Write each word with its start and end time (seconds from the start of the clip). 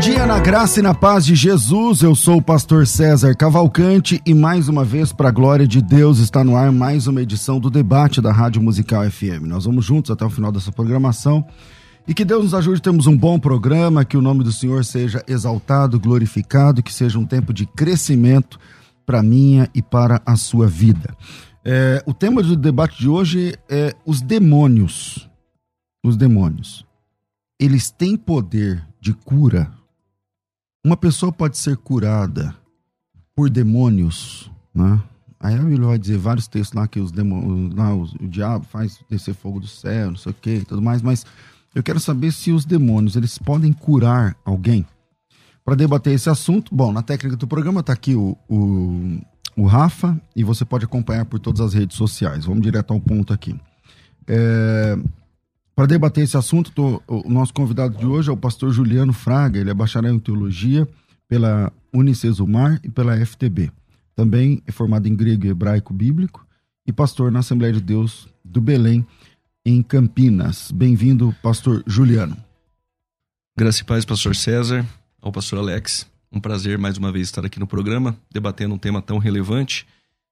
Dia 0.00 0.24
na 0.24 0.40
graça 0.40 0.80
e 0.80 0.82
na 0.82 0.94
paz 0.94 1.26
de 1.26 1.34
Jesus. 1.34 2.00
Eu 2.00 2.14
sou 2.14 2.38
o 2.38 2.42
pastor 2.42 2.86
César 2.86 3.34
Cavalcante 3.34 4.18
e 4.24 4.32
mais 4.32 4.66
uma 4.66 4.82
vez, 4.82 5.12
para 5.12 5.28
a 5.28 5.32
glória 5.32 5.68
de 5.68 5.82
Deus, 5.82 6.20
está 6.20 6.42
no 6.42 6.56
ar 6.56 6.72
mais 6.72 7.06
uma 7.06 7.20
edição 7.20 7.60
do 7.60 7.68
debate 7.68 8.18
da 8.18 8.32
Rádio 8.32 8.62
Musical 8.62 9.08
FM. 9.10 9.42
Nós 9.42 9.66
vamos 9.66 9.84
juntos 9.84 10.10
até 10.10 10.24
o 10.24 10.30
final 10.30 10.50
dessa 10.50 10.72
programação 10.72 11.46
e 12.08 12.14
que 12.14 12.24
Deus 12.24 12.44
nos 12.44 12.54
ajude 12.54 12.78
a 12.78 12.82
termos 12.82 13.06
um 13.06 13.14
bom 13.14 13.38
programa, 13.38 14.02
que 14.02 14.16
o 14.16 14.22
nome 14.22 14.42
do 14.42 14.50
Senhor 14.50 14.82
seja 14.86 15.22
exaltado, 15.28 16.00
glorificado, 16.00 16.82
que 16.82 16.94
seja 16.94 17.18
um 17.18 17.26
tempo 17.26 17.52
de 17.52 17.66
crescimento 17.66 18.58
para 19.04 19.22
minha 19.22 19.68
e 19.74 19.82
para 19.82 20.22
a 20.24 20.34
sua 20.34 20.66
vida. 20.66 21.14
É, 21.62 22.02
o 22.06 22.14
tema 22.14 22.42
do 22.42 22.56
debate 22.56 22.98
de 22.98 23.06
hoje 23.06 23.54
é 23.68 23.94
os 24.06 24.22
demônios. 24.22 25.28
Os 26.02 26.16
demônios. 26.16 26.86
Eles 27.60 27.90
têm 27.90 28.16
poder 28.16 28.82
de 28.98 29.12
cura. 29.12 29.70
Uma 30.84 30.96
pessoa 30.96 31.30
pode 31.30 31.58
ser 31.58 31.76
curada 31.76 32.54
por 33.34 33.50
demônios, 33.50 34.50
né? 34.74 35.00
Aí 35.38 35.54
a 35.54 35.58
Bíblia 35.58 35.88
vai 35.88 35.98
dizer 35.98 36.18
vários 36.18 36.46
textos 36.48 36.74
lá 36.74 36.86
que 36.86 37.00
os 37.00 37.10
demônios, 37.10 37.74
lá 37.74 37.94
o, 37.94 38.06
diabo 38.28 38.64
faz 38.64 38.98
descer 39.08 39.34
fogo 39.34 39.60
do 39.60 39.66
céu, 39.66 40.10
não 40.10 40.16
sei 40.16 40.32
o 40.32 40.34
que, 40.34 40.50
e 40.56 40.64
tudo 40.64 40.82
mais, 40.82 41.00
mas 41.00 41.24
eu 41.74 41.82
quero 41.82 41.98
saber 41.98 42.32
se 42.32 42.50
os 42.50 42.64
demônios 42.64 43.16
eles 43.16 43.38
podem 43.38 43.72
curar 43.72 44.36
alguém. 44.44 44.86
Para 45.64 45.74
debater 45.74 46.14
esse 46.14 46.28
assunto, 46.28 46.74
bom, 46.74 46.92
na 46.92 47.02
técnica 47.02 47.36
do 47.36 47.46
programa 47.46 47.80
está 47.80 47.92
aqui 47.92 48.14
o, 48.14 48.36
o, 48.48 49.20
o, 49.56 49.66
Rafa 49.66 50.20
e 50.34 50.42
você 50.42 50.64
pode 50.64 50.84
acompanhar 50.84 51.24
por 51.26 51.38
todas 51.38 51.60
as 51.60 51.74
redes 51.74 51.96
sociais. 51.96 52.44
Vamos 52.44 52.62
direto 52.62 52.92
ao 52.92 53.00
ponto 53.00 53.32
aqui. 53.32 53.54
É, 54.26 54.98
para 55.74 55.86
debater 55.86 56.24
esse 56.24 56.36
assunto, 56.36 56.70
tô, 56.72 57.02
o 57.06 57.30
nosso 57.30 57.54
convidado 57.54 57.96
de 57.96 58.06
hoje 58.06 58.28
é 58.28 58.32
o 58.32 58.36
pastor 58.36 58.70
Juliano 58.72 59.12
Fraga, 59.12 59.58
ele 59.58 59.70
é 59.70 59.74
bacharel 59.74 60.14
em 60.14 60.18
teologia 60.18 60.86
pela 61.28 61.72
Unicesumar 61.92 62.80
e 62.84 62.90
pela 62.90 63.24
FTB. 63.24 63.70
Também 64.14 64.62
é 64.66 64.72
formado 64.72 65.08
em 65.08 65.14
grego 65.14 65.46
e 65.46 65.48
hebraico 65.48 65.94
bíblico 65.94 66.46
e 66.86 66.92
pastor 66.92 67.30
na 67.32 67.38
Assembleia 67.38 67.72
de 67.72 67.80
Deus 67.80 68.28
do 68.44 68.60
Belém, 68.60 69.06
em 69.64 69.82
Campinas. 69.82 70.70
Bem-vindo, 70.70 71.34
pastor 71.42 71.82
Juliano. 71.86 72.36
Graça 73.56 73.82
e 73.82 73.84
paz, 73.84 74.04
pastor 74.04 74.34
César, 74.34 74.86
ao 75.20 75.30
pastor 75.30 75.58
Alex. 75.58 76.06
Um 76.32 76.40
prazer 76.40 76.78
mais 76.78 76.96
uma 76.96 77.12
vez 77.12 77.28
estar 77.28 77.44
aqui 77.44 77.58
no 77.58 77.66
programa, 77.66 78.16
debatendo 78.30 78.74
um 78.74 78.78
tema 78.78 79.00
tão 79.02 79.18
relevante. 79.18 79.86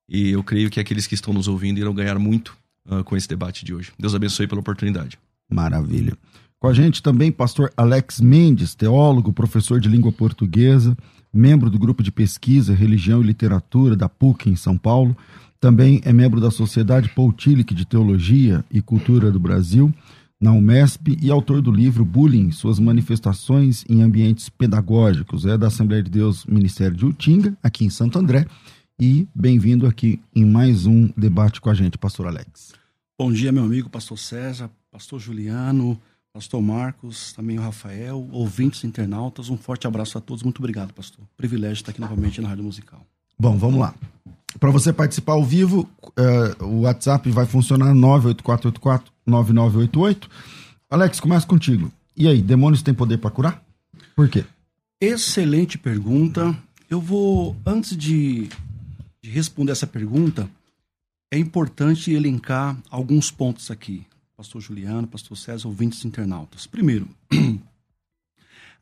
E 0.08 0.30
eu 0.30 0.42
creio 0.42 0.70
que 0.70 0.80
aqueles 0.80 1.06
que 1.06 1.14
estão 1.14 1.32
nos 1.34 1.48
ouvindo 1.48 1.78
irão 1.78 1.94
ganhar 1.94 2.18
muito 2.18 2.56
uh, 2.86 3.04
com 3.04 3.16
esse 3.16 3.28
debate 3.28 3.64
de 3.64 3.74
hoje. 3.74 3.92
Deus 3.98 4.14
abençoe 4.14 4.46
pela 4.46 4.60
oportunidade. 4.60 5.18
Maravilha. 5.50 6.16
Com 6.58 6.66
a 6.66 6.72
gente 6.72 7.02
também 7.02 7.30
pastor 7.30 7.72
Alex 7.76 8.20
Mendes, 8.20 8.74
teólogo, 8.74 9.32
professor 9.32 9.80
de 9.80 9.88
língua 9.88 10.10
portuguesa, 10.10 10.96
membro 11.32 11.70
do 11.70 11.78
grupo 11.78 12.02
de 12.02 12.10
pesquisa 12.10 12.74
Religião 12.74 13.20
e 13.20 13.26
Literatura 13.26 13.94
da 13.94 14.08
PUC 14.08 14.50
em 14.50 14.56
São 14.56 14.76
Paulo. 14.76 15.16
Também 15.60 16.00
é 16.04 16.12
membro 16.12 16.40
da 16.40 16.50
Sociedade 16.50 17.08
Paul 17.10 17.32
Tillich 17.32 17.74
de 17.74 17.84
Teologia 17.84 18.64
e 18.70 18.80
Cultura 18.80 19.30
do 19.30 19.40
Brasil, 19.40 19.92
na 20.40 20.52
UMESP, 20.52 21.18
e 21.20 21.30
autor 21.30 21.60
do 21.60 21.72
livro 21.72 22.04
Bullying, 22.04 22.52
suas 22.52 22.78
manifestações 22.78 23.84
em 23.88 24.02
ambientes 24.02 24.48
pedagógicos. 24.48 25.44
É 25.46 25.58
da 25.58 25.66
Assembleia 25.66 26.02
de 26.02 26.10
Deus 26.10 26.46
Ministério 26.46 26.96
de 26.96 27.04
Utinga, 27.04 27.56
aqui 27.62 27.84
em 27.84 27.90
Santo 27.90 28.18
André. 28.18 28.46
E 29.00 29.28
bem-vindo 29.34 29.86
aqui 29.86 30.20
em 30.34 30.44
mais 30.44 30.86
um 30.86 31.08
debate 31.16 31.60
com 31.60 31.70
a 31.70 31.74
gente, 31.74 31.98
pastor 31.98 32.26
Alex. 32.26 32.72
Bom 33.18 33.32
dia, 33.32 33.50
meu 33.50 33.64
amigo 33.64 33.90
pastor 33.90 34.16
César, 34.16 34.70
pastor 34.90 35.20
Juliano, 35.20 36.00
pastor 36.32 36.62
Marcos, 36.62 37.32
também 37.32 37.58
o 37.58 37.62
Rafael, 37.62 38.28
ouvintes 38.32 38.84
internautas. 38.84 39.50
Um 39.50 39.56
forte 39.56 39.86
abraço 39.86 40.18
a 40.18 40.20
todos. 40.20 40.42
Muito 40.42 40.58
obrigado, 40.58 40.92
pastor. 40.92 41.24
Privilégio 41.36 41.74
estar 41.74 41.90
aqui 41.90 42.00
novamente 42.00 42.40
na 42.40 42.48
Rádio 42.48 42.64
Musical. 42.64 43.04
Bom, 43.38 43.56
vamos 43.56 43.78
lá. 43.80 43.94
Para 44.58 44.70
você 44.70 44.90
participar 44.92 45.34
ao 45.34 45.44
vivo, 45.44 45.88
uh, 46.02 46.64
o 46.64 46.80
WhatsApp 46.82 47.30
vai 47.30 47.46
funcionar 47.46 47.94
984849988. 47.94 50.28
Alex, 50.90 51.20
começa 51.20 51.46
contigo. 51.46 51.92
E 52.16 52.26
aí, 52.26 52.42
demônios 52.42 52.82
têm 52.82 52.94
poder 52.94 53.18
para 53.18 53.30
curar? 53.30 53.62
Por 54.16 54.28
quê? 54.28 54.44
Excelente 55.00 55.78
pergunta. 55.78 56.58
Eu 56.90 57.00
vou, 57.00 57.56
antes 57.64 57.96
de, 57.96 58.48
de 59.22 59.30
responder 59.30 59.70
essa 59.72 59.86
pergunta, 59.86 60.50
é 61.30 61.38
importante 61.38 62.10
elencar 62.10 62.76
alguns 62.90 63.30
pontos 63.30 63.70
aqui. 63.70 64.04
Pastor 64.38 64.60
Juliano, 64.60 65.08
Pastor 65.08 65.36
César, 65.36 65.66
ouvintes 65.66 66.04
internautas. 66.04 66.64
Primeiro, 66.64 67.08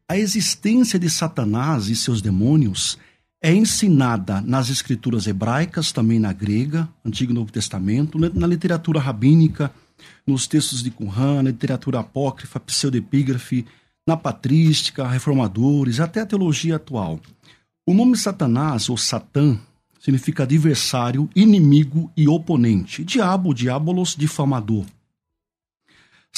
a 0.07 0.19
existência 0.19 0.99
de 0.99 1.09
Satanás 1.09 1.89
e 1.89 1.97
seus 1.97 2.21
demônios 2.21 2.99
é 3.43 3.55
ensinada 3.55 4.43
nas 4.43 4.69
escrituras 4.69 5.27
hebraicas, 5.27 5.93
também 5.93 6.19
na 6.19 6.31
grega, 6.31 6.87
Antigo 7.03 7.33
e 7.33 7.35
Novo 7.35 7.51
Testamento, 7.51 8.19
na 8.19 8.47
literatura 8.47 9.01
rabínica, 9.01 9.73
nos 10.27 10.47
textos 10.47 10.83
de 10.83 10.91
Qumran, 10.91 11.37
na 11.37 11.51
literatura 11.51 12.01
apócrifa, 12.01 12.61
pseudepígrafe, 12.61 13.65
na 14.07 14.15
patrística, 14.15 15.09
reformadores, 15.09 16.01
até 16.01 16.21
a 16.21 16.27
teologia 16.27 16.77
atual. 16.77 17.19
O 17.89 17.95
nome 17.95 18.19
Satanás, 18.19 18.91
ou 18.91 18.99
Satã, 18.99 19.59
significa 19.99 20.43
adversário, 20.43 21.31
inimigo 21.35 22.13
e 22.15 22.29
oponente. 22.29 23.03
Diabo, 23.03 23.55
diabolos, 23.55 24.15
difamador. 24.15 24.85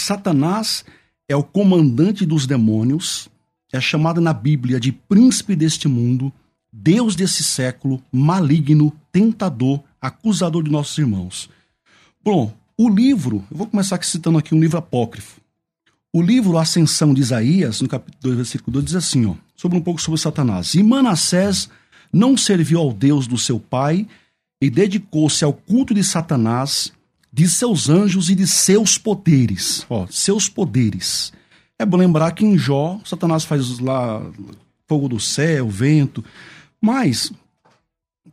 Satanás 0.01 0.85
é 1.29 1.37
o 1.37 1.43
comandante 1.43 2.25
dos 2.25 2.47
demônios, 2.47 3.29
é 3.73 3.81
chamado 3.81 4.21
na 4.21 4.33
Bíblia 4.33 4.81
de 4.81 4.93
príncipe 4.93 5.55
deste 5.55 5.89
mundo, 5.89 6.33
Deus 6.73 7.15
desse 7.15 7.43
século, 7.43 8.03
maligno, 8.13 8.93
tentador, 9.13 9.83
acusador 10.01 10.63
de 10.63 10.71
nossos 10.71 10.97
irmãos. 10.97 11.51
Bom, 12.25 12.55
o 12.77 12.89
livro, 12.89 13.45
eu 13.51 13.57
vou 13.57 13.67
começar 13.67 14.03
citando 14.05 14.39
aqui 14.39 14.55
um 14.55 14.61
livro 14.61 14.79
apócrifo. 14.79 15.41
O 16.13 16.23
livro 16.23 16.57
Ascensão 16.57 17.13
de 17.13 17.21
Isaías, 17.21 17.81
no 17.81 17.89
capítulo 17.89 18.23
2, 18.23 18.37
versículo 18.37 18.73
2, 18.75 18.85
diz 18.85 18.95
assim, 18.95 19.27
ó, 19.27 19.35
sobre 19.55 19.77
um 19.77 19.81
pouco 19.83 20.01
sobre 20.01 20.19
Satanás. 20.21 20.75
E 20.75 20.83
Manassés 20.83 21.69
não 22.13 22.37
serviu 22.37 22.81
ao 22.81 22.93
Deus 22.93 23.27
do 23.27 23.37
seu 23.37 23.61
pai 23.61 24.07
e 24.61 24.71
dedicou-se 24.71 25.45
ao 25.45 25.53
culto 25.53 25.93
de 25.93 26.03
Satanás, 26.03 26.93
de 27.39 27.49
seus 27.49 27.89
anjos 27.89 28.31
e 28.31 28.35
de 28.35 28.49
seus 28.49 28.99
poderes. 28.99 29.87
Ó, 29.89 30.09
seus 30.11 30.49
poderes. 30.49 31.33
É 31.79 31.87
bom 31.87 31.97
lembrar 31.97 32.33
que 32.33 32.45
em 32.45 32.59
Jó, 32.59 33.01
Satanás 33.05 33.45
faz 33.45 33.79
lá 33.79 34.29
fogo 34.89 35.09
do 35.09 35.21
céu, 35.21 35.69
vento. 35.69 36.25
Mas, 36.81 37.33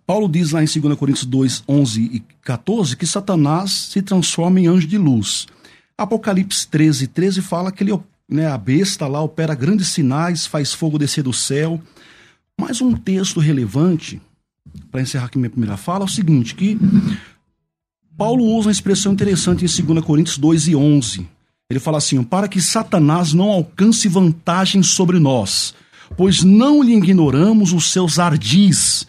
Paulo 0.07 0.28
diz 0.28 0.50
lá 0.50 0.63
em 0.63 0.66
2 0.66 0.98
Coríntios 0.98 1.24
2, 1.24 1.66
11 1.68 2.02
e 2.02 2.19
14 2.42 2.98
que 2.98 3.06
Satanás 3.06 3.90
se 3.92 4.02
transforma 4.02 4.60
em 4.60 4.66
anjo 4.66 4.88
de 4.88 4.98
luz. 4.98 5.46
Apocalipse 5.96 6.68
13, 6.68 7.06
13 7.06 7.44
fala 7.44 7.72
que 7.72 7.84
ele, 7.84 7.96
né, 8.28 8.48
a 8.48 8.57
besta 8.57 9.06
lá 9.06 9.22
opera 9.22 9.54
grandes 9.54 9.90
sinais, 9.90 10.48
faz 10.48 10.74
fogo 10.74 10.98
descer 10.98 11.24
do 11.24 11.31
céu. 11.31 11.80
Mas 12.60 12.81
um 12.81 12.94
texto 12.94 13.40
relevante, 13.40 14.19
para 14.90 15.02
encerrar 15.02 15.25
aqui 15.25 15.38
minha 15.38 15.52
primeira 15.52 15.78
fala, 15.78 16.06
é 16.06 16.07
o 16.07 16.10
seguinte, 16.10 16.56
que 16.56 16.80
Paulo 18.17 18.45
usa 18.45 18.69
uma 18.69 18.71
expressão 18.71 19.12
interessante 19.12 19.65
em 19.65 19.85
2 19.85 20.06
Coríntios 20.06 20.38
2 20.38 20.69
e 20.69 20.75
11. 20.75 21.27
Ele 21.69 21.79
fala 21.79 21.97
assim, 21.97 22.23
para 22.23 22.47
que 22.47 22.62
Satanás 22.62 23.33
não 23.33 23.50
alcance 23.50 24.07
vantagem 24.07 24.81
sobre 24.81 25.19
nós, 25.19 25.73
pois 26.15 26.41
não 26.44 26.81
lhe 26.81 26.95
ignoramos 26.95 27.73
os 27.73 27.91
seus 27.91 28.17
ardis. 28.17 29.06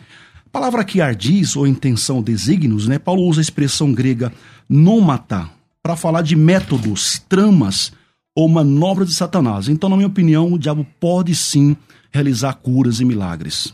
A 0.47 0.51
palavra 0.51 0.85
que 0.85 1.01
ardis, 1.01 1.55
ou 1.55 1.67
intenção, 1.67 2.21
desígnios, 2.21 2.89
né? 2.89 2.99
Paulo 2.99 3.23
usa 3.23 3.41
a 3.41 3.43
expressão 3.43 3.93
grega 3.93 4.33
nomata 4.69 5.49
para 5.83 5.95
falar 5.95 6.23
de 6.23 6.35
métodos, 6.35 7.23
tramas 7.29 7.93
ou 8.35 8.49
manobras 8.49 9.09
de 9.09 9.15
Satanás. 9.15 9.69
Então, 9.69 9.89
na 9.89 9.97
minha 9.97 10.09
opinião, 10.09 10.53
o 10.53 10.59
diabo 10.59 10.85
pode 10.99 11.35
sim 11.37 11.77
realizar 12.11 12.55
curas 12.55 12.99
e 12.99 13.05
milagres. 13.05 13.73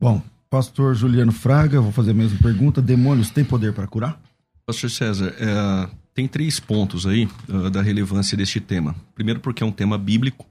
Bom, 0.00 0.22
pastor 0.48 0.94
Juliano 0.94 1.32
Fraga, 1.32 1.82
vou 1.82 1.92
fazer 1.92 2.12
a 2.12 2.14
mesma 2.14 2.38
pergunta. 2.38 2.80
Demônios 2.80 3.30
têm 3.30 3.44
poder 3.44 3.74
para 3.74 3.86
curar? 3.86 4.23
Pastor 4.66 4.90
César, 4.90 5.34
é, 5.38 5.88
tem 6.14 6.26
três 6.26 6.58
pontos 6.58 7.06
aí 7.06 7.28
uh, 7.48 7.68
da 7.68 7.82
relevância 7.82 8.34
deste 8.34 8.60
tema. 8.60 8.96
Primeiro, 9.14 9.40
porque 9.40 9.62
é 9.62 9.66
um 9.66 9.72
tema 9.72 9.98
bíblico. 9.98 10.46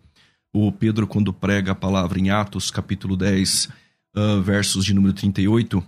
O 0.54 0.72
Pedro, 0.72 1.08
quando 1.08 1.34
prega 1.34 1.72
a 1.72 1.76
palavra 1.76 2.20
em 2.20 2.30
Atos, 2.30 2.70
capítulo 2.70 3.18
10, 3.18 3.70
uh, 4.16 4.42
versos 4.44 4.86
de 4.86 4.94
número 4.94 5.14
38, 5.14 5.84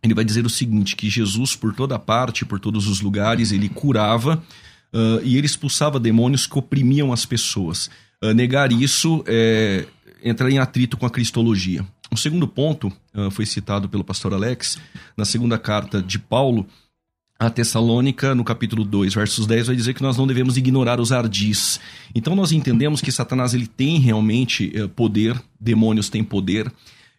ele 0.00 0.14
vai 0.14 0.24
dizer 0.24 0.46
o 0.46 0.50
seguinte: 0.50 0.94
que 0.94 1.10
Jesus, 1.10 1.56
por 1.56 1.74
toda 1.74 1.98
parte, 1.98 2.44
por 2.44 2.60
todos 2.60 2.86
os 2.86 3.00
lugares, 3.00 3.50
ele 3.50 3.68
curava 3.68 4.40
uh, 4.92 5.20
e 5.24 5.36
ele 5.36 5.46
expulsava 5.46 5.98
demônios 5.98 6.46
que 6.46 6.58
oprimiam 6.58 7.12
as 7.12 7.26
pessoas. 7.26 7.90
Negar 8.34 8.72
isso 8.72 9.22
é 9.26 9.86
entrar 10.24 10.50
em 10.50 10.58
atrito 10.58 10.96
com 10.96 11.04
a 11.04 11.10
cristologia. 11.10 11.86
O 12.10 12.16
segundo 12.16 12.48
ponto 12.48 12.90
foi 13.30 13.44
citado 13.44 13.90
pelo 13.90 14.02
pastor 14.02 14.32
Alex 14.32 14.78
na 15.16 15.26
segunda 15.26 15.58
carta 15.58 16.02
de 16.02 16.18
Paulo 16.18 16.66
a 17.38 17.50
Tessalônica, 17.50 18.34
no 18.34 18.44
capítulo 18.44 18.84
2, 18.84 19.14
versos 19.14 19.46
10, 19.46 19.66
vai 19.66 19.76
dizer 19.76 19.94
que 19.94 20.02
nós 20.02 20.16
não 20.16 20.26
devemos 20.26 20.56
ignorar 20.56 21.00
os 21.00 21.12
ardis. 21.12 21.78
Então 22.14 22.34
nós 22.34 22.52
entendemos 22.52 23.00
que 23.00 23.12
Satanás 23.12 23.52
ele 23.52 23.66
tem 23.66 23.98
realmente 23.98 24.72
poder, 24.94 25.40
demônios 25.60 26.08
têm 26.08 26.24
poder. 26.24 26.72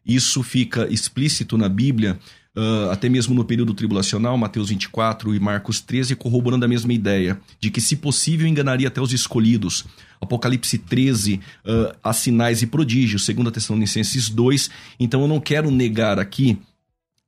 Isso 0.06 0.42
fica 0.42 0.88
explícito 0.92 1.58
na 1.58 1.70
Bíblia 1.70 2.18
uh, 2.58 2.90
até 2.90 3.08
mesmo 3.08 3.36
no 3.36 3.46
período 3.46 3.74
tribulacional, 3.74 4.38
Mateus 4.38 4.70
24 4.70 5.36
e 5.36 5.40
Marcos 5.40 5.80
13, 5.80 6.16
corroborando 6.16 6.66
a 6.66 6.68
mesma 6.68 6.92
ideia, 6.92 7.40
de 7.60 7.70
que, 7.70 7.80
se 7.80 7.96
possível, 7.96 8.48
enganaria 8.48 8.88
até 8.88 9.00
os 9.00 9.14
escolhidos. 9.14 9.86
Apocalipse 10.20 10.78
13, 10.80 11.36
uh, 11.36 11.96
há 12.04 12.12
sinais 12.12 12.64
e 12.64 12.68
prodígios, 12.68 13.24
segundo 13.24 13.52
Tessalonicenses 13.52 14.30
2. 14.30 14.70
Então 15.00 15.22
eu 15.22 15.28
não 15.28 15.40
quero 15.40 15.70
negar 15.70 16.20
aqui 16.20 16.58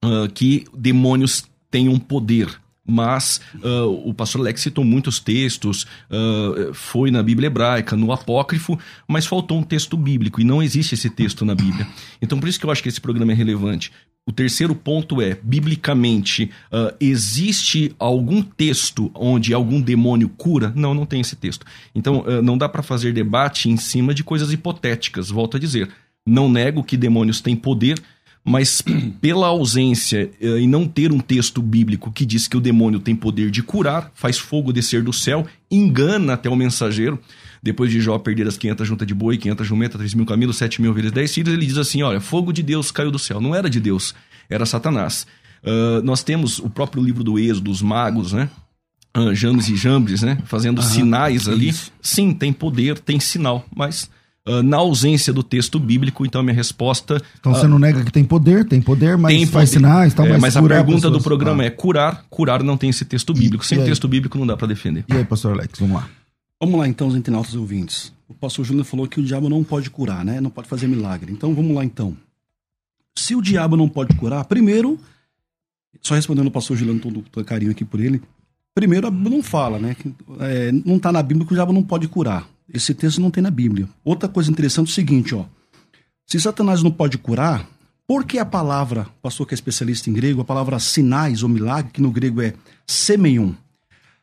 uh, 0.03 0.27
que 0.33 0.65
demônios 0.75 1.45
tenham 1.69 1.97
poder 1.99 2.49
mas 2.89 3.41
uh, 3.63 4.09
o 4.09 4.13
pastor 4.13 4.41
Alex 4.41 4.61
citou 4.61 4.83
muitos 4.83 5.19
textos, 5.19 5.83
uh, 6.09 6.73
foi 6.73 7.11
na 7.11 7.21
Bíblia 7.21 7.47
hebraica, 7.47 7.95
no 7.95 8.11
apócrifo, 8.11 8.77
mas 9.07 9.25
faltou 9.25 9.59
um 9.59 9.63
texto 9.63 9.95
bíblico 9.95 10.41
e 10.41 10.43
não 10.43 10.61
existe 10.61 10.95
esse 10.95 11.09
texto 11.09 11.45
na 11.45 11.55
Bíblia. 11.55 11.87
Então 12.21 12.39
por 12.39 12.49
isso 12.49 12.59
que 12.59 12.65
eu 12.65 12.71
acho 12.71 12.83
que 12.83 12.89
esse 12.89 13.01
programa 13.01 13.31
é 13.31 13.35
relevante. 13.35 13.91
O 14.27 14.31
terceiro 14.31 14.75
ponto 14.75 15.21
é, 15.21 15.39
biblicamente, 15.41 16.51
uh, 16.71 16.93
existe 16.99 17.95
algum 17.97 18.43
texto 18.43 19.09
onde 19.15 19.53
algum 19.53 19.81
demônio 19.81 20.29
cura? 20.29 20.71
Não, 20.75 20.93
não 20.93 21.05
tem 21.05 21.21
esse 21.21 21.35
texto. 21.35 21.65
Então, 21.95 22.23
não 22.43 22.55
dá 22.55 22.69
para 22.69 22.83
fazer 22.83 23.11
debate 23.11 23.69
em 23.69 23.77
cima 23.77 24.13
de 24.13 24.23
coisas 24.23 24.51
hipotéticas. 24.53 25.29
Volto 25.29 25.57
a 25.57 25.59
dizer, 25.59 25.89
não 26.27 26.47
nego 26.47 26.83
que 26.83 26.95
demônios 26.95 27.41
têm 27.41 27.55
poder, 27.55 27.99
mas 28.43 28.81
pela 29.21 29.47
ausência 29.47 30.31
uh, 30.41 30.57
e 30.57 30.67
não 30.67 30.87
ter 30.87 31.11
um 31.11 31.19
texto 31.19 31.61
bíblico 31.61 32.11
que 32.11 32.25
diz 32.25 32.47
que 32.47 32.57
o 32.57 32.61
demônio 32.61 32.99
tem 32.99 33.15
poder 33.15 33.51
de 33.51 33.61
curar, 33.61 34.11
faz 34.15 34.37
fogo 34.37 34.73
descer 34.73 35.03
do 35.03 35.13
céu, 35.13 35.45
engana 35.69 36.33
até 36.33 36.49
o 36.49 36.55
mensageiro. 36.55 37.19
Depois 37.61 37.91
de 37.91 37.99
Jó 37.99 38.17
perder 38.17 38.47
as 38.47 38.57
500 38.57 38.87
juntas 38.87 39.07
de 39.07 39.13
boi, 39.13 39.37
500 39.37 39.67
jumentas, 39.67 39.97
3 39.99 40.13
mil 40.13 40.25
camelos, 40.25 40.57
7 40.57 40.81
mil 40.81 40.91
ovelhas, 40.91 41.11
10 41.11 41.33
filhos, 41.33 41.53
ele 41.53 41.65
diz 41.65 41.77
assim: 41.77 42.01
olha, 42.01 42.21
fogo 42.21 42.53
de 42.53 42.63
Deus 42.63 42.89
caiu 42.89 43.11
do 43.11 43.19
céu. 43.19 43.41
Não 43.41 43.53
era 43.53 43.69
de 43.69 43.79
Deus, 43.79 44.15
era 44.49 44.65
Satanás. 44.65 45.27
Uh, 45.61 46.01
nós 46.03 46.23
temos 46.23 46.59
o 46.59 46.69
próprio 46.69 47.03
livro 47.03 47.23
do 47.23 47.37
Êxodo, 47.37 47.69
os 47.69 47.81
magos, 47.81 48.31
né? 48.31 48.49
Uh, 49.17 49.35
James 49.35 49.67
e 49.67 49.75
Jambres, 49.75 50.21
né? 50.21 50.37
Fazendo 50.45 50.81
sinais 50.81 51.49
ali. 51.49 51.69
Isso. 51.69 51.91
Sim, 52.01 52.33
tem 52.33 52.53
poder, 52.53 52.97
tem 52.99 53.19
sinal, 53.19 53.65
mas 53.75 54.09
Uh, 54.47 54.63
na 54.63 54.77
ausência 54.77 55.31
do 55.33 55.43
texto 55.43 55.77
bíblico, 55.79 56.25
então 56.25 56.41
a 56.41 56.43
minha 56.43 56.55
resposta. 56.55 57.21
Então 57.39 57.53
você 57.53 57.65
uh, 57.65 57.69
não 57.69 57.77
nega 57.77 58.03
que 58.03 58.11
tem 58.11 58.23
poder, 58.23 58.65
tem 58.65 58.81
poder, 58.81 59.17
mas 59.17 59.35
tem 59.35 59.45
faz 59.45 59.69
poder. 59.69 59.79
sinais, 59.79 60.13
tal, 60.13 60.25
é, 60.25 60.29
mas, 60.31 60.41
mas 60.41 60.57
a 60.57 60.63
pergunta 60.63 61.09
do 61.11 61.21
programa 61.21 61.61
ah. 61.61 61.65
é 61.65 61.69
curar, 61.69 62.25
curar 62.29 62.63
não 62.63 62.77
tem 62.77 62.89
esse 62.89 63.05
texto 63.05 63.33
bíblico. 63.33 63.63
E, 63.63 63.67
Sem 63.67 63.81
e 63.81 63.83
texto 63.83 64.07
bíblico 64.07 64.37
não 64.37 64.47
dá 64.47 64.55
para 64.55 64.67
defender. 64.67 65.03
E 65.07 65.13
aí, 65.13 65.25
pastor 65.25 65.53
Alex, 65.53 65.77
vamos 65.77 65.97
lá. 65.97 66.09
Vamos 66.59 66.79
lá 66.79 66.87
então, 66.87 67.07
os 67.07 67.15
internautas 67.15 67.53
ouvintes. 67.53 68.11
O 68.27 68.33
pastor 68.33 68.65
Júnior 68.65 68.85
falou 68.85 69.07
que 69.07 69.19
o 69.19 69.23
diabo 69.23 69.49
não 69.49 69.63
pode 69.63 69.89
curar, 69.89 70.25
né? 70.25 70.41
Não 70.41 70.49
pode 70.49 70.67
fazer 70.67 70.87
milagre. 70.87 71.31
Então 71.31 71.53
vamos 71.53 71.75
lá 71.75 71.83
então. 71.85 72.15
Se 73.15 73.35
o 73.35 73.41
diabo 73.41 73.75
não 73.75 73.89
pode 73.89 74.15
curar, 74.15 74.43
primeiro, 74.45 74.99
só 76.01 76.15
respondendo 76.15 76.47
o 76.47 76.51
pastor 76.51 76.77
Juliano, 76.77 76.99
todo, 76.99 77.21
todo 77.31 77.45
carinho 77.45 77.71
aqui 77.71 77.83
por 77.83 77.99
ele, 77.99 78.21
primeiro 78.73 79.07
a 79.07 79.11
Bíblia 79.11 79.37
não 79.37 79.43
fala, 79.43 79.79
né? 79.79 79.95
É, 80.39 80.71
não 80.71 80.97
está 80.97 81.11
na 81.11 81.23
Bíblia 81.23 81.45
que 81.45 81.53
o 81.53 81.55
diabo 81.55 81.73
não 81.73 81.83
pode 81.83 82.07
curar. 82.07 82.47
Esse 82.73 82.93
texto 82.93 83.19
não 83.19 83.31
tem 83.31 83.41
na 83.41 83.51
Bíblia. 83.51 83.87
Outra 84.03 84.29
coisa 84.29 84.51
interessante 84.51 84.89
é 84.89 84.91
o 84.91 84.93
seguinte, 84.93 85.33
ó. 85.33 85.45
Se 86.25 86.39
Satanás 86.39 86.83
não 86.83 86.91
pode 86.91 87.17
curar, 87.17 87.67
por 88.07 88.23
que 88.25 88.37
a 88.37 88.45
palavra, 88.45 89.07
o 89.17 89.21
pastor 89.21 89.47
que 89.47 89.53
é 89.53 89.55
especialista 89.55 90.09
em 90.09 90.13
grego, 90.13 90.41
a 90.41 90.45
palavra 90.45 90.79
sinais 90.79 91.43
ou 91.43 91.49
milagre, 91.49 91.91
que 91.91 92.01
no 92.01 92.11
grego 92.11 92.41
é 92.41 92.53
semeion, 92.87 93.53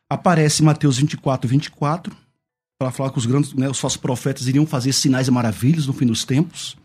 aparece 0.09 0.61
em 0.61 0.65
Mateus 0.65 0.97
24, 0.97 1.49
24, 1.49 2.15
para 2.79 2.91
falar 2.91 3.11
que 3.11 3.17
os 3.17 3.25
grandes, 3.25 3.53
né, 3.53 3.69
os 3.69 3.79
falsos 3.79 3.97
profetas 3.97 4.47
iriam 4.47 4.65
fazer 4.65 4.93
sinais 4.93 5.27
e 5.27 5.31
maravilhas 5.31 5.87
no 5.87 5.93
fim 5.93 6.05
dos 6.05 6.23
tempos. 6.23 6.77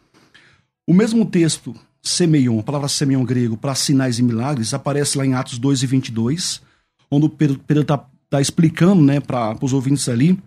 O 0.89 0.95
mesmo 0.95 1.25
texto, 1.25 1.75
semeion, 2.03 2.59
a 2.59 2.63
palavra 2.63 2.89
semeion 2.89 3.25
grego, 3.25 3.57
para 3.57 3.75
sinais 3.75 4.19
e 4.19 4.23
milagres, 4.23 4.75
aparece 4.75 5.19
lá 5.19 5.25
em 5.25 5.35
Atos 5.35 5.59
2 5.59 5.83
e 5.83 5.87
22, 5.87 6.63
onde 7.11 7.27
o 7.27 7.29
Pedro 7.29 7.83
está 7.83 8.05
tá 8.29 8.41
explicando 8.41 9.03
né, 9.03 9.21
para 9.21 9.57
os 9.61 9.73
ouvintes 9.73 10.09
ali 10.09 10.39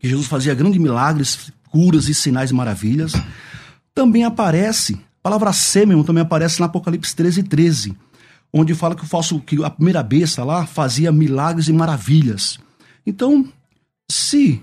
que 0.00 0.08
Jesus 0.08 0.26
fazia 0.26 0.54
grandes 0.54 0.80
milagres, 0.80 1.52
curas 1.70 2.08
e 2.08 2.14
sinais 2.14 2.50
e 2.50 2.54
maravilhas. 2.54 3.12
Também 3.94 4.24
aparece, 4.24 4.94
a 4.94 5.22
palavra 5.22 5.52
semeion 5.52 6.02
também 6.02 6.22
aparece 6.22 6.58
no 6.58 6.66
Apocalipse 6.66 7.14
13 7.14 7.40
e 7.40 7.42
13, 7.42 7.96
onde 8.52 8.74
fala 8.74 8.94
que 8.94 9.04
o 9.04 9.06
falso, 9.06 9.38
que 9.40 9.62
a 9.62 9.70
primeira 9.70 10.02
besta 10.02 10.42
lá 10.42 10.66
fazia 10.66 11.12
milagres 11.12 11.68
e 11.68 11.72
maravilhas. 11.72 12.58
Então, 13.06 13.46
se, 14.10 14.60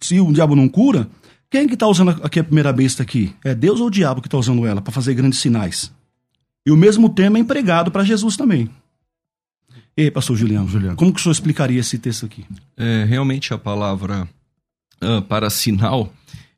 se 0.00 0.20
o 0.20 0.32
diabo 0.32 0.54
não 0.54 0.68
cura, 0.68 1.08
quem 1.50 1.66
que 1.66 1.74
está 1.74 1.86
usando 1.86 2.10
aqui 2.22 2.38
a 2.38 2.44
primeira 2.44 2.72
besta 2.72 3.02
aqui? 3.02 3.34
É 3.44 3.54
Deus 3.54 3.80
ou 3.80 3.88
o 3.88 3.90
diabo 3.90 4.20
que 4.20 4.28
está 4.28 4.38
usando 4.38 4.66
ela 4.66 4.80
para 4.80 4.92
fazer 4.92 5.14
grandes 5.14 5.40
sinais? 5.40 5.92
E 6.64 6.70
o 6.70 6.76
mesmo 6.76 7.08
tema 7.08 7.38
é 7.38 7.40
empregado 7.40 7.90
para 7.90 8.04
Jesus 8.04 8.36
também. 8.36 8.70
E 9.96 10.02
aí, 10.02 10.10
pastor 10.10 10.36
Juliano, 10.36 10.68
Juliano, 10.68 10.96
como 10.96 11.12
que 11.12 11.18
o 11.18 11.22
senhor 11.22 11.32
explicaria 11.32 11.80
esse 11.80 11.98
texto 11.98 12.24
aqui? 12.24 12.44
É, 12.76 13.04
realmente 13.04 13.52
a 13.52 13.58
palavra 13.58 14.28
uh, 15.02 15.22
para 15.22 15.50
sinal, 15.50 16.12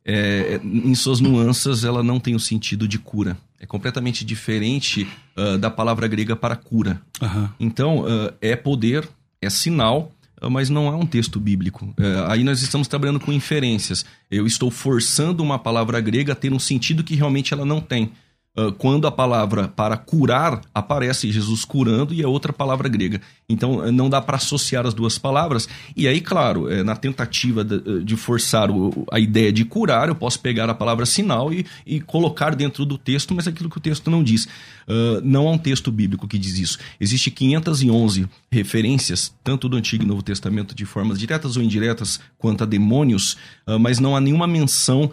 é, 0.04 0.61
em 0.64 0.94
suas 0.94 1.20
nuances, 1.20 1.85
ela 1.85 2.02
não 2.02 2.18
tem 2.18 2.35
o 2.35 2.40
sentido 2.40 2.88
de 2.88 2.99
cura. 2.99 3.37
É 3.59 3.66
completamente 3.66 4.25
diferente 4.25 5.06
uh, 5.37 5.59
da 5.59 5.70
palavra 5.70 6.09
grega 6.09 6.35
para 6.35 6.56
cura. 6.56 7.00
Uhum. 7.20 7.49
Então, 7.61 8.00
uh, 8.00 8.32
é 8.40 8.56
poder, 8.56 9.09
é 9.40 9.50
sinal, 9.50 10.12
mas 10.50 10.70
não 10.70 10.87
é 10.87 10.97
um 10.97 11.04
texto 11.04 11.38
bíblico. 11.38 11.92
É, 11.99 12.32
aí 12.32 12.42
nós 12.42 12.62
estamos 12.62 12.88
trabalhando 12.88 13.20
com 13.20 13.30
inferências. 13.30 14.06
Eu 14.30 14.47
estou 14.47 14.70
forçando 14.70 15.42
uma 15.42 15.59
palavra 15.59 16.00
grega 16.00 16.32
a 16.32 16.37
ter 16.37 16.50
um 16.50 16.59
sentido 16.59 17.04
que 17.04 17.14
realmente 17.14 17.52
ela 17.52 17.66
não 17.66 17.78
tem. 17.78 18.12
Uh, 18.59 18.73
quando 18.73 19.07
a 19.07 19.12
palavra 19.12 19.69
para 19.69 19.97
curar 19.97 20.61
aparece 20.75 21.30
Jesus 21.30 21.64
curando 21.64 22.12
e 22.12 22.21
é 22.21 22.26
outra 22.26 22.52
palavra 22.52 22.88
grega. 22.88 23.21
Então 23.49 23.92
não 23.92 24.11
dá 24.11 24.21
para 24.21 24.38
associar 24.38 24.85
as 24.85 24.92
duas 24.92 25.16
palavras. 25.19 25.69
E 25.97 26.09
aí, 26.09 26.21
claro, 26.21 26.69
é, 26.69 26.83
na 26.83 26.97
tentativa 26.97 27.62
de, 27.62 28.02
de 28.02 28.16
forçar 28.16 28.69
a 29.12 29.21
ideia 29.21 29.52
de 29.52 29.64
curar, 29.64 30.09
eu 30.09 30.16
posso 30.16 30.40
pegar 30.40 30.69
a 30.69 30.75
palavra 30.75 31.07
sinal 31.07 31.52
e, 31.52 31.64
e 31.87 32.00
colocar 32.00 32.57
dentro 32.57 32.85
do 32.85 32.99
texto, 32.99 33.33
mas 33.37 33.47
aquilo 33.47 33.71
que 33.71 33.78
o 33.78 33.80
texto 33.80 34.11
não 34.11 34.21
diz. 34.21 34.47
Uh, 34.88 35.21
não 35.23 35.47
há 35.47 35.52
um 35.52 35.59
texto 35.59 35.92
bíblico 35.92 36.26
que 36.26 36.37
diz 36.37 36.59
isso. 36.59 36.78
Existem 37.00 37.33
511 37.33 38.28
referências, 38.50 39.33
tanto 39.45 39.69
do 39.69 39.76
Antigo 39.76 40.02
e 40.02 40.07
Novo 40.07 40.23
Testamento, 40.23 40.75
de 40.75 40.85
formas 40.85 41.21
diretas 41.21 41.57
ou 41.57 41.62
indiretas, 41.62 42.19
quanto 42.37 42.64
a 42.64 42.66
demônios, 42.66 43.37
uh, 43.69 43.78
mas 43.78 44.00
não 44.00 44.16
há 44.16 44.21
nenhuma 44.21 44.49
menção 44.49 45.12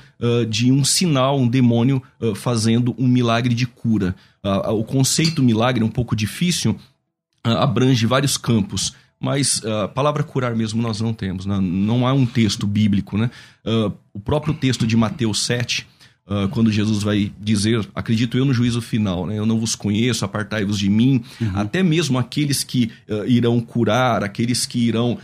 de 0.49 0.71
um 0.71 0.83
sinal, 0.83 1.39
um 1.39 1.47
demônio 1.47 2.01
fazendo 2.35 2.95
um 2.97 3.07
milagre 3.07 3.26
milagre 3.27 3.53
de 3.53 3.67
cura. 3.67 4.15
o 4.43 4.83
conceito 4.83 5.43
milagre 5.43 5.83
é 5.83 5.85
um 5.85 5.89
pouco 5.89 6.15
difícil, 6.15 6.77
abrange 7.43 8.05
vários 8.05 8.37
campos 8.37 8.95
mas 9.19 9.63
a 9.65 9.87
palavra 9.87 10.21
curar 10.21 10.55
mesmo 10.55 10.79
nós 10.79 11.01
não 11.01 11.11
temos, 11.11 11.47
né? 11.47 11.59
não 11.59 12.05
há 12.05 12.13
um 12.13 12.23
texto 12.23 12.67
bíblico. 12.67 13.17
Né? 13.17 13.31
o 14.13 14.19
próprio 14.19 14.53
texto 14.53 14.85
de 14.85 14.95
Mateus 14.95 15.43
7, 15.43 15.87
quando 16.51 16.71
Jesus 16.71 17.01
vai 17.01 17.31
dizer, 17.39 17.83
acredito 17.95 18.37
eu 18.37 18.45
no 18.45 18.53
juízo 18.53 18.79
final, 18.79 19.25
né? 19.25 19.39
eu 19.39 19.45
não 19.47 19.59
vos 19.59 19.73
conheço, 19.73 20.23
apartai-vos 20.23 20.77
de 20.77 20.87
mim, 20.87 21.23
uhum. 21.41 21.51
até 21.55 21.81
mesmo 21.81 22.19
aqueles 22.19 22.63
que 22.63 22.91
irão 23.25 23.59
curar, 23.59 24.23
aqueles 24.23 24.67
que 24.67 24.77
irão 24.77 25.17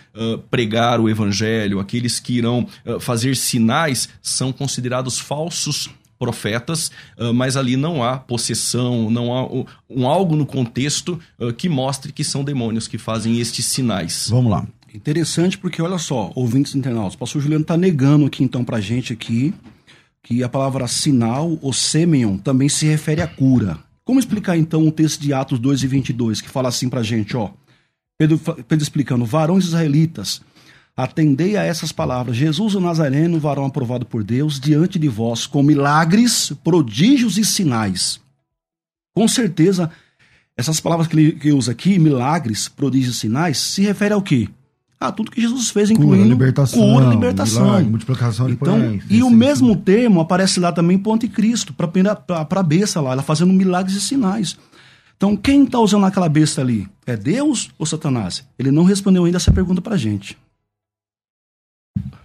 pregar 0.50 1.00
o 1.00 1.08
evangelho, 1.08 1.80
aqueles 1.80 2.20
que 2.20 2.34
irão 2.34 2.68
fazer 3.00 3.36
sinais, 3.36 4.10
são 4.24 4.52
considerados 4.52 5.20
falsos 5.20 5.88
profetas, 6.24 6.90
uh, 7.18 7.34
mas 7.34 7.58
ali 7.58 7.76
não 7.76 8.02
há 8.02 8.18
possessão, 8.18 9.10
não 9.12 9.34
há 9.34 9.46
um, 9.90 10.08
algo 10.08 10.38
no 10.38 10.46
contexto 10.46 11.20
uh, 11.38 11.52
que 11.52 11.68
mostre 11.68 12.14
que 12.14 12.24
são 12.24 12.46
demônios 12.46 12.88
que 12.88 12.98
fazem 12.98 13.42
estes 13.42 13.66
sinais. 13.66 14.28
Vamos 14.30 14.50
lá. 14.50 14.66
Interessante 14.94 15.58
porque, 15.58 15.82
olha 15.82 15.98
só, 15.98 16.32
ouvintes 16.34 16.76
internautas, 16.76 17.16
o 17.16 17.18
pastor 17.18 17.42
Juliano 17.42 17.64
está 17.64 17.76
negando 17.76 18.26
aqui 18.26 18.42
então 18.42 18.64
para 18.64 18.80
gente 18.80 19.12
aqui 19.12 19.54
que 20.22 20.42
a 20.42 20.48
palavra 20.48 20.88
sinal 20.88 21.60
ou 21.62 21.74
semeion 21.74 22.38
também 22.38 22.70
se 22.70 22.86
refere 22.86 23.22
à 23.22 23.28
cura. 23.28 23.78
Como 24.06 24.20
explicar 24.20 24.56
então 24.56 24.88
o 24.88 24.92
texto 24.92 25.20
de 25.20 25.34
Atos 25.34 25.60
2 25.60 25.84
e 25.84 25.88
22 25.88 26.40
que 26.40 26.50
fala 26.50 26.70
assim 26.70 26.88
para 26.88 27.04
gente, 27.04 27.36
ó, 27.36 27.50
Pedro, 28.18 28.40
Pedro 28.40 28.84
explicando, 28.84 29.26
varões 29.26 29.66
israelitas, 29.66 30.42
Atendei 30.96 31.58
a 31.58 31.64
essas 31.64 31.92
palavras: 31.92 32.36
Jesus 32.38 32.76
o 32.76 32.80
Nazareno, 32.80 33.40
varão 33.40 33.66
aprovado 33.66 34.06
por 34.06 34.24
Deus, 34.24 34.60
diante 34.60 35.00
de 35.00 35.08
vós, 35.08 35.48
com 35.48 35.64
milagres, 35.64 36.54
prodígios 36.64 37.38
e 37.38 37.44
sinais. 37.44 38.20
Com 39.16 39.28
certeza, 39.28 39.90
essas 40.56 40.80
palavras 40.80 41.08
que 41.08 41.18
ele 41.18 41.32
que 41.34 41.52
usa 41.52 41.72
aqui, 41.72 41.98
milagres, 41.98 42.68
prodígios 42.68 43.18
e 43.18 43.20
sinais, 43.20 43.58
se 43.58 43.82
refere 43.82 44.14
ao 44.14 44.22
quê? 44.22 44.48
A 45.00 45.12
tudo 45.12 45.32
que 45.32 45.42
Jesus 45.42 45.70
fez, 45.70 45.90
incluindo 45.92 46.16
cura, 46.16 46.30
libertação, 46.30 46.80
cura, 46.80 47.06
libertação. 47.08 47.66
Milagre, 47.66 47.90
multiplicação 47.90 48.50
então, 48.50 48.80
pães, 48.80 49.04
E 49.10 49.22
o 49.22 49.30
mesmo 49.30 49.76
termo 49.76 50.22
aparece 50.22 50.62
lá 50.62 50.72
também 50.72 50.98
Ponte 50.98 51.28
Cristo, 51.28 51.74
para 51.74 51.90
a 52.60 52.64
besta 52.64 53.02
lá, 53.02 53.12
ela 53.12 53.22
fazendo 53.22 53.52
milagres 53.52 53.98
e 53.98 54.02
sinais. 54.02 54.58
Então, 55.18 55.36
quem 55.36 55.64
está 55.64 55.80
usando 55.80 56.06
aquela 56.06 56.30
besta 56.30 56.62
ali? 56.62 56.88
É 57.06 57.18
Deus 57.18 57.70
ou 57.78 57.86
Satanás? 57.86 58.46
Ele 58.58 58.72
não 58.72 58.84
respondeu 58.84 59.26
ainda 59.26 59.38
essa 59.38 59.52
pergunta 59.52 59.82
para 59.82 59.96
a 59.96 59.98
gente. 59.98 60.38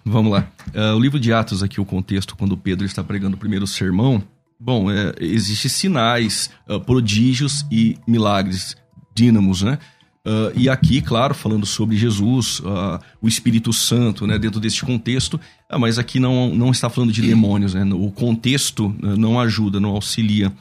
Vamos 0.08 0.32
lá. 0.32 0.48
Uh, 0.74 0.96
o 0.96 1.00
livro 1.00 1.20
de 1.20 1.32
Atos, 1.32 1.62
aqui, 1.62 1.80
o 1.80 1.84
contexto, 1.84 2.34
quando 2.34 2.56
Pedro 2.56 2.86
está 2.86 3.04
pregando 3.04 3.36
o 3.36 3.38
primeiro 3.38 3.66
sermão, 3.66 4.22
bom, 4.58 4.90
é, 4.90 5.14
existem 5.20 5.70
sinais, 5.70 6.50
uh, 6.68 6.80
prodígios 6.80 7.66
e 7.70 7.98
milagres, 8.06 8.74
dínamos, 9.14 9.62
né? 9.62 9.78
Uh, 10.26 10.52
e 10.54 10.68
aqui, 10.68 11.00
claro, 11.00 11.34
falando 11.34 11.64
sobre 11.64 11.96
Jesus, 11.96 12.60
o 13.20 13.28
Espírito 13.28 13.72
Santo, 13.72 14.26
né, 14.26 14.38
dentro 14.38 14.60
deste 14.60 14.84
contexto, 14.84 15.40
mas 15.78 15.98
aqui 15.98 16.20
não, 16.20 16.54
não 16.54 16.70
está 16.70 16.90
falando 16.90 17.12
de 17.12 17.22
demônios, 17.22 17.72
né? 17.72 17.84
O 17.94 18.10
contexto 18.10 18.94
não 19.00 19.40
ajuda, 19.40 19.80
não 19.80 19.90
auxilia 19.90 20.52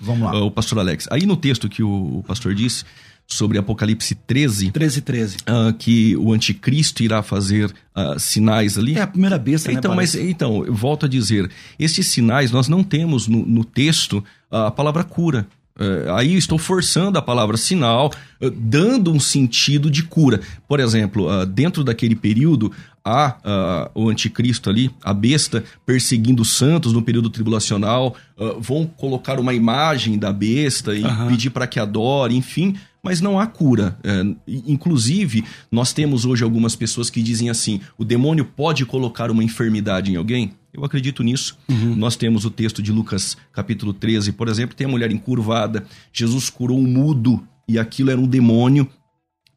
o 0.42 0.51
pastor 0.51 0.80
Alex. 0.80 1.08
Aí 1.12 1.25
no 1.25 1.36
texto 1.36 1.68
que 1.68 1.84
o, 1.84 2.20
o 2.20 2.24
pastor 2.24 2.56
disse, 2.56 2.86
sobre 3.27 3.57
Apocalipse 3.57 4.15
13. 4.15 4.72
13, 4.72 5.01
13. 5.01 5.38
Uh, 5.38 5.74
que 5.74 6.15
o 6.15 6.31
anticristo 6.31 7.03
irá 7.03 7.22
fazer 7.22 7.69
uh, 7.93 8.17
sinais 8.17 8.77
ali. 8.77 8.98
É 8.98 9.01
a 9.01 9.07
primeira 9.07 9.38
besta, 9.38 9.72
então, 9.72 9.91
né? 9.91 9.98
Mas, 9.98 10.15
então, 10.15 10.65
eu 10.65 10.74
volto 10.74 11.05
a 11.05 11.10
dizer, 11.10 11.51
estes 11.77 12.07
sinais 12.07 12.51
nós 12.51 12.69
não 12.69 12.81
temos 12.81 13.27
no, 13.27 13.46
no 13.46 13.65
texto 13.65 14.24
a 14.50 14.72
palavra 14.72 15.03
cura. 15.03 15.46
Uh, 15.79 16.12
aí 16.15 16.36
estou 16.36 16.57
forçando 16.57 17.19
a 17.19 17.22
palavra 17.22 17.55
sinal, 17.55 18.12
uh, 18.41 18.50
dando 18.50 19.12
um 19.12 19.19
sentido 19.19 19.91
de 19.91 20.01
cura. 20.01 20.41
Por 20.67 20.79
exemplo, 20.79 21.27
uh, 21.29 21.46
dentro 21.46 21.84
daquele 21.84 22.15
período, 22.15 22.72
há 23.05 23.89
o 23.96 24.10
anticristo 24.10 24.69
ali, 24.69 24.91
a 25.01 25.13
besta, 25.13 25.63
perseguindo 25.86 26.41
os 26.41 26.57
santos 26.57 26.91
no 26.91 27.01
período 27.01 27.29
tribulacional, 27.29 28.17
vão 28.60 28.86
colocar 28.86 29.39
uma 29.39 29.53
imagem 29.53 30.19
da 30.19 30.34
besta 30.34 30.93
e 30.93 31.05
uhum. 31.05 31.29
pedir 31.29 31.51
para 31.51 31.65
que 31.67 31.79
adore, 31.79 32.36
enfim 32.36 32.75
mas 33.07 33.21
não 33.21 33.39
há 33.39 33.47
cura. 33.47 33.97
É, 34.03 34.21
inclusive, 34.45 35.45
nós 35.71 35.93
temos 35.93 36.25
hoje 36.25 36.43
algumas 36.43 36.75
pessoas 36.75 37.09
que 37.09 37.23
dizem 37.23 37.49
assim: 37.49 37.79
o 37.97 38.03
demônio 38.03 38.43
pode 38.43 38.85
colocar 38.85 39.31
uma 39.31 39.41
enfermidade 39.41 40.11
em 40.11 40.17
alguém? 40.17 40.51
Eu 40.73 40.83
acredito 40.83 41.23
nisso. 41.23 41.57
Uhum. 41.69 41.95
Nós 41.95 42.17
temos 42.17 42.43
o 42.43 42.51
texto 42.51 42.83
de 42.83 42.91
Lucas, 42.91 43.37
capítulo 43.53 43.93
13, 43.93 44.33
por 44.33 44.49
exemplo, 44.49 44.75
tem 44.75 44.85
a 44.85 44.89
mulher 44.89 45.09
encurvada. 45.09 45.85
Jesus 46.11 46.49
curou 46.49 46.77
um 46.77 46.83
mudo 46.83 47.41
e 47.65 47.79
aquilo 47.79 48.11
era 48.11 48.19
um 48.19 48.27
demônio. 48.27 48.85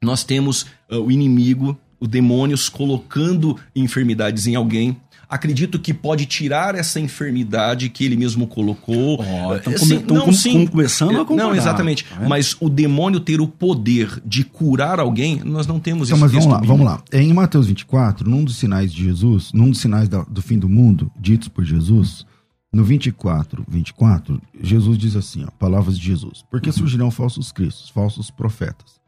Nós 0.00 0.22
temos 0.22 0.62
uh, 0.88 1.00
o 1.00 1.10
inimigo, 1.10 1.76
demônios 2.06 2.68
colocando 2.68 3.56
enfermidades 3.74 4.46
em 4.46 4.54
alguém 4.54 4.96
acredito 5.30 5.78
que 5.78 5.94
pode 5.94 6.26
tirar 6.26 6.74
essa 6.74 6.98
enfermidade 6.98 7.88
que 7.88 8.04
ele 8.04 8.16
mesmo 8.16 8.48
colocou. 8.48 9.20
Oh, 9.20 9.54
então, 9.54 9.72
assim, 9.72 10.04
não, 10.08 10.32
sim, 10.32 10.66
começando 10.66 11.20
a 11.20 11.24
concordar. 11.24 11.44
Não, 11.44 11.54
exatamente. 11.54 12.04
É? 12.20 12.26
Mas 12.26 12.56
o 12.60 12.68
demônio 12.68 13.20
ter 13.20 13.40
o 13.40 13.46
poder 13.46 14.20
de 14.26 14.42
curar 14.42 14.98
alguém, 14.98 15.40
nós 15.44 15.68
não 15.68 15.78
temos 15.78 16.08
então, 16.08 16.18
Mas 16.18 16.32
vamos 16.32 16.46
lá, 16.46 16.60
vamos 16.60 16.84
lá. 16.84 17.00
Em 17.12 17.32
Mateus 17.32 17.68
24, 17.68 18.28
num 18.28 18.42
dos 18.42 18.56
sinais 18.56 18.92
de 18.92 19.04
Jesus, 19.04 19.52
num 19.52 19.70
dos 19.70 19.78
sinais 19.78 20.08
da, 20.08 20.24
do 20.24 20.42
fim 20.42 20.58
do 20.58 20.68
mundo, 20.68 21.12
ditos 21.16 21.46
por 21.46 21.64
Jesus, 21.64 22.26
no 22.72 22.82
24, 22.82 23.64
24, 23.68 24.40
Jesus 24.60 24.98
diz 24.98 25.14
assim, 25.14 25.44
ó, 25.44 25.50
palavras 25.52 25.96
de 25.96 26.06
Jesus. 26.06 26.44
Porque 26.50 26.70
uhum. 26.70 26.76
surgirão 26.76 27.10
falsos 27.10 27.52
cristos, 27.52 27.88
falsos 27.88 28.30
profetas, 28.30 29.00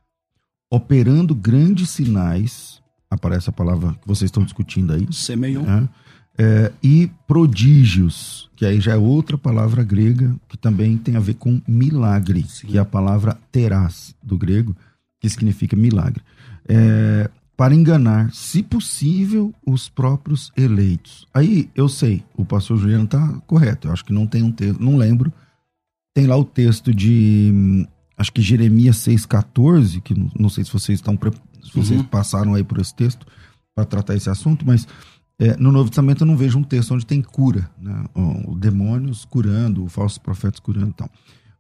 operando 0.70 1.34
grandes 1.34 1.90
sinais, 1.90 2.82
aparece 3.12 3.50
a 3.50 3.52
palavra 3.52 3.92
que 3.92 4.07
vocês 4.07 4.28
estão 4.28 4.42
discutindo 4.42 4.92
aí. 4.92 5.07
Semeion. 5.12 5.64
É, 5.66 5.88
é, 6.38 6.73
e 6.83 7.11
prodígios, 7.26 8.50
que 8.57 8.64
aí 8.64 8.81
já 8.81 8.92
é 8.92 8.97
outra 8.97 9.37
palavra 9.37 9.85
grega 9.85 10.35
que 10.49 10.57
também 10.57 10.97
tem 10.97 11.16
a 11.16 11.21
ver 11.21 11.35
com 11.35 11.61
milagre, 11.69 12.45
Sim. 12.49 12.69
que 12.69 12.78
é 12.78 12.81
a 12.81 12.87
palavra 12.87 13.38
terás 13.50 14.14
do 14.23 14.38
grego, 14.38 14.75
que 15.21 15.28
significa 15.28 15.76
milagre. 15.76 16.23
É, 16.66 17.31
para 17.57 17.75
enganar, 17.75 18.33
se 18.33 18.62
possível, 18.62 19.54
os 19.64 19.88
próprios 19.88 20.50
eleitos. 20.57 21.28
Aí 21.35 21.69
eu 21.75 21.88
sei, 21.88 22.25
o 22.35 22.45
pastor 22.45 22.78
Juliano 22.78 23.04
está 23.04 23.28
correto, 23.47 23.88
eu 23.88 23.92
acho 23.92 24.04
que 24.04 24.12
não 24.12 24.26
tem 24.26 24.42
um 24.42 24.50
texto, 24.50 24.83
não 24.83 24.97
lembro. 24.97 25.33
Tem 26.14 26.26
lá 26.26 26.37
o 26.37 26.45
texto 26.45 26.95
de, 26.95 27.87
acho 28.16 28.33
que 28.33 28.42
Jeremias 28.42 28.97
6,14, 28.97 30.00
que 30.00 30.14
não 30.38 30.49
sei 30.49 30.64
se 30.64 30.73
vocês 30.73 30.99
estão, 30.99 31.16
vocês 31.75 32.00
uhum. 32.00 32.04
passaram 32.04 32.54
aí 32.54 32.64
por 32.64 32.81
esse 32.81 32.95
texto 32.95 33.26
para 33.75 33.85
tratar 33.85 34.14
esse 34.14 34.28
assunto, 34.28 34.66
mas 34.66 34.87
é, 35.38 35.57
no 35.57 35.73
Novo 35.73 35.90
Testamento 35.90 36.23
eu 36.23 36.26
não 36.26 36.37
vejo 36.37 36.59
um 36.59 36.62
texto 36.62 36.95
onde 36.95 37.07
tem 37.07 37.21
cura, 37.21 37.69
né? 37.81 38.04
O, 38.14 38.54
demônios 38.54 39.25
curando, 39.25 39.87
falsos 39.88 40.19
profetas 40.19 40.61
curando 40.61 40.90
e 40.90 40.95
tal. 40.95 41.11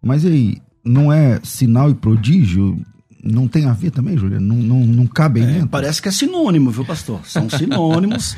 Mas 0.00 0.24
aí, 0.24 0.58
não 0.84 1.12
é 1.12 1.40
sinal 1.42 1.90
e 1.90 1.94
prodígio? 1.94 2.80
Não 3.22 3.46
tem 3.46 3.66
a 3.66 3.72
ver 3.72 3.90
também, 3.90 4.16
Juliano? 4.16 4.46
Não, 4.46 4.56
não, 4.56 4.86
não 4.86 5.06
cabe 5.06 5.40
aí 5.40 5.46
é, 5.46 5.52
dentro? 5.52 5.68
Parece 5.68 6.02
que 6.02 6.08
é 6.08 6.12
sinônimo, 6.12 6.70
viu, 6.70 6.84
pastor? 6.84 7.20
São 7.24 7.48
sinônimos. 7.50 8.36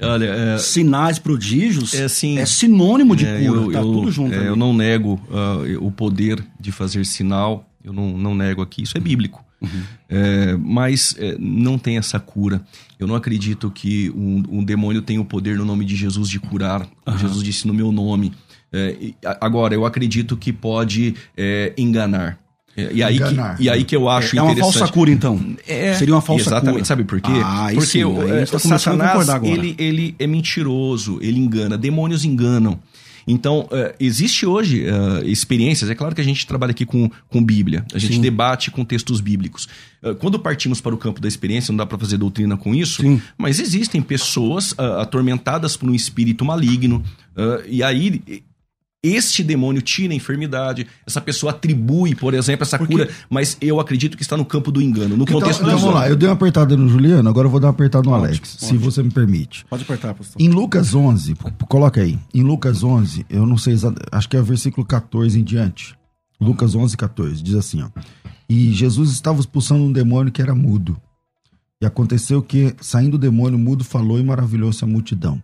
Olha, 0.00 0.26
é, 0.26 0.58
sinais, 0.58 1.18
prodígios, 1.18 1.94
é, 1.94 2.04
assim, 2.04 2.38
é 2.38 2.46
sinônimo 2.46 3.14
de 3.14 3.24
é, 3.24 3.44
cura, 3.44 3.60
eu, 3.60 3.72
tá 3.72 3.78
eu, 3.78 3.84
tudo 3.84 4.10
junto. 4.10 4.34
É, 4.34 4.48
eu 4.48 4.56
não 4.56 4.74
nego 4.74 5.14
uh, 5.28 5.86
o 5.86 5.92
poder 5.92 6.44
de 6.58 6.72
fazer 6.72 7.04
sinal, 7.06 7.71
eu 7.84 7.92
não, 7.92 8.16
não 8.16 8.34
nego 8.34 8.62
aqui, 8.62 8.82
isso 8.82 8.96
é 8.96 9.00
bíblico. 9.00 9.44
Uhum. 9.60 9.82
É, 10.08 10.56
mas 10.56 11.14
é, 11.18 11.36
não 11.38 11.78
tem 11.78 11.96
essa 11.96 12.18
cura. 12.18 12.60
Eu 12.98 13.06
não 13.06 13.14
acredito 13.14 13.70
que 13.70 14.10
um, 14.10 14.42
um, 14.58 14.64
demônio 14.64 15.00
tenha 15.02 15.20
o 15.20 15.24
poder 15.24 15.56
no 15.56 15.64
nome 15.64 15.84
de 15.84 15.94
Jesus 15.94 16.28
de 16.28 16.40
curar. 16.40 16.86
Uhum. 17.06 17.18
Jesus 17.18 17.42
disse 17.42 17.66
no 17.66 17.74
meu 17.74 17.92
nome. 17.92 18.32
É, 18.72 18.96
agora, 19.40 19.74
eu 19.74 19.84
acredito 19.84 20.36
que 20.36 20.52
pode 20.52 21.14
é, 21.36 21.72
enganar. 21.76 22.38
É, 22.74 22.90
e, 22.90 23.02
aí 23.02 23.18
que, 23.18 23.62
e 23.62 23.68
aí 23.68 23.84
que 23.84 23.94
eu 23.94 24.08
acho 24.08 24.34
é, 24.34 24.38
é 24.38 24.42
uma 24.42 24.56
falsa 24.56 24.88
cura, 24.88 25.10
então. 25.10 25.38
É, 25.68 25.94
Seria 25.94 26.14
uma 26.14 26.22
falsa 26.22 26.44
exatamente. 26.44 26.72
cura. 26.72 26.84
Sabe 26.86 27.04
por 27.04 27.20
quê? 27.20 27.30
Ah, 27.44 27.68
Porque 27.74 27.86
sim, 27.86 28.04
o, 28.04 28.26
é, 28.26 28.46
tá 28.46 28.58
Satanás, 28.58 29.28
ele, 29.42 29.74
ele 29.78 30.14
é 30.18 30.26
mentiroso, 30.26 31.18
ele 31.20 31.38
engana. 31.38 31.76
Demônios 31.76 32.24
enganam. 32.24 32.78
Então, 33.26 33.60
uh, 33.60 33.94
existe 34.00 34.46
hoje 34.46 34.84
uh, 34.84 35.26
experiências, 35.26 35.90
é 35.90 35.94
claro 35.94 36.14
que 36.14 36.20
a 36.20 36.24
gente 36.24 36.46
trabalha 36.46 36.70
aqui 36.72 36.84
com, 36.84 37.10
com 37.28 37.42
Bíblia, 37.42 37.84
a 37.94 37.98
gente 37.98 38.14
Sim. 38.14 38.20
debate 38.20 38.70
com 38.70 38.84
textos 38.84 39.20
bíblicos. 39.20 39.68
Uh, 40.02 40.14
quando 40.14 40.38
partimos 40.38 40.80
para 40.80 40.94
o 40.94 40.98
campo 40.98 41.20
da 41.20 41.28
experiência, 41.28 41.72
não 41.72 41.76
dá 41.76 41.86
para 41.86 41.98
fazer 41.98 42.16
doutrina 42.16 42.56
com 42.56 42.74
isso, 42.74 43.02
Sim. 43.02 43.20
mas 43.38 43.60
existem 43.60 44.02
pessoas 44.02 44.74
atormentadas 44.78 45.76
por 45.76 45.88
um 45.88 45.94
espírito 45.94 46.44
maligno, 46.44 47.02
e 47.66 47.82
aí 47.82 48.42
este 49.02 49.42
demônio 49.42 49.82
tira 49.82 50.12
a 50.12 50.16
enfermidade, 50.16 50.86
essa 51.06 51.20
pessoa 51.20 51.50
atribui, 51.50 52.14
por 52.14 52.34
exemplo, 52.34 52.62
essa 52.62 52.78
Porque... 52.78 52.92
cura, 52.92 53.10
mas 53.28 53.56
eu 53.60 53.80
acredito 53.80 54.16
que 54.16 54.22
está 54.22 54.36
no 54.36 54.44
campo 54.44 54.70
do 54.70 54.80
engano, 54.80 55.16
no 55.16 55.24
então, 55.24 55.40
contexto 55.40 55.62
então, 55.62 55.74
do 55.74 55.80
vamos 55.80 55.94
lá, 55.94 56.08
eu 56.08 56.14
dei 56.14 56.28
uma 56.28 56.34
apertada 56.34 56.76
no 56.76 56.88
Juliano, 56.88 57.28
agora 57.28 57.46
eu 57.46 57.50
vou 57.50 57.58
dar 57.58 57.66
uma 57.68 57.72
apertada 57.72 58.08
no 58.08 58.14
Alex, 58.14 58.54
ótimo, 58.54 58.68
se 58.68 58.76
você 58.76 59.02
me 59.02 59.10
permite. 59.10 59.64
Pode 59.68 59.82
apertar, 59.82 60.14
pastor. 60.14 60.40
Em 60.40 60.48
Lucas 60.48 60.94
11, 60.94 61.34
coloca 61.68 62.00
aí, 62.00 62.18
em 62.32 62.42
Lucas 62.42 62.84
11, 62.84 63.26
eu 63.28 63.44
não 63.44 63.58
sei, 63.58 63.74
acho 64.12 64.28
que 64.28 64.36
é 64.36 64.40
o 64.40 64.44
versículo 64.44 64.86
14 64.86 65.38
em 65.38 65.42
diante. 65.42 65.96
Lucas 66.40 66.74
11, 66.74 66.96
14, 66.96 67.42
diz 67.42 67.54
assim, 67.54 67.82
ó. 67.82 67.88
E 68.48 68.72
Jesus 68.72 69.12
estava 69.12 69.40
expulsando 69.40 69.82
um 69.84 69.92
demônio 69.92 70.32
que 70.32 70.42
era 70.42 70.54
mudo. 70.54 71.00
E 71.80 71.86
aconteceu 71.86 72.42
que, 72.42 72.74
saindo 72.80 73.14
o 73.14 73.18
demônio, 73.18 73.58
mudo 73.58 73.82
falou 73.82 74.18
e 74.18 74.22
maravilhou-se 74.22 74.84
a 74.84 74.86
multidão. 74.86 75.42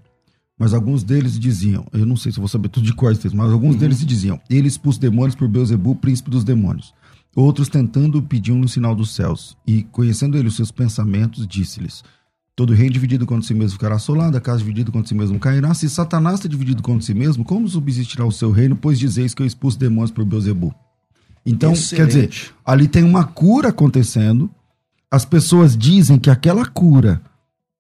Mas 0.58 0.74
alguns 0.74 1.04
deles 1.04 1.38
diziam, 1.38 1.86
eu 1.92 2.04
não 2.04 2.16
sei 2.16 2.32
se 2.32 2.40
vou 2.40 2.48
saber 2.48 2.68
tudo 2.68 2.84
de 2.84 2.92
quais 2.92 3.18
textos, 3.18 3.38
mas 3.38 3.52
alguns 3.52 3.74
uhum. 3.74 3.78
deles 3.78 4.04
diziam, 4.04 4.40
ele 4.50 4.66
expulsa 4.66 4.98
demônios 4.98 5.36
por 5.36 5.46
Beuzebu, 5.46 5.94
príncipe 5.94 6.30
dos 6.30 6.42
demônios. 6.42 6.92
Outros 7.36 7.68
tentando 7.68 8.20
pediam-lhe 8.20 8.64
um 8.64 8.68
sinal 8.68 8.94
dos 8.94 9.14
céus. 9.14 9.56
E 9.64 9.84
conhecendo 9.84 10.36
ele 10.36 10.48
os 10.48 10.56
seus 10.56 10.72
pensamentos, 10.72 11.46
disse-lhes, 11.46 12.02
Todo 12.58 12.74
reino 12.74 12.92
dividido 12.92 13.24
contra 13.24 13.46
si 13.46 13.54
mesmo 13.54 13.78
ficará 13.78 13.94
assolado, 13.94 14.36
a 14.36 14.40
casa 14.40 14.58
dividida 14.58 14.90
contra 14.90 15.06
si 15.06 15.14
mesmo 15.14 15.38
cairá. 15.38 15.72
Se 15.74 15.88
Satanás 15.88 16.40
está 16.40 16.48
dividido 16.48 16.82
contra 16.82 17.06
si 17.06 17.14
mesmo, 17.14 17.44
como 17.44 17.68
subsistirá 17.68 18.26
o 18.26 18.32
seu 18.32 18.50
reino? 18.50 18.74
Pois 18.74 18.98
dizeis 18.98 19.32
que 19.32 19.40
eu 19.40 19.46
expulso 19.46 19.78
demônios 19.78 20.10
por 20.10 20.24
Beuzebu. 20.24 20.74
Então, 21.46 21.70
Excelente. 21.70 21.94
quer 21.94 22.06
dizer, 22.08 22.30
ali 22.66 22.88
tem 22.88 23.04
uma 23.04 23.22
cura 23.22 23.68
acontecendo. 23.68 24.50
As 25.08 25.24
pessoas 25.24 25.76
dizem 25.76 26.18
que 26.18 26.30
aquela 26.30 26.66
cura 26.66 27.22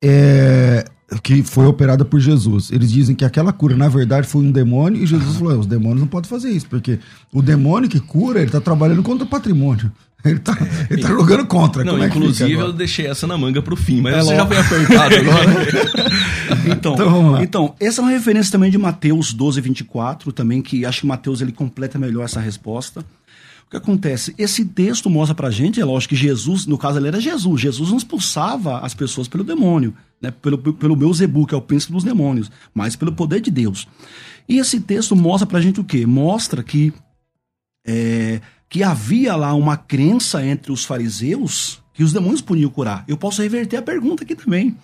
é 0.00 0.84
que 1.22 1.42
foi 1.42 1.66
operada 1.66 2.04
por 2.04 2.20
Jesus. 2.20 2.70
Eles 2.70 2.90
dizem 2.92 3.14
que 3.16 3.24
aquela 3.24 3.52
cura, 3.52 3.74
na 3.76 3.88
verdade, 3.88 4.26
foi 4.26 4.42
um 4.42 4.52
demônio, 4.52 5.02
e 5.02 5.06
Jesus 5.06 5.36
falou: 5.36 5.54
"É, 5.54 5.56
os 5.56 5.66
demônios 5.66 6.00
não 6.00 6.06
podem 6.08 6.28
fazer 6.28 6.50
isso, 6.50 6.66
porque 6.68 6.98
o 7.32 7.40
demônio 7.40 7.88
que 7.88 7.98
cura, 8.00 8.40
ele 8.42 8.50
tá 8.50 8.60
trabalhando 8.60 9.02
contra 9.02 9.24
o 9.24 9.28
patrimônio. 9.28 9.90
Ele 10.24 10.40
tá, 10.40 10.58
ele 10.90 11.00
tá 11.00 11.06
jogando 11.10 11.46
contra. 11.46 11.84
Não, 11.84 12.02
é 12.02 12.08
inclusive 12.08 12.52
eu 12.52 12.72
deixei 12.72 13.06
essa 13.06 13.24
na 13.24 13.38
manga 13.38 13.62
pro 13.62 13.76
fim, 13.76 14.00
mas 14.00 14.16
É 14.16 14.20
você 14.22 14.34
já 14.34 14.44
foi 14.46 14.56
apertado 14.58 15.14
agora. 15.14 15.46
Então, 16.66 16.94
Então, 16.94 17.30
lá. 17.30 17.42
então, 17.44 17.74
essa 17.78 18.00
é 18.00 18.02
uma 18.04 18.10
referência 18.10 18.50
também 18.50 18.68
de 18.68 18.76
Mateus 18.76 19.32
12, 19.32 19.60
24, 19.60 20.32
também, 20.32 20.60
que 20.60 20.84
acho 20.84 21.02
que 21.02 21.06
Mateus 21.06 21.40
ele 21.40 21.52
completa 21.52 22.00
melhor 22.00 22.24
essa 22.24 22.40
resposta. 22.40 23.04
O 23.68 23.70
que 23.70 23.76
acontece? 23.76 24.34
Esse 24.38 24.64
texto 24.64 25.10
mostra 25.10 25.34
pra 25.34 25.50
gente, 25.50 25.78
é 25.78 25.84
lógico 25.84 26.14
que 26.14 26.20
Jesus, 26.20 26.64
no 26.64 26.78
caso 26.78 26.98
ele 26.98 27.08
era 27.08 27.20
Jesus, 27.20 27.60
Jesus 27.60 27.90
não 27.90 27.98
expulsava 27.98 28.78
as 28.78 28.94
pessoas 28.94 29.28
pelo 29.28 29.44
demônio, 29.44 29.94
né? 30.22 30.30
pelo, 30.30 30.56
pelo 30.56 30.96
Beuzebu, 30.96 31.46
que 31.46 31.54
é 31.54 31.58
o 31.58 31.60
príncipe 31.60 31.92
dos 31.92 32.02
demônios, 32.02 32.50
mas 32.72 32.96
pelo 32.96 33.12
poder 33.12 33.42
de 33.42 33.50
Deus. 33.50 33.86
E 34.48 34.56
esse 34.56 34.80
texto 34.80 35.14
mostra 35.14 35.46
pra 35.46 35.60
gente 35.60 35.80
o 35.80 35.84
quê? 35.84 36.06
Mostra 36.06 36.62
que, 36.62 36.94
é, 37.86 38.40
que 38.70 38.82
havia 38.82 39.36
lá 39.36 39.52
uma 39.52 39.76
crença 39.76 40.42
entre 40.42 40.72
os 40.72 40.86
fariseus 40.86 41.82
que 41.92 42.02
os 42.02 42.12
demônios 42.14 42.40
podiam 42.40 42.70
curar. 42.70 43.04
Eu 43.06 43.18
posso 43.18 43.42
reverter 43.42 43.76
a 43.76 43.82
pergunta 43.82 44.24
aqui 44.24 44.34
também. 44.34 44.74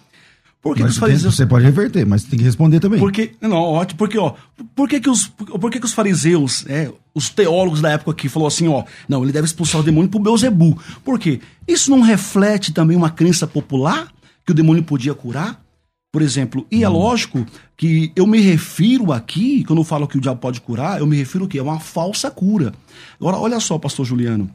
Por 0.65 0.75
que, 0.75 0.83
que 0.83 0.89
os 0.89 0.97
fariseus 0.97 1.37
você 1.37 1.45
pode 1.45 1.63
reverter, 1.63 2.07
mas 2.07 2.25
tem 2.25 2.39
que 2.39 2.45
responder 2.45 2.81
também. 2.81 2.99
porque, 2.99 3.33
não, 3.39 3.53
ótimo, 3.53 3.99
porque, 3.99 4.17
ó, 4.17 4.33
por 4.75 4.89
que 4.89 4.99
que 4.99 5.11
os, 5.11 5.27
por 5.27 5.71
que 5.71 5.79
que 5.79 5.85
os 5.85 5.93
fariseus, 5.93 6.65
é, 6.67 6.91
os 7.15 7.29
teólogos 7.29 7.83
da 7.83 7.91
época 7.91 8.13
aqui, 8.13 8.31
falou 8.31 8.49
assim, 8.49 8.67
ó, 8.67 8.83
não, 9.07 9.23
ele 9.23 9.31
deve 9.31 9.45
expulsar 9.45 9.83
o 9.83 9.85
demônio 9.85 10.09
pro 10.09 10.19
Beuzebu. 10.19 10.81
Por 11.05 11.19
quê? 11.19 11.39
Isso 11.69 11.91
não 11.91 12.01
reflete 12.01 12.73
também 12.73 12.97
uma 12.97 13.11
crença 13.11 13.47
popular 13.47 14.09
que 14.47 14.53
o 14.53 14.55
demônio 14.55 14.83
podia 14.83 15.15
curar? 15.15 15.63
Por 16.11 16.23
exemplo, 16.23 16.67
e 16.71 16.83
é 16.83 16.89
lógico 16.89 17.45
que 17.77 18.11
eu 18.17 18.27
me 18.27 18.41
refiro 18.41 19.13
aqui, 19.13 19.65
quando 19.65 19.81
eu 19.81 19.85
falo 19.85 20.09
que 20.09 20.17
o 20.17 20.21
diabo 20.21 20.41
pode 20.41 20.63
curar, 20.63 20.99
eu 20.99 21.07
me 21.07 21.17
refiro 21.17 21.45
o 21.45 21.49
quê? 21.49 21.59
É 21.59 21.63
uma 21.63 21.79
falsa 21.79 22.31
cura. 22.31 22.73
Agora, 23.21 23.37
olha 23.37 23.61
só, 23.61 23.79
pastor 23.79 24.07
Juliano, 24.07 24.49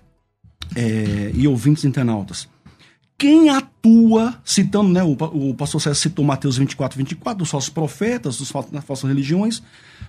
é, 0.75 1.31
e 1.35 1.47
ouvintes 1.47 1.85
internautas. 1.85 2.47
Quem 3.19 3.49
atua, 3.49 4.35
citando, 4.45 4.89
né, 4.89 5.03
o, 5.03 5.11
o 5.11 5.53
pastor 5.53 5.81
César 5.81 5.95
citou 5.95 6.23
Mateus 6.25 6.57
24, 6.57 6.97
24, 6.97 7.39
dos 7.39 7.49
falsos 7.51 7.69
profetas, 7.69 8.37
dos 8.37 8.49
fal- 8.49 8.67
das 8.71 8.83
falsas 8.83 9.09
religiões. 9.09 9.61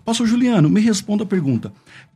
Pastor 0.04 0.26
Juliano, 0.26 0.70
me 0.70 0.80
responda 0.80 1.24
a 1.24 1.26
pergunta. 1.26 1.72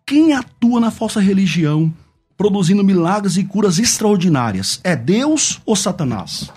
Quem 0.06 0.32
atua 0.34 0.78
na 0.78 0.92
falsa 0.92 1.20
religião, 1.20 1.92
produzindo 2.36 2.84
milagres 2.84 3.36
e 3.36 3.42
curas 3.44 3.78
extraordinárias? 3.78 4.80
É 4.84 4.94
Deus 4.94 5.60
ou 5.66 5.74
Satanás? 5.74 6.48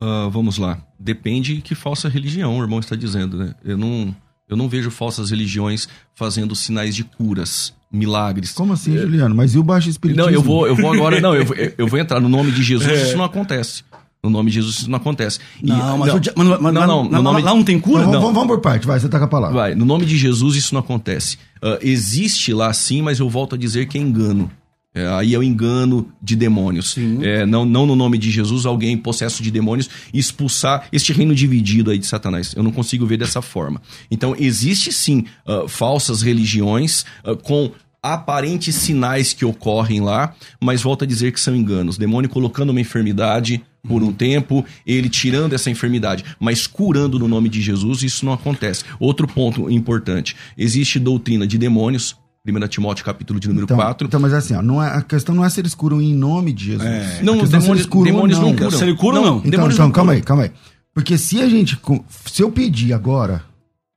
Ah, 0.00 0.28
vamos 0.30 0.56
lá. 0.56 0.80
Depende 0.98 1.60
que 1.60 1.74
falsa 1.74 2.08
religião 2.08 2.56
o 2.56 2.62
irmão 2.62 2.78
está 2.78 2.94
dizendo, 2.94 3.36
né? 3.36 3.54
Eu 3.64 3.76
não, 3.76 4.14
eu 4.48 4.56
não 4.56 4.68
vejo 4.68 4.90
falsas 4.90 5.30
religiões 5.30 5.88
fazendo 6.14 6.54
sinais 6.54 6.94
de 6.94 7.02
curas, 7.02 7.74
milagres. 7.94 8.52
Como 8.52 8.72
assim, 8.72 8.96
Juliano? 8.96 9.34
Mas 9.34 9.54
e 9.54 9.58
o 9.58 9.62
baixo 9.62 9.88
espiritismo? 9.88 10.26
Não, 10.28 10.34
eu 10.34 10.42
vou, 10.42 10.66
eu 10.66 10.74
vou 10.76 10.92
agora. 10.92 11.20
Não, 11.20 11.34
eu 11.34 11.44
vou, 11.46 11.56
eu 11.56 11.86
vou 11.86 11.98
entrar 11.98 12.20
no 12.20 12.28
nome 12.28 12.50
de 12.52 12.62
Jesus. 12.62 13.02
Isso 13.08 13.16
não 13.16 13.24
acontece. 13.24 13.82
No 14.22 14.30
nome 14.30 14.48
de 14.50 14.54
Jesus 14.56 14.76
isso 14.78 14.90
não 14.90 14.96
acontece. 14.96 15.38
E- 15.62 15.66
Não, 15.66 15.98
mas, 15.98 16.14
o 16.14 16.18
dia- 16.18 16.32
mas- 16.34 16.48
mas 16.58 16.72
não, 16.72 16.80
lá, 16.80 16.86
não, 16.86 17.02
lá- 17.02 17.08
no 17.18 17.22
nome 17.22 17.42
lá 17.42 17.54
não 17.54 17.62
tem 17.62 17.78
cura? 17.78 18.00
Então, 18.04 18.12
Não. 18.14 18.20
vamos, 18.22 18.34
vamos 18.34 18.48
por 18.48 18.60
parte, 18.62 18.86
vai, 18.86 18.98
você 18.98 19.06
tá 19.06 19.18
com 19.18 19.26
a 19.26 19.28
palavra. 19.28 19.54
Vai, 19.54 19.74
no 19.74 19.84
nome 19.84 20.06
de 20.06 20.16
Jesus 20.16 20.56
isso 20.56 20.72
não 20.72 20.80
acontece. 20.80 21.36
Ah, 21.62 21.78
existe 21.82 22.52
lá 22.54 22.72
sim, 22.72 23.02
mas 23.02 23.18
eu 23.18 23.28
volto 23.28 23.54
a 23.54 23.58
dizer 23.58 23.86
que 23.86 23.98
é 23.98 24.00
engano. 24.00 24.50
É, 24.96 25.08
aí 25.08 25.34
é 25.34 25.38
o 25.38 25.42
engano 25.42 26.08
de 26.22 26.36
demônios. 26.36 26.92
Sim. 26.92 27.18
É, 27.20 27.44
não, 27.44 27.64
não 27.66 27.84
no 27.84 27.96
nome 27.96 28.16
de 28.16 28.30
Jesus, 28.30 28.64
alguém 28.64 28.96
possesso 28.96 29.42
de 29.42 29.50
demônios 29.50 29.90
expulsar 30.14 30.86
este 30.92 31.12
reino 31.12 31.34
dividido 31.34 31.90
aí 31.90 31.98
de 31.98 32.06
Satanás. 32.06 32.54
Eu 32.56 32.62
não 32.62 32.70
consigo 32.70 33.04
ver 33.04 33.16
dessa 33.18 33.42
forma. 33.42 33.82
Então, 34.10 34.34
existe 34.38 34.92
sim 34.92 35.24
ah, 35.46 35.64
falsas 35.66 36.22
religiões 36.22 37.04
ah, 37.24 37.34
com 37.34 37.72
aparentes 38.04 38.74
sinais 38.74 39.32
que 39.32 39.46
ocorrem 39.46 40.00
lá, 40.00 40.34
mas 40.62 40.82
volto 40.82 41.04
a 41.04 41.06
dizer 41.06 41.32
que 41.32 41.40
são 41.40 41.56
enganos. 41.56 41.96
Demônio 41.96 42.28
colocando 42.28 42.68
uma 42.70 42.80
enfermidade 42.80 43.64
por 43.88 44.02
um 44.02 44.12
tempo, 44.12 44.64
ele 44.86 45.08
tirando 45.08 45.54
essa 45.54 45.70
enfermidade, 45.70 46.24
mas 46.38 46.66
curando 46.66 47.18
no 47.18 47.26
nome 47.26 47.48
de 47.48 47.62
Jesus, 47.62 48.02
isso 48.02 48.24
não 48.26 48.32
acontece. 48.34 48.84
Outro 49.00 49.26
ponto 49.26 49.70
importante: 49.70 50.36
existe 50.56 50.98
doutrina 50.98 51.46
de 51.46 51.56
demônios. 51.56 52.14
1 52.46 52.68
Timóteo 52.68 53.06
capítulo 53.06 53.40
de 53.40 53.48
número 53.48 53.64
Então, 53.64 53.78
4. 53.78 54.06
então, 54.06 54.20
mas 54.20 54.34
assim, 54.34 54.54
ó, 54.54 54.60
não 54.60 54.82
é, 54.82 54.88
a 54.98 55.00
questão 55.00 55.34
não 55.34 55.42
é 55.42 55.48
se 55.48 55.60
eles 55.62 55.74
curam 55.74 56.02
em 56.02 56.12
nome 56.14 56.52
de 56.52 56.66
Jesus. 56.66 56.86
É. 56.86 57.22
Não, 57.22 57.38
os 57.38 57.44
é 57.44 57.46
se 57.46 57.52
demônios, 57.52 57.86
curam 57.86 58.04
demônios 58.04 58.38
não, 58.38 58.54
curam. 58.54 58.70
Se 58.70 58.84
ele 58.84 58.94
cura 58.94 59.18
ou 59.18 59.24
não? 59.24 59.38
Então, 59.38 59.50
demônios 59.50 59.74
então 59.76 59.86
não 59.86 59.92
calma 59.92 60.12
curam. 60.12 60.18
aí, 60.18 60.22
calma 60.22 60.42
aí. 60.42 60.52
Porque 60.92 61.16
se 61.16 61.40
a 61.40 61.48
gente. 61.48 61.78
Se 62.26 62.42
eu 62.42 62.52
pedir 62.52 62.92
agora, 62.92 63.42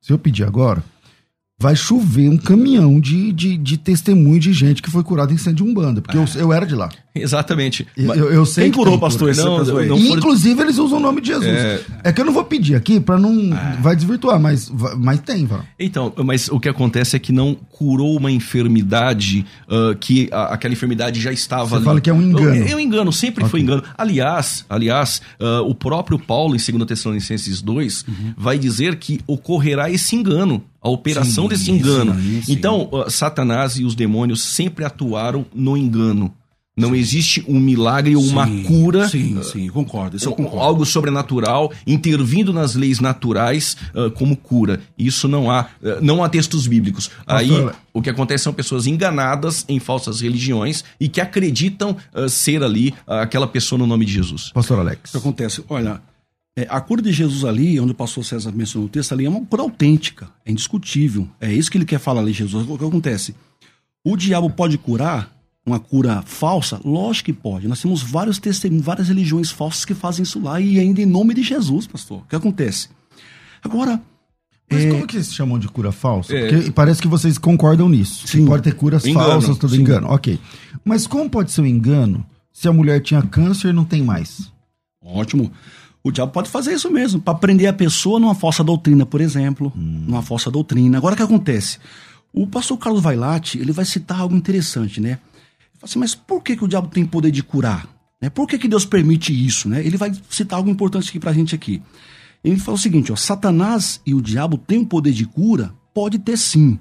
se 0.02 0.14
eu 0.14 0.18
pedir 0.18 0.46
agora, 0.46 0.82
vai 1.60 1.76
chover 1.76 2.30
um 2.30 2.38
caminhão 2.38 3.00
de, 3.00 3.32
de, 3.34 3.58
de 3.58 3.78
testemunho 3.78 4.40
de 4.40 4.54
gente 4.54 4.80
que 4.80 4.92
foi 4.92 5.02
curada 5.04 5.34
em 5.34 5.38
centro 5.38 5.64
de 5.66 5.72
Umbanda. 5.72 6.02
Porque 6.04 6.16
eu, 6.16 6.26
eu 6.36 6.54
era 6.54 6.68
de 6.68 6.76
lá. 6.76 6.90
Exatamente. 7.16 7.88
Eu, 7.98 8.14
eu- 8.14 8.32
eu 8.32 8.46
sei 8.46 8.66
Quem 8.66 8.72
que 8.72 8.78
curou, 8.78 8.94
tem 8.94 9.00
pastor, 9.00 9.36
Não, 9.36 9.58
não- 9.58 9.66
for- 9.66 9.84
Inclusive, 10.18 10.62
eles 10.62 10.78
usam 10.78 11.00
o 11.00 11.02
nome 11.02 11.20
de 11.20 11.30
Jesus. 11.30 11.48
É. 11.48 11.82
É, 12.04 12.14
que 12.14 12.22
eu 12.22 12.26
não 12.26 12.32
vou 12.32 12.44
pedir 12.44 12.76
aqui 12.76 13.00
pra 13.00 13.18
não. 13.18 13.50
Vai 13.82 13.96
desvirtuar, 13.96 14.40
mas, 14.40 14.72
mas 15.00 15.20
tem. 15.22 15.50
Então, 15.80 16.14
mas 16.24 16.48
o 16.48 16.60
que 16.60 16.70
acontece 16.70 17.16
é 17.16 17.20
que 17.20 17.32
não 17.32 17.56
curou 17.56 18.16
uma 18.18 18.30
enfermidade 18.30 19.44
ah, 19.68 19.96
que 20.00 20.30
a- 20.32 20.54
aquela 20.54 20.74
enfermidade 20.76 21.20
já 21.20 21.32
estava 21.32 21.66
Você 21.70 21.76
ali. 21.78 21.86
fala 21.86 22.02
que 22.02 22.10
é 22.12 22.14
um 22.14 22.22
engano. 22.22 22.54
É, 22.54 22.72
é 22.72 22.76
um 22.76 22.80
engano, 22.80 23.12
sempre 23.12 23.46
foi 23.46 23.62
engano. 23.62 23.82
Aliás, 23.98 24.64
aliás, 24.70 25.24
ah, 25.40 25.62
o 25.64 25.74
próprio 25.74 26.20
Paulo 26.20 26.56
em 26.56 26.60
2 26.60 26.86
Tessalonicenses 26.88 27.64
2 27.64 28.06
vai 28.38 28.60
dizer 28.60 28.98
que 28.98 29.20
ocorrerá 29.26 29.90
esse 29.90 30.16
engano, 30.16 30.62
a 30.82 30.90
operação 30.90 31.44
Sim, 31.44 31.50
desse 31.50 31.72
engano. 31.72 32.16
sim, 32.16 32.42
sim. 32.42 32.52
Então, 32.54 32.90
Satanás 33.10 33.78
e 33.78 33.84
os 33.84 33.96
demônios 33.96 34.42
sempre 34.44 34.86
atuaram 34.86 35.46
no 35.54 35.76
engano. 35.76 36.34
Não 36.78 36.94
existe 36.94 37.44
um 37.48 37.60
milagre 37.60 38.16
ou 38.16 38.24
uma 38.24 38.48
cura 38.62 39.10
Sim, 39.10 39.42
sim, 39.42 39.68
concordo. 39.68 40.16
Isso 40.16 40.30
eu 40.30 40.34
concordo. 40.34 40.60
algo 40.60 40.86
sobrenatural, 40.86 41.74
intervindo 41.88 42.54
nas 42.54 42.76
leis 42.76 43.00
naturais 43.00 43.76
ah, 43.96 44.12
como 44.12 44.38
cura. 44.38 44.80
Isso 44.96 45.28
não 45.28 45.50
há, 45.50 45.62
ah, 45.84 45.98
não 46.04 46.24
há 46.24 46.30
textos 46.30 46.68
bíblicos. 46.68 47.10
Aí 47.26 47.50
Pastor, 47.50 47.76
o 47.92 48.00
que 48.00 48.12
acontece 48.12 48.44
são 48.44 48.54
pessoas 48.54 48.86
enganadas 48.86 49.66
em 49.68 49.80
falsas 49.80 50.22
religiões 50.22 50.84
e 51.00 51.10
que 51.10 51.20
acreditam 51.20 51.98
ah, 52.14 52.30
ser 52.30 52.62
ali 52.62 52.94
aquela 53.08 53.48
pessoa 53.48 53.80
no 53.80 53.88
nome 53.88 54.06
de 54.06 54.14
Jesus. 54.14 54.52
Pastor 54.54 54.78
Alex. 54.78 55.10
O 55.10 55.12
que 55.14 55.18
acontece? 55.18 55.64
Olha, 55.68 56.00
é, 56.58 56.66
a 56.70 56.82
cura 56.82 57.02
de 57.04 57.12
Jesus 57.14 57.46
ali, 57.46 57.80
onde 57.80 57.92
o 57.92 57.96
pastor 57.96 58.26
César 58.26 58.52
mencionou 58.52 58.88
o 58.88 58.92
texto 58.92 59.12
ali, 59.14 59.26
é 59.26 59.30
uma 59.30 59.46
cura 59.46 59.62
autêntica, 59.62 60.28
é 60.44 60.52
indiscutível. 60.52 61.28
É 61.40 61.54
isso 61.54 61.70
que 61.70 61.78
ele 61.78 61.86
quer 61.86 62.00
falar 62.00 62.22
ali, 62.22 62.34
Jesus. 62.34 62.68
O 62.68 62.78
que 62.78 62.84
acontece? 62.84 63.36
O 64.04 64.18
diabo 64.18 64.50
pode 64.50 64.76
curar 64.78 65.32
uma 65.64 65.80
cura 65.80 66.24
falsa? 66.26 66.82
Lógico 66.84 67.26
que 67.28 67.34
pode. 67.34 67.68
Nós 67.68 67.80
temos 67.82 68.02
vários 68.02 68.40
testemunhos, 68.40 68.84
várias 68.84 69.08
religiões 69.08 69.52
falsas 69.52 69.86
que 69.86 69.94
fazem 69.94 70.24
isso 70.24 70.40
lá, 70.42 70.60
e 70.60 70.80
ainda 70.80 71.00
em 71.02 71.06
nome 71.06 71.36
de 71.36 71.44
Jesus, 71.44 71.86
pastor. 71.86 72.20
O 72.20 72.28
que 72.28 72.36
acontece? 72.36 72.90
Agora, 73.64 74.02
Mas 74.70 74.84
É. 74.84 74.90
como 74.92 75.08
que 75.08 75.14
vocês 75.14 75.34
chamam 75.34 75.58
de 75.58 75.68
cura 75.70 75.94
falsa? 75.94 76.36
É. 76.36 76.50
Porque 76.50 76.72
parece 76.72 77.02
que 77.02 77.08
vocês 77.08 77.38
concordam 77.38 77.88
nisso. 77.88 78.24
Que 78.26 78.32
Sim. 78.32 78.46
pode 78.46 78.64
ter 78.64 78.74
curas 78.74 79.06
Engano, 79.06 79.26
falsas, 79.26 79.58
tudo 79.58 79.74
sim. 79.74 79.80
engano. 79.80 80.08
Ok. 80.10 80.38
Mas 80.84 81.08
como 81.08 81.30
pode 81.30 81.54
ser 81.54 81.62
um 81.62 81.66
engano 81.66 82.26
se 82.52 82.68
a 82.68 82.74
mulher 82.74 83.00
tinha 83.02 83.22
câncer 83.22 83.70
e 83.70 83.74
não 83.74 83.86
tem 83.86 84.04
mais? 84.04 84.52
Ótimo. 85.02 85.50
O 86.08 86.12
diabo 86.12 86.32
pode 86.32 86.50
fazer 86.50 86.74
isso 86.74 86.90
mesmo, 86.90 87.20
para 87.20 87.38
prender 87.38 87.68
a 87.68 87.74
pessoa 87.74 88.18
numa 88.18 88.34
falsa 88.34 88.64
doutrina, 88.64 89.06
por 89.06 89.20
exemplo. 89.20 89.74
Hum. 89.76 90.06
Numa 90.08 90.22
falsa 90.22 90.50
doutrina. 90.50 90.98
Agora 90.98 91.14
o 91.14 91.18
que 91.18 91.24
acontece? 91.24 91.80
O 92.32 92.48
pastor 92.48 92.78
Carlos 92.78 93.02
Vailate, 93.02 93.60
ele 93.60 93.74
vai 93.74 93.84
citar 93.84 94.22
algo 94.22 94.34
interessante, 94.34 95.02
né? 95.02 95.10
Ele 95.10 95.20
fala 95.80 95.84
assim, 95.84 96.00
mas 96.00 96.16
por 96.16 96.42
que, 96.42 96.56
que 96.56 96.64
o 96.64 96.68
diabo 96.68 96.88
tem 96.88 97.06
poder 97.06 97.30
de 97.30 97.44
curar? 97.44 97.90
Né? 98.22 98.30
Por 98.30 98.48
que, 98.48 98.58
que 98.58 98.70
Deus 98.70 98.86
permite 98.86 99.34
isso? 99.34 99.68
Né? 99.68 99.86
Ele 99.86 99.98
vai 99.98 100.14
citar 100.30 100.58
algo 100.58 100.70
importante 100.70 101.10
aqui 101.10 101.20
pra 101.20 101.34
gente 101.34 101.54
aqui. 101.54 101.82
Ele 102.42 102.58
fala 102.58 102.78
o 102.78 102.80
seguinte, 102.80 103.12
ó, 103.12 103.16
Satanás 103.18 104.00
e 104.06 104.14
o 104.14 104.22
diabo 104.22 104.58
têm 104.58 104.80
o 104.80 104.86
poder 104.86 105.12
de 105.12 105.26
cura? 105.26 105.74
Pode 105.94 106.20
ter 106.20 106.38
sim. 106.38 106.80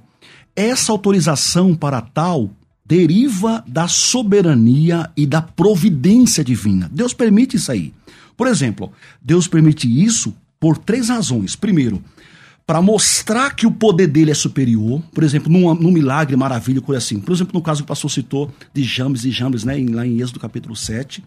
Essa 0.54 0.92
autorização 0.92 1.74
para 1.74 2.00
tal 2.00 2.50
deriva 2.84 3.64
da 3.66 3.88
soberania 3.88 5.10
e 5.16 5.26
da 5.26 5.42
providência 5.42 6.44
divina. 6.44 6.88
Deus 6.92 7.12
permite 7.12 7.56
isso 7.56 7.72
aí. 7.72 7.92
Por 8.36 8.46
exemplo, 8.46 8.92
Deus 9.20 9.46
permite 9.48 9.86
isso 9.86 10.34
por 10.60 10.76
três 10.78 11.08
razões. 11.08 11.56
Primeiro, 11.56 12.02
para 12.66 12.82
mostrar 12.82 13.54
que 13.54 13.66
o 13.66 13.70
poder 13.70 14.08
dele 14.08 14.30
é 14.30 14.34
superior, 14.34 15.00
por 15.12 15.22
exemplo, 15.22 15.50
num, 15.50 15.72
num 15.74 15.90
milagre, 15.92 16.34
maravilha, 16.36 16.80
coisa 16.80 16.98
assim. 16.98 17.20
Por 17.20 17.32
exemplo, 17.32 17.52
no 17.54 17.62
caso 17.62 17.80
que 17.82 17.84
o 17.84 17.88
pastor 17.88 18.10
citou 18.10 18.52
de 18.74 18.82
Jambes 18.82 19.24
e 19.24 19.30
Jambes, 19.30 19.62
né, 19.64 19.78
em- 19.78 19.88
lá 19.88 20.06
em 20.06 20.20
Êxodo 20.20 20.40
capítulo 20.40 20.74
7, 20.74 21.22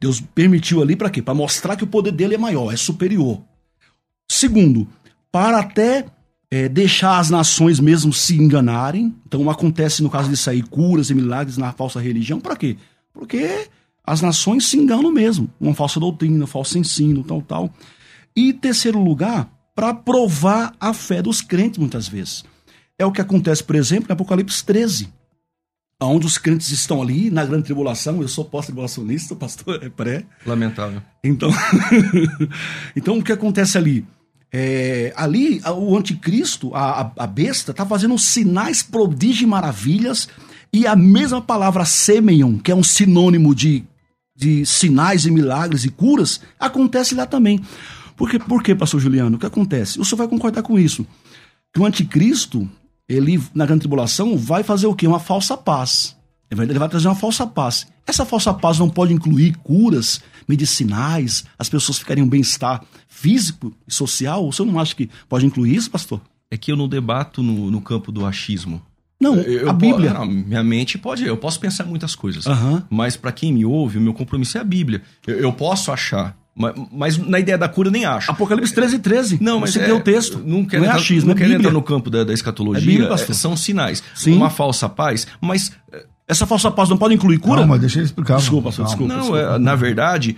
Deus 0.00 0.20
permitiu 0.20 0.82
ali 0.82 0.94
para 0.94 1.10
quê? 1.10 1.20
Para 1.20 1.34
mostrar 1.34 1.76
que 1.76 1.84
o 1.84 1.86
poder 1.86 2.12
dele 2.12 2.34
é 2.34 2.38
maior, 2.38 2.72
é 2.72 2.76
superior. 2.76 3.40
Segundo, 4.30 4.86
para 5.32 5.58
até 5.58 6.06
é, 6.50 6.68
deixar 6.68 7.18
as 7.18 7.30
nações 7.30 7.80
mesmo 7.80 8.12
se 8.12 8.36
enganarem. 8.36 9.14
Então 9.26 9.48
acontece 9.50 10.02
no 10.02 10.10
caso 10.10 10.28
disso 10.28 10.48
aí 10.48 10.62
curas 10.62 11.10
e 11.10 11.14
milagres 11.14 11.56
na 11.56 11.72
falsa 11.72 12.00
religião. 12.00 12.38
Para 12.40 12.54
quê? 12.56 12.76
Porque 13.12 13.68
as 14.06 14.20
nações 14.20 14.66
se 14.66 14.76
enganam 14.76 15.10
mesmo. 15.10 15.50
Uma 15.60 15.74
falsa 15.74 15.98
doutrina, 15.98 16.44
um 16.44 16.46
falso 16.46 16.78
ensino, 16.78 17.24
tal, 17.24 17.42
tal. 17.42 17.74
E 18.36 18.52
terceiro 18.52 19.02
lugar, 19.02 19.50
para 19.74 19.94
provar 19.94 20.74
a 20.78 20.92
fé 20.92 21.22
dos 21.22 21.40
crentes 21.40 21.78
muitas 21.78 22.06
vezes. 22.06 22.44
É 22.98 23.04
o 23.06 23.12
que 23.12 23.20
acontece, 23.20 23.64
por 23.64 23.76
exemplo, 23.76 24.06
em 24.08 24.12
Apocalipse 24.12 24.64
13 24.64 25.12
onde 26.00 26.26
os 26.26 26.38
crentes 26.38 26.70
estão 26.70 27.00
ali 27.00 27.30
na 27.30 27.44
grande 27.44 27.64
tribulação. 27.64 28.20
Eu 28.20 28.28
sou 28.28 28.44
pós-tribulacionista, 28.44 29.34
pastor, 29.36 29.82
é 29.82 29.88
pré. 29.88 30.24
Lamentável. 30.46 31.02
Então, 31.22 31.50
então 32.94 33.18
o 33.18 33.22
que 33.22 33.32
acontece 33.32 33.78
ali? 33.78 34.04
É, 34.52 35.12
ali, 35.16 35.60
o 35.66 35.96
anticristo, 35.96 36.72
a, 36.74 37.12
a 37.16 37.26
besta, 37.26 37.72
está 37.72 37.84
fazendo 37.84 38.16
sinais, 38.18 38.84
prodígios 38.84 39.42
e 39.42 39.46
maravilhas, 39.46 40.28
e 40.72 40.86
a 40.86 40.94
mesma 40.94 41.40
palavra 41.40 41.84
semeion, 41.84 42.58
que 42.58 42.70
é 42.70 42.74
um 42.74 42.82
sinônimo 42.82 43.52
de, 43.52 43.84
de 44.36 44.66
sinais 44.66 45.26
e 45.26 45.30
milagres 45.30 45.84
e 45.84 45.90
curas, 45.90 46.40
acontece 46.58 47.14
lá 47.14 47.26
também. 47.26 47.60
Por 48.16 48.30
quê, 48.30 48.38
por 48.38 48.62
quê, 48.62 48.74
pastor 48.74 49.00
Juliano? 49.00 49.36
O 49.36 49.40
que 49.40 49.46
acontece? 49.46 50.00
O 50.00 50.04
senhor 50.04 50.18
vai 50.18 50.28
concordar 50.28 50.62
com 50.62 50.78
isso. 50.78 51.06
Que 51.72 51.80
o 51.80 51.86
anticristo, 51.86 52.68
ele, 53.08 53.42
na 53.54 53.66
grande 53.66 53.80
tribulação, 53.80 54.36
vai 54.36 54.62
fazer 54.62 54.86
o 54.86 54.94
quê? 54.94 55.06
Uma 55.06 55.20
falsa 55.20 55.56
paz. 55.56 56.16
Ele 56.50 56.78
vai 56.78 56.88
trazer 56.88 57.08
uma 57.08 57.14
falsa 57.14 57.46
paz. 57.46 57.86
Essa 58.06 58.24
falsa 58.24 58.52
paz 58.52 58.78
não 58.78 58.88
pode 58.88 59.12
incluir 59.12 59.56
curas 59.56 60.20
medicinais, 60.46 61.44
as 61.58 61.68
pessoas 61.68 61.98
ficariam 61.98 62.28
bem-estar 62.28 62.84
físico 63.08 63.72
e 63.88 63.92
social? 63.92 64.46
O 64.46 64.52
senhor 64.52 64.70
não 64.70 64.78
acha 64.78 64.94
que 64.94 65.08
pode 65.28 65.46
incluir 65.46 65.74
isso, 65.74 65.90
pastor? 65.90 66.20
É 66.50 66.56
que 66.56 66.70
eu 66.70 66.76
não 66.76 66.88
debato 66.88 67.42
no, 67.42 67.70
no 67.70 67.80
campo 67.80 68.12
do 68.12 68.26
achismo. 68.26 68.80
Não, 69.24 69.36
eu, 69.36 69.70
a 69.70 69.72
Bíblia. 69.72 70.12
Não, 70.12 70.26
minha 70.26 70.62
mente 70.62 70.98
pode, 70.98 71.24
eu 71.26 71.36
posso 71.36 71.58
pensar 71.58 71.84
muitas 71.84 72.14
coisas. 72.14 72.46
Uhum. 72.46 72.82
Mas 72.90 73.16
para 73.16 73.32
quem 73.32 73.52
me 73.52 73.64
ouve, 73.64 73.98
o 73.98 74.00
meu 74.00 74.14
compromisso 74.14 74.58
é 74.58 74.60
a 74.60 74.64
Bíblia. 74.64 75.02
Eu, 75.26 75.36
eu 75.36 75.52
posso 75.52 75.90
achar 75.90 76.36
mas, 76.56 76.74
mas, 76.92 77.18
na 77.18 77.40
ideia 77.40 77.58
da 77.58 77.68
cura 77.68 77.88
eu 77.88 77.92
nem 77.92 78.04
acho. 78.04 78.30
Apocalipse 78.30 78.72
13, 78.72 79.00
13. 79.00 79.38
Não, 79.42 79.58
mas 79.60 79.72
Você 79.72 79.80
é, 79.80 79.86
deu 79.86 79.96
o 79.96 80.00
texto. 80.00 80.38
Não 80.38 80.64
quero 80.64 80.82
não 80.82 80.88
entrar, 80.88 80.98
é 80.98 81.02
achismo, 81.02 81.28
não 81.28 81.34
é 81.34 81.38
quero 81.38 81.52
entrar 81.52 81.72
no 81.72 81.82
campo 81.82 82.08
da, 82.08 82.22
da 82.22 82.32
escatologia. 82.32 82.82
É 82.82 82.86
Bíblia, 82.86 83.08
pastor. 83.08 83.34
são 83.34 83.56
sinais. 83.56 84.02
Sim. 84.14 84.36
Uma 84.36 84.50
falsa 84.50 84.88
paz, 84.88 85.26
mas 85.40 85.72
Essa 86.28 86.46
falsa 86.46 86.70
paz 86.70 86.88
não 86.88 86.96
pode 86.96 87.14
incluir 87.14 87.38
cura? 87.38 87.58
Calma, 87.58 87.78
deixa 87.78 87.98
eu 87.98 88.04
explicar. 88.04 88.36
Desculpa, 88.36 88.70
Calma. 88.70 88.86
desculpa. 88.88 89.14
não, 89.14 89.36
é, 89.36 89.58
na 89.58 89.74
verdade, 89.74 90.36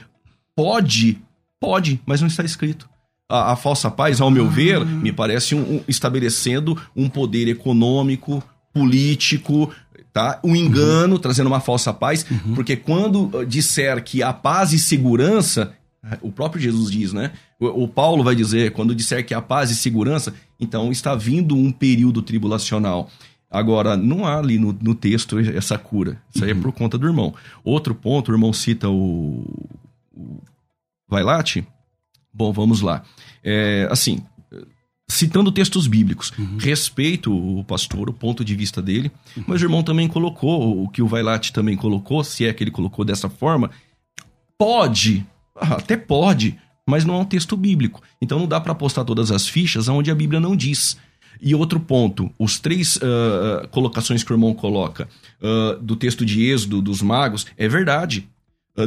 pode, 0.55 1.19
pode, 1.61 2.01
mas 2.07 2.21
não 2.21 2.29
está 2.29 2.43
escrito. 2.43 2.89
A, 3.31 3.53
a 3.53 3.57
falsa 3.57 3.91
paz, 3.91 4.21
ao 4.21 4.31
meu 4.31 4.49
ver, 4.49 4.85
me 4.87 5.13
parece 5.13 5.55
um, 5.55 5.59
um- 5.77 5.81
estabelecendo 5.87 6.81
um 6.95 7.09
poder 7.09 7.47
econômico, 7.49 8.43
político, 8.77 9.73
tá? 10.13 10.39
Um 10.45 10.55
engano, 10.55 11.19
trazendo 11.19 11.47
uma 11.47 11.61
falsa 11.61 11.93
paz, 11.93 12.25
porque 12.55 12.77
quando 12.77 13.35
uh, 13.37 13.47
disser 13.47 14.03
que 14.03 14.23
a 14.23 14.33
paz 14.33 14.73
e 14.73 14.79
segurança, 14.79 15.73
o 16.21 16.31
próprio 16.31 16.61
Jesus 16.61 16.91
diz, 16.91 17.13
né? 17.13 17.33
O, 17.59 17.85
o 17.85 17.89
Paulo 17.89 18.23
vai 18.23 18.35
dizer, 18.35 18.73
quando 18.73 18.95
disser 18.95 19.25
que 19.25 19.35
a 19.35 19.43
paz 19.43 19.71
e 19.71 19.77
segurança, 19.77 20.35
então 20.61 20.93
está 20.93 21.15
vindo 21.15 21.57
um 21.57 21.73
período 21.73 22.23
tribulacional. 22.23 23.11
Agora, 23.51 23.97
não 23.97 24.27
há 24.27 24.39
ali 24.39 24.59
no, 24.59 24.77
no 24.81 24.95
texto 24.95 25.39
essa 25.39 25.79
cura. 25.79 26.21
Isso 26.35 26.45
aí 26.45 26.51
é 26.51 26.55
por 26.55 26.73
conta 26.73 26.99
do 26.99 27.07
irmão. 27.07 27.35
Outro 27.65 27.95
ponto, 27.95 28.31
o 28.31 28.35
irmão 28.35 28.53
cita 28.53 28.89
o, 28.89 29.45
o 30.13 30.41
Vailate. 31.09 31.67
Bom, 32.33 32.53
vamos 32.53 32.81
lá. 32.81 33.03
É, 33.43 33.89
assim, 33.91 34.19
citando 35.09 35.53
textos 35.53 35.87
bíblicos, 35.87 36.33
respeito 36.59 37.33
o 37.33 37.63
pastor, 37.65 38.11
o 38.11 38.13
ponto 38.13 38.45
de 38.45 38.55
vista 38.55 38.83
dele, 38.83 39.11
mas 39.47 39.61
o 39.63 39.65
irmão 39.65 39.83
também 39.83 40.09
colocou, 40.09 40.83
o 40.83 40.89
que 40.89 41.01
o 41.01 41.07
Vailate 41.07 41.53
também 41.53 41.77
colocou, 41.77 42.25
se 42.25 42.45
é 42.45 42.53
que 42.53 42.65
ele 42.65 42.71
colocou 42.71 43.05
dessa 43.05 43.29
forma, 43.29 43.71
pode, 44.59 45.25
ah, 45.55 45.75
até 45.75 45.97
pode, 45.97 46.59
mas 46.87 47.05
não 47.05 47.15
é 47.15 47.19
um 47.19 47.25
texto 47.25 47.57
bíblico. 47.57 48.03
Então 48.21 48.39
não 48.39 48.47
dá 48.47 48.61
para 48.61 48.73
apostar 48.73 49.05
todas 49.05 49.31
as 49.31 49.49
fichas 49.49 49.89
onde 49.89 50.11
a 50.11 50.15
Bíblia 50.15 50.41
não 50.41 50.57
diz. 50.57 50.97
E 51.41 51.55
outro 51.55 51.79
ponto, 51.79 52.31
os 52.39 52.59
três 52.59 52.99
ah, 53.03 53.67
colocações 53.71 54.25
que 54.25 54.33
o 54.33 54.35
irmão 54.35 54.55
coloca 54.55 55.09
ah, 55.41 55.79
do 55.81 55.95
texto 55.95 56.25
de 56.27 56.45
Êxodo 56.45 56.83
dos 56.83 57.01
magos, 57.01 57.47
é 57.57 57.69
verdade. 57.69 58.29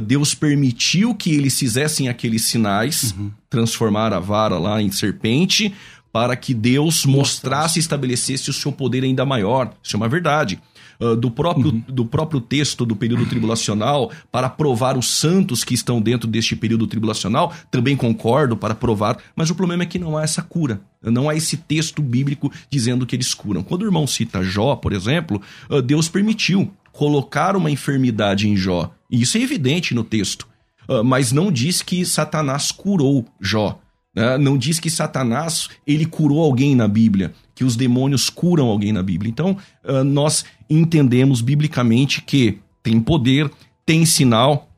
Deus 0.03 0.35
permitiu 0.35 1.15
que 1.15 1.31
eles 1.31 1.57
fizessem 1.57 2.09
aqueles 2.09 2.43
sinais, 2.43 3.15
transformar 3.49 4.13
a 4.13 4.19
vara 4.19 4.59
lá 4.59 4.79
em 4.79 4.91
serpente, 4.91 5.73
para 6.11 6.35
que 6.35 6.53
Deus 6.53 7.05
mostrasse 7.05 7.79
e 7.79 7.81
estabelecesse 7.81 8.49
o 8.49 8.53
seu 8.53 8.71
poder 8.71 9.03
ainda 9.03 9.25
maior. 9.25 9.73
Isso 9.83 9.95
é 9.95 9.97
uma 9.97 10.09
verdade. 10.09 10.59
Ah, 11.01 11.15
do, 11.15 11.31
próprio, 11.31 11.71
do 11.71 12.05
próprio 12.05 12.41
texto 12.41 12.85
do 12.85 12.93
período 12.93 13.25
tribulacional, 13.25 14.11
para 14.29 14.49
provar 14.49 14.97
os 14.97 15.07
santos 15.07 15.63
que 15.63 15.73
estão 15.73 16.01
dentro 16.01 16.27
deste 16.27 16.57
período 16.57 16.85
tribulacional, 16.87 17.53
também 17.71 17.95
concordo 17.95 18.57
para 18.57 18.75
provar, 18.75 19.17
mas 19.33 19.49
o 19.49 19.55
problema 19.55 19.83
é 19.83 19.85
que 19.85 19.97
não 19.97 20.17
há 20.17 20.23
essa 20.23 20.41
cura. 20.41 20.81
Não 21.01 21.29
há 21.29 21.35
esse 21.35 21.55
texto 21.55 22.01
bíblico 22.01 22.51
dizendo 22.69 23.05
que 23.05 23.15
eles 23.15 23.33
curam. 23.33 23.63
Quando 23.63 23.83
o 23.83 23.85
irmão 23.85 24.05
cita 24.05 24.43
Jó, 24.43 24.75
por 24.75 24.91
exemplo, 24.91 25.41
ah, 25.69 25.79
Deus 25.79 26.09
permitiu 26.09 26.69
colocar 26.91 27.55
uma 27.55 27.71
enfermidade 27.71 28.49
em 28.49 28.57
Jó. 28.57 28.91
E 29.09 29.21
isso 29.21 29.37
é 29.37 29.41
evidente 29.41 29.95
no 29.95 30.03
texto. 30.03 30.45
Ah, 30.89 31.01
mas 31.01 31.31
não 31.31 31.49
diz 31.49 31.81
que 31.81 32.05
Satanás 32.05 32.73
curou 32.73 33.25
Jó. 33.39 33.79
Né? 34.19 34.37
Não 34.37 34.57
diz 34.57 34.81
que 34.81 34.89
Satanás 34.89 35.69
ele 35.87 36.05
curou 36.05 36.43
alguém 36.43 36.75
na 36.75 36.89
Bíblia, 36.89 37.33
que 37.55 37.63
os 37.63 37.77
demônios 37.77 38.29
curam 38.29 38.67
alguém 38.67 38.91
na 38.91 39.01
Bíblia. 39.01 39.29
Então, 39.29 39.55
ah, 39.85 40.03
nós 40.03 40.43
entendemos 40.69 41.39
biblicamente 41.39 42.21
que 42.21 42.59
tem 42.83 42.99
poder, 42.99 43.49
tem 43.85 44.05
sinal, 44.05 44.69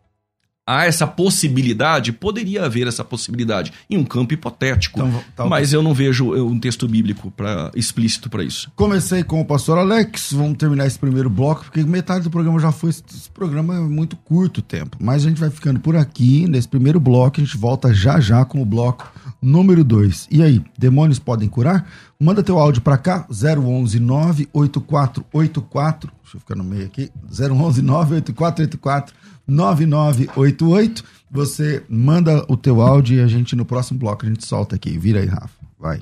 há 0.65 0.85
essa 0.85 1.07
possibilidade, 1.07 2.11
poderia 2.11 2.65
haver 2.65 2.87
essa 2.87 3.03
possibilidade 3.03 3.73
em 3.89 3.97
um 3.97 4.03
campo 4.03 4.35
hipotético, 4.35 4.99
Então, 4.99 5.23
tá 5.35 5.45
mas 5.45 5.73
eu 5.73 5.81
não 5.81 5.93
vejo 5.93 6.33
um 6.33 6.59
texto 6.59 6.87
bíblico 6.87 7.31
pra, 7.31 7.71
explícito 7.75 8.29
para 8.29 8.43
isso. 8.43 8.71
Comecei 8.75 9.23
com 9.23 9.41
o 9.41 9.45
pastor 9.45 9.79
Alex, 9.79 10.33
vamos 10.33 10.57
terminar 10.57 10.85
esse 10.85 10.99
primeiro 10.99 11.31
bloco, 11.31 11.65
porque 11.65 11.83
metade 11.83 12.23
do 12.23 12.29
programa 12.29 12.59
já 12.59 12.71
foi. 12.71 12.91
Esse 12.91 13.29
programa 13.33 13.75
é 13.75 13.79
muito 13.79 14.15
curto 14.15 14.59
o 14.59 14.61
tempo. 14.61 14.97
Mas 14.99 15.25
a 15.25 15.29
gente 15.29 15.39
vai 15.39 15.49
ficando 15.49 15.79
por 15.79 15.95
aqui, 15.95 16.47
nesse 16.47 16.67
primeiro 16.67 16.99
bloco, 16.99 17.41
a 17.41 17.43
gente 17.43 17.57
volta 17.57 17.91
já 17.91 18.19
já 18.19 18.45
com 18.45 18.61
o 18.61 18.65
bloco 18.65 19.11
número 19.41 19.83
2. 19.83 20.27
E 20.29 20.43
aí, 20.43 20.63
demônios 20.77 21.19
podem 21.19 21.49
curar? 21.49 21.89
Manda 22.19 22.43
teu 22.43 22.59
áudio 22.59 22.81
pra 22.81 22.97
cá, 22.97 23.25
011 23.29 23.99
98484. 23.99 26.11
Deixa 26.21 26.37
eu 26.37 26.41
ficar 26.41 26.55
no 26.55 26.63
meio 26.63 26.85
aqui. 26.85 27.09
011 27.29 27.81
98484 27.81 29.15
9988. 29.47 31.03
Você 31.31 31.83
manda 31.89 32.45
o 32.47 32.55
teu 32.55 32.81
áudio 32.81 33.17
e 33.17 33.21
a 33.21 33.27
gente 33.27 33.55
no 33.55 33.65
próximo 33.65 33.99
bloco 33.99 34.25
a 34.25 34.29
gente 34.29 34.45
solta 34.45 34.75
aqui. 34.75 34.97
Vira 34.97 35.19
aí, 35.19 35.25
Rafa. 35.25 35.59
Vai. 35.79 36.01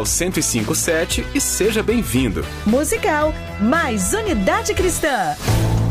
1057 0.03 1.25
e 1.33 1.41
seja 1.41 1.81
bem-vindo. 1.81 2.45
Musical 2.65 3.33
mais 3.59 4.13
unidade 4.13 4.73
cristã. 4.73 5.35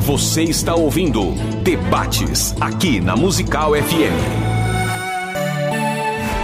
Você 0.00 0.42
está 0.42 0.74
ouvindo 0.74 1.34
Debates 1.62 2.54
aqui 2.60 3.00
na 3.00 3.14
Musical 3.14 3.72
FM. 3.74 4.50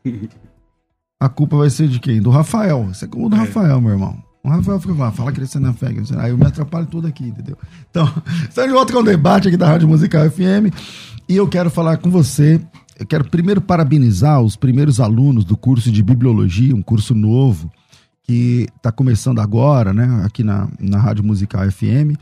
A 1.20 1.30
culpa 1.30 1.58
vai 1.58 1.70
ser 1.70 1.88
de 1.88 2.00
quem? 2.00 2.22
Do 2.22 2.30
Rafael. 2.30 2.90
Isso 2.92 3.06
é 3.06 3.08
como 3.08 3.26
o 3.26 3.30
do 3.30 3.36
Rafael, 3.36 3.82
meu 3.82 3.92
irmão. 3.92 4.27
O 4.48 4.50
Rafael 4.50 4.80
fica 4.80 4.96
falando, 4.96 5.14
fala 5.14 5.32
crescendo 5.32 5.68
na 5.68 5.74
fé. 5.74 5.92
crescendo- 5.94 6.22
Aí 6.22 6.32
eu 6.32 6.38
me 6.38 6.46
atrapalho 6.46 6.86
tudo 6.86 7.06
aqui, 7.08 7.26
entendeu? 7.26 7.58
Então, 7.92 8.06
estamos 8.48 8.70
de 8.70 8.74
volta 8.76 8.94
com 8.94 9.00
o 9.00 9.04
debate 9.04 9.48
aqui 9.50 9.58
da 9.58 9.68
Rádio 9.68 9.88
Musical 9.88 10.30
FM. 10.30 10.74
E 11.28 11.36
eu 11.36 11.48
quero 11.48 11.70
falar 11.70 11.98
com 11.98 12.10
você 12.10 12.62
eu 13.00 13.06
quero 13.06 13.26
primeiro 13.30 13.62
parabenizar 13.62 14.42
os 14.42 14.56
primeiros 14.56 15.00
alunos 15.00 15.46
do 15.46 15.56
curso 15.56 15.92
de 15.92 16.02
Bibliologia, 16.02 16.74
um 16.76 16.82
curso 16.82 17.14
novo 17.14 17.70
que 18.24 18.68
está 18.76 18.92
começando 18.92 19.40
agora, 19.40 19.94
né, 19.94 20.24
aqui 20.26 20.44
na, 20.44 20.68
na 20.80 20.98
Rádio 20.98 21.24
Musical 21.24 21.70
FM. 21.70 22.18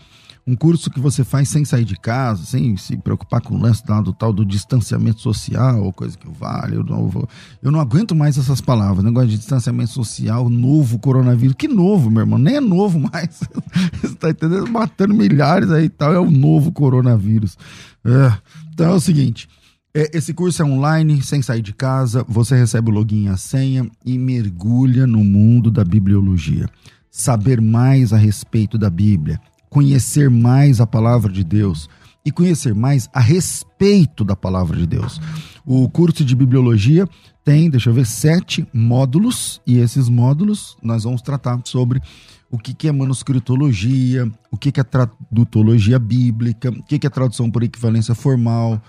Um 0.47 0.55
curso 0.55 0.91
que 0.91 0.99
você 0.99 1.23
faz 1.23 1.49
sem 1.49 1.65
sair 1.65 1.85
de 1.85 1.95
casa, 1.95 2.45
sem 2.45 2.77
se 2.77 2.95
preocupar 2.97 3.41
com 3.41 3.55
o 3.55 3.59
lance 3.59 3.83
do 4.03 4.13
tal 4.13 4.31
do 4.31 4.45
distanciamento 4.45 5.19
social, 5.19 5.83
ou 5.83 5.91
coisa 5.91 6.15
que 6.15 6.27
vale. 6.29 6.75
Eu 6.75 6.83
não, 6.83 7.07
vou, 7.07 7.27
eu 7.63 7.71
não 7.71 7.79
aguento 7.79 8.13
mais 8.13 8.37
essas 8.37 8.61
palavras, 8.61 9.03
negócio 9.03 9.29
de 9.29 9.37
distanciamento 9.37 9.89
social, 9.89 10.47
novo 10.47 10.99
coronavírus. 10.99 11.55
Que 11.57 11.67
novo, 11.67 12.11
meu 12.11 12.21
irmão? 12.21 12.37
Nem 12.37 12.57
é 12.57 12.61
novo 12.61 12.99
mais. 12.99 13.39
Você 13.99 14.13
está 14.13 14.29
entendendo? 14.29 14.67
Matando 14.71 15.15
milhares 15.15 15.71
aí 15.71 15.85
e 15.85 15.89
tal, 15.89 16.13
é 16.13 16.19
o 16.19 16.29
novo 16.29 16.71
coronavírus. 16.71 17.57
É. 18.05 18.37
Então 18.71 18.91
é 18.91 18.93
o 18.93 18.99
seguinte. 18.99 19.49
É, 19.95 20.11
esse 20.15 20.31
curso 20.31 20.61
é 20.61 20.65
online, 20.65 21.23
sem 21.23 21.41
sair 21.41 21.63
de 21.63 21.73
casa. 21.73 22.23
Você 22.27 22.55
recebe 22.55 22.91
o 22.91 22.93
login 22.93 23.25
e 23.25 23.29
a 23.29 23.37
senha 23.37 23.89
e 24.05 24.15
mergulha 24.19 25.07
no 25.07 25.23
mundo 25.23 25.71
da 25.71 25.83
bibliologia. 25.83 26.69
Saber 27.09 27.59
mais 27.59 28.13
a 28.13 28.17
respeito 28.17 28.77
da 28.77 28.89
Bíblia, 28.91 29.39
conhecer 29.75 30.29
mais 30.29 30.79
a 30.79 30.87
palavra 30.87 31.29
de 31.29 31.43
Deus 31.43 31.89
e 32.23 32.31
conhecer 32.31 32.73
mais 32.73 33.09
a 33.11 33.19
respeito 33.19 34.23
da 34.23 34.33
palavra 34.33 34.77
de 34.77 34.87
Deus. 34.87 35.19
O 35.65 35.89
curso 35.89 36.23
de 36.23 36.33
bibliologia 36.33 37.05
tem, 37.43 37.69
deixa 37.69 37.89
eu 37.89 37.93
ver, 37.93 38.05
sete 38.05 38.65
módulos 38.73 39.61
e 39.67 39.77
esses 39.79 40.07
módulos 40.07 40.77
nós 40.81 41.03
vamos 41.03 41.21
tratar 41.21 41.59
sobre 41.65 42.01
o 42.49 42.57
que, 42.57 42.87
é 42.87 42.91
manuscritologia, 42.93 44.31
o 44.49 44.57
que, 44.57 44.79
é 44.79 44.83
tradutologia 44.83 45.99
bíblica, 45.99 46.69
o 46.69 46.81
que, 46.81 47.05
é 47.05 47.09
tradução 47.09 47.51
por 47.51 47.61
equivalência 47.61 48.15
formal, 48.15 48.81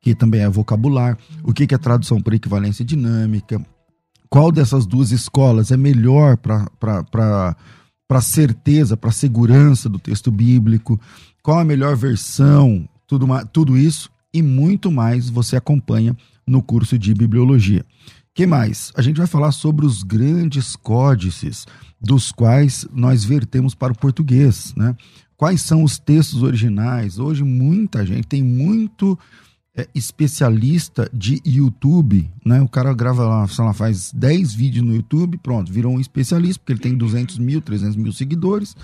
que 0.00 0.14
também 0.14 0.40
é 0.40 0.48
vocabular, 0.48 1.18
o 1.44 1.52
que, 1.52 1.74
é 1.74 1.76
tradução 1.76 2.18
por 2.18 2.32
equivalência 2.32 2.82
dinâmica, 2.82 3.60
qual 4.30 4.50
dessas 4.50 4.86
duas 4.86 5.10
escolas 5.10 5.70
é 5.70 5.76
melhor 5.76 6.38
para 6.38 7.54
para 8.10 8.20
certeza, 8.20 8.96
para 8.96 9.12
segurança 9.12 9.88
do 9.88 9.96
texto 9.96 10.32
bíblico, 10.32 11.00
qual 11.44 11.60
a 11.60 11.64
melhor 11.64 11.94
versão, 11.94 12.88
tudo, 13.06 13.24
tudo 13.52 13.78
isso 13.78 14.10
e 14.34 14.42
muito 14.42 14.90
mais 14.90 15.30
você 15.30 15.54
acompanha 15.54 16.16
no 16.44 16.60
curso 16.60 16.98
de 16.98 17.14
bibliologia. 17.14 17.86
Que 18.34 18.48
mais? 18.48 18.90
A 18.96 19.00
gente 19.00 19.18
vai 19.18 19.28
falar 19.28 19.52
sobre 19.52 19.86
os 19.86 20.02
grandes 20.02 20.74
códices 20.74 21.66
dos 22.00 22.32
quais 22.32 22.84
nós 22.92 23.22
vertemos 23.22 23.76
para 23.76 23.92
o 23.92 23.96
português, 23.96 24.74
né? 24.76 24.96
Quais 25.36 25.60
são 25.62 25.84
os 25.84 25.96
textos 25.96 26.42
originais? 26.42 27.16
Hoje 27.16 27.44
muita 27.44 28.04
gente 28.04 28.26
tem 28.26 28.42
muito 28.42 29.16
é, 29.80 29.88
especialista 29.94 31.10
de 31.12 31.40
YouTube, 31.44 32.30
né? 32.44 32.60
O 32.60 32.68
cara 32.68 32.92
grava 32.92 33.24
lá, 33.24 33.48
sei 33.48 33.64
lá, 33.64 33.72
faz 33.72 34.12
10 34.12 34.52
vídeos 34.52 34.84
no 34.84 34.94
YouTube, 34.94 35.38
pronto, 35.38 35.72
virou 35.72 35.94
um 35.94 36.00
especialista, 36.00 36.60
porque 36.60 36.72
ele 36.72 36.80
tem 36.80 36.96
200 36.96 37.38
mil, 37.38 37.60
300 37.60 37.96
mil 37.96 38.12
seguidores, 38.12 38.76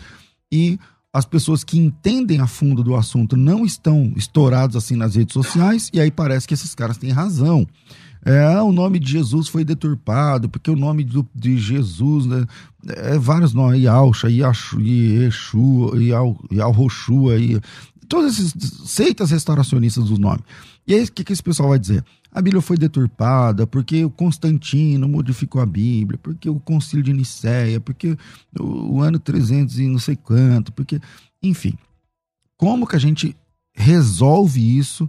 e 0.50 0.78
as 1.12 1.24
pessoas 1.24 1.64
que 1.64 1.78
entendem 1.78 2.40
a 2.40 2.46
fundo 2.46 2.82
do 2.82 2.94
assunto 2.94 3.37
não 3.37 3.64
estão 3.64 4.12
estourados 4.16 4.76
assim 4.76 4.96
nas 4.96 5.14
redes 5.14 5.32
sociais, 5.32 5.90
e 5.92 6.00
aí 6.00 6.11
parece 6.11 6.46
que 6.46 6.54
esses 6.54 6.74
caras 6.74 6.98
têm 6.98 7.11
razão. 7.11 7.66
É, 8.24 8.61
o 8.61 8.72
nome 8.72 8.98
de 8.98 9.12
Jesus 9.12 9.48
foi 9.48 9.64
deturpado, 9.64 10.48
porque 10.48 10.70
o 10.70 10.76
nome 10.76 11.04
do, 11.04 11.26
de 11.35 11.56
Jesus, 11.59 12.26
né, 12.26 12.44
é 12.88 13.18
vários 13.18 13.54
nomes, 13.54 13.80
Yalcha, 13.80 14.28
Yashu, 14.28 14.80
Yeshua, 14.80 16.02
Yal, 16.02 16.37
Yalroshua, 16.52 17.38
e 17.38 17.61
todas 18.09 18.38
essas 18.38 18.52
seitas 18.88 19.30
restauracionistas 19.30 20.04
dos 20.04 20.18
nomes. 20.18 20.42
E 20.87 20.94
aí, 20.94 21.05
o 21.05 21.12
que, 21.12 21.25
que 21.25 21.33
esse 21.33 21.42
pessoal 21.42 21.70
vai 21.70 21.79
dizer? 21.79 22.05
A 22.31 22.40
Bíblia 22.40 22.62
foi 22.62 22.77
deturpada 22.77 23.66
porque 23.66 24.05
o 24.05 24.11
Constantino 24.11 25.09
modificou 25.09 25.61
a 25.61 25.66
Bíblia, 25.66 26.18
porque 26.22 26.49
o 26.49 26.61
Concílio 26.61 27.03
de 27.05 27.12
Nicéia, 27.12 27.81
porque 27.81 28.16
o, 28.59 28.96
o 28.96 29.03
ano 29.03 29.18
300 29.18 29.79
e 29.79 29.88
não 29.88 29.99
sei 29.99 30.16
quanto, 30.16 30.72
porque. 30.72 31.01
Enfim. 31.42 31.75
Como 32.57 32.87
que 32.87 32.96
a 32.96 32.99
gente 32.99 33.37
resolve 33.75 34.79
isso 34.79 35.09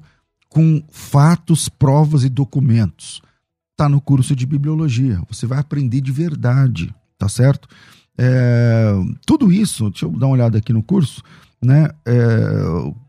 com 0.50 0.84
fatos, 0.90 1.70
provas 1.70 2.24
e 2.24 2.30
documentos? 2.30 3.22
Está 3.72 3.88
no 3.88 4.02
curso 4.02 4.36
de 4.36 4.46
bibliologia. 4.46 5.22
Você 5.30 5.46
vai 5.46 5.60
aprender 5.60 6.02
de 6.02 6.12
verdade, 6.12 6.94
tá 7.18 7.30
certo? 7.30 7.70
É, 8.18 8.92
tudo 9.26 9.52
isso, 9.52 9.90
deixa 9.90 10.06
eu 10.06 10.12
dar 10.12 10.26
uma 10.26 10.34
olhada 10.34 10.58
aqui 10.58 10.74
no 10.74 10.82
curso, 10.82 11.22
né? 11.64 11.90
É, 12.06 12.14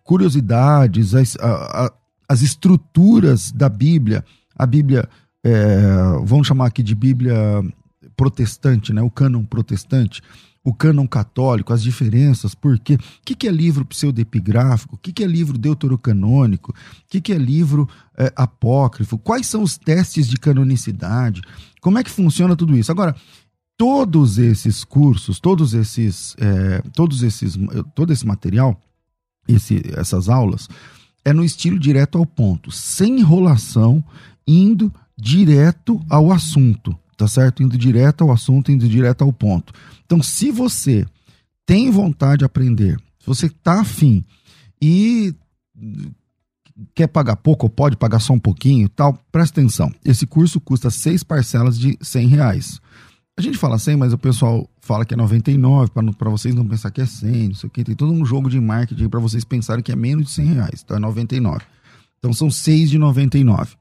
curiosidades, 0.05 1.15
a, 1.39 1.93
as 2.29 2.43
estruturas 2.43 3.51
da 3.51 3.69
Bíblia, 3.69 4.25
a 4.55 4.67
Bíblia, 4.67 5.09
é, 5.43 5.81
vamos 6.25 6.47
chamar 6.47 6.67
aqui 6.67 6.83
de 6.83 6.95
Bíblia 6.95 7.35
protestante, 8.17 8.93
né? 8.93 9.01
o 9.01 9.11
cânon 9.11 9.45
protestante, 9.45 10.21
o 10.63 10.75
cânon 10.75 11.07
católico, 11.07 11.73
as 11.73 11.83
diferenças, 11.83 12.55
por 12.55 12.79
quê? 12.79 12.95
O 12.95 12.99
que, 13.25 13.35
que 13.35 13.49
é 13.49 13.51
livro 13.51 13.87
pseudepigráfico? 13.87 14.97
O 14.97 14.99
que, 14.99 15.13
que 15.13 15.25
é 15.25 15.27
livro 15.27 15.57
deuterocanônico? 15.57 16.73
O 16.73 16.75
que, 17.09 17.21
que 17.21 17.33
é 17.33 17.39
livro 17.39 17.89
é, 18.17 18.31
apócrifo? 18.37 19.17
Quais 19.17 19.47
são 19.47 19.63
os 19.63 19.79
testes 19.79 20.29
de 20.29 20.37
canonicidade? 20.37 21.41
Como 21.81 21.99
é 21.99 22.05
que 22.05 22.11
funciona 22.11 22.55
tudo 22.55 22.77
isso? 22.77 22.93
Agora, 22.93 23.17
todos 23.79 24.37
esses 24.37 24.85
cursos, 24.85 25.41
todos 25.41 25.73
esses, 25.73 26.37
é, 26.39 26.83
todos 26.93 27.23
esses, 27.23 27.57
todo 27.95 28.13
esse 28.13 28.27
material, 28.27 28.79
esse, 29.47 29.81
essas 29.97 30.29
aulas, 30.29 30.69
é 31.29 31.33
no 31.33 31.45
estilo 31.45 31.79
direto 31.79 32.17
ao 32.17 32.25
ponto, 32.25 32.71
sem 32.71 33.21
enrolação, 33.21 34.03
indo 34.47 34.93
direto 35.17 36.01
ao 36.09 36.33
assunto, 36.33 36.97
tá 37.17 37.29
certo? 37.29 37.63
Indo 37.63 37.77
direto 37.77 38.25
ao 38.25 38.33
assunto, 38.33 38.73
indo 38.73 38.89
direto 38.89 39.23
ao 39.23 39.33
ponto. 39.33 39.73
Então, 40.07 40.23
se 40.23 40.51
você 40.51 41.07
tem 41.67 41.91
vontade 41.91 42.39
de 42.39 42.45
aprender, 42.47 42.99
se 43.19 43.27
você 43.27 43.49
tá 43.51 43.81
afim 43.81 44.25
e 44.81 45.35
quer 46.95 47.09
pagar 47.09 47.37
pouco 47.37 47.67
ou 47.67 47.71
pode 47.71 47.97
pagar 47.97 48.21
só 48.21 48.33
um 48.33 48.39
pouquinho 48.39 48.89
tal, 48.89 49.19
presta 49.31 49.61
atenção. 49.61 49.93
Esse 50.03 50.27
curso 50.27 50.59
custa 50.59 50.89
seis 50.89 51.23
parcelas 51.23 51.79
de 51.79 51.99
100 52.01 52.27
reais. 52.29 52.81
A 53.39 53.41
gente 53.41 53.57
fala 53.57 53.79
100, 53.79 53.95
mas 53.95 54.13
o 54.13 54.19
pessoal 54.19 54.69
fala 54.81 55.05
que 55.05 55.15
é 55.15 55.17
99, 55.17 55.93
para 56.19 56.29
vocês 56.29 56.57
não 56.57 56.67
pensar 56.67 56.91
que 56.91 57.01
é 57.01 57.07
100, 57.07 57.49
não 57.51 57.55
sei 57.55 57.69
o 57.69 57.71
que. 57.71 57.85
Tem 57.85 57.95
todo 57.95 58.13
um 58.13 58.27
jogo 58.27 58.51
de 58.51 58.59
marketing 58.59 59.09
para 59.09 59.21
vocês 59.21 59.45
pensarem 59.45 59.81
que 59.81 59.93
é 59.93 59.95
menos 59.95 60.27
de 60.27 60.33
100 60.33 60.47
reais, 60.47 60.83
então 60.85 60.97
é 60.97 61.01
99. 61.01 61.65
Então 62.19 62.33
são 62.33 62.51
6 62.51 62.91
de 62.91 62.99
99. 62.99 63.77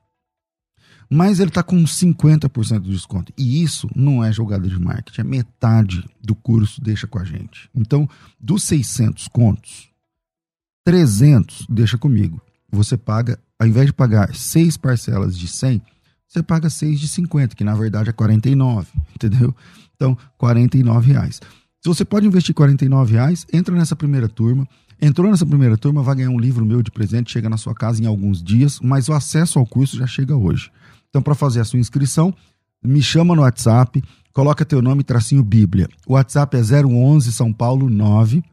Mas 1.09 1.39
ele 1.39 1.49
está 1.49 1.63
com 1.63 1.75
50% 1.83 2.81
de 2.81 2.91
desconto. 2.91 3.33
E 3.35 3.63
isso 3.63 3.89
não 3.95 4.23
é 4.23 4.31
jogada 4.31 4.67
de 4.67 4.79
marketing, 4.79 5.21
é 5.21 5.23
metade 5.23 6.05
do 6.21 6.35
curso 6.35 6.79
deixa 6.79 7.07
com 7.07 7.17
a 7.17 7.23
gente. 7.23 7.67
Então, 7.73 8.07
dos 8.39 8.61
600 8.63 9.27
contos, 9.27 9.89
300 10.85 11.65
deixa 11.67 11.97
comigo. 11.97 12.39
Você 12.71 12.95
paga, 12.95 13.39
ao 13.57 13.65
invés 13.65 13.87
de 13.87 13.93
pagar 13.93 14.35
6 14.35 14.77
parcelas 14.77 15.35
de 15.35 15.47
100, 15.47 15.81
você 16.27 16.43
paga 16.43 16.69
6 16.69 16.99
de 16.99 17.07
50, 17.07 17.55
que 17.55 17.63
na 17.63 17.73
verdade 17.73 18.09
é 18.09 18.13
49, 18.13 18.87
entendeu? 19.15 19.55
Então, 19.95 20.17
49 20.37 21.11
reais. 21.11 21.41
Se 21.81 21.87
você 21.87 22.03
pode 22.03 22.27
investir 22.27 22.53
49 22.53 23.13
reais, 23.13 23.45
entra 23.51 23.73
nessa 23.75 23.95
primeira 23.95 24.27
turma. 24.27 24.67
Entrou 25.01 25.29
nessa 25.29 25.45
primeira 25.45 25.77
turma, 25.77 26.01
vai 26.01 26.15
ganhar 26.15 26.29
um 26.29 26.39
livro 26.39 26.65
meu 26.65 26.81
de 26.81 26.89
presente, 26.89 27.31
chega 27.31 27.49
na 27.49 27.57
sua 27.57 27.73
casa 27.73 28.01
em 28.01 28.07
alguns 28.07 28.41
dias, 28.41 28.79
mas 28.79 29.07
o 29.07 29.13
acesso 29.13 29.59
ao 29.59 29.65
curso 29.65 29.95
já 29.95 30.07
chega 30.07 30.35
hoje. 30.35 30.71
Então, 31.09 31.21
para 31.21 31.35
fazer 31.35 31.61
a 31.61 31.63
sua 31.63 31.79
inscrição, 31.79 32.33
me 32.83 33.01
chama 33.01 33.35
no 33.35 33.43
WhatsApp, 33.43 34.03
coloca 34.33 34.65
teu 34.65 34.81
nome 34.81 35.03
tracinho 35.03 35.43
Bíblia. 35.43 35.87
O 36.05 36.13
WhatsApp 36.13 36.57
é 36.57 36.61
011 36.83 37.31
São 37.31 37.53
Paulo 37.53 37.89
9 37.89 38.43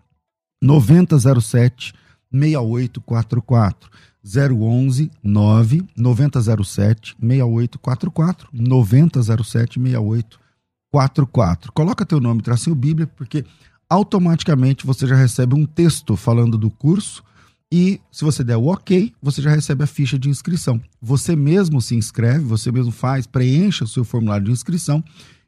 9007 0.62 1.94
6844. 2.30 3.90
011 4.24 5.10
9 5.22 5.84
9007 5.96 7.16
6844 7.20 8.48
9007 8.52 9.80
6844. 9.80 11.72
Coloca 11.72 12.06
teu 12.06 12.18
nome, 12.20 12.40
tracinho 12.40 12.74
Bíblia, 12.74 13.06
porque 13.06 13.44
automaticamente 13.88 14.87
você 14.87 15.06
já 15.06 15.14
recebe 15.14 15.54
um 15.54 15.66
texto 15.66 16.16
falando 16.16 16.56
do 16.56 16.70
curso 16.70 17.22
e 17.70 18.00
se 18.10 18.24
você 18.24 18.42
der 18.44 18.56
o 18.56 18.72
OK, 18.72 19.12
você 19.20 19.42
já 19.42 19.50
recebe 19.50 19.84
a 19.84 19.87
ficha 19.87 20.18
de 20.18 20.30
inscrição. 20.30 20.80
Você 21.02 21.37
mesmo 21.37 21.80
se 21.80 21.94
inscreve, 21.94 22.44
você 22.44 22.70
mesmo 22.70 22.92
faz, 22.92 23.26
preencha 23.26 23.84
o 23.84 23.88
seu 23.88 24.04
formulário 24.04 24.46
de 24.46 24.52
inscrição 24.52 25.02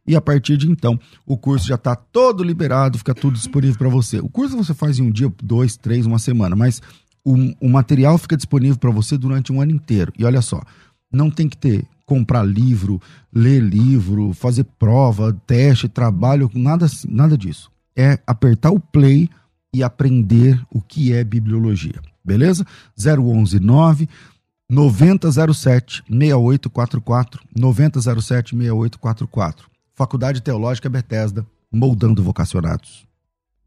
e 0.07 0.15
a 0.15 0.21
partir 0.21 0.57
de 0.57 0.71
então 0.71 0.99
o 1.25 1.37
curso 1.37 1.67
já 1.67 1.75
está 1.75 1.97
todo 1.97 2.45
liberado, 2.45 2.99
fica 2.99 3.15
tudo 3.15 3.35
disponível 3.35 3.79
para 3.79 3.89
você. 3.89 4.19
O 4.19 4.29
curso 4.29 4.57
você 4.57 4.75
faz 4.75 4.99
em 4.99 5.03
um 5.03 5.11
dia, 5.11 5.33
dois, 5.43 5.77
três, 5.77 6.07
uma 6.07 6.19
semana, 6.19 6.55
mas 6.55 6.81
o, 7.27 7.67
o 7.67 7.69
material 7.69 8.17
fica 8.17 8.37
disponível 8.37 8.79
para 8.79 8.91
você 8.91 9.19
durante 9.19 9.53
um 9.53 9.61
ano 9.61 9.73
inteiro. 9.73 10.13
E 10.17 10.25
olha 10.25 10.41
só, 10.41 10.63
não 11.13 11.29
tem 11.29 11.49
que 11.49 11.57
ter 11.57 11.85
comprar 12.07 12.45
livro, 12.45 13.03
ler 13.35 13.61
livro, 13.61 14.33
fazer 14.33 14.63
prova, 14.79 15.37
teste, 15.45 15.89
trabalho, 15.89 16.49
nada, 16.55 16.87
nada 17.09 17.37
disso. 17.37 17.69
É 17.97 18.21
apertar 18.25 18.71
o 18.71 18.79
play 18.79 19.29
e 19.75 19.83
aprender 19.83 20.65
o 20.71 20.81
que 20.81 21.13
é 21.13 21.25
bibliologia. 21.25 22.01
Beleza? 22.25 22.65
011 22.97 23.59
9 23.59 24.09
9007 24.71 26.05
6844 26.09 27.43
9007 27.55 28.51
6844. 28.51 29.69
Faculdade 29.95 30.43
Teológica 30.43 30.89
Bethesda, 30.89 31.45
moldando 31.73 32.23
vocacionados. 32.23 33.07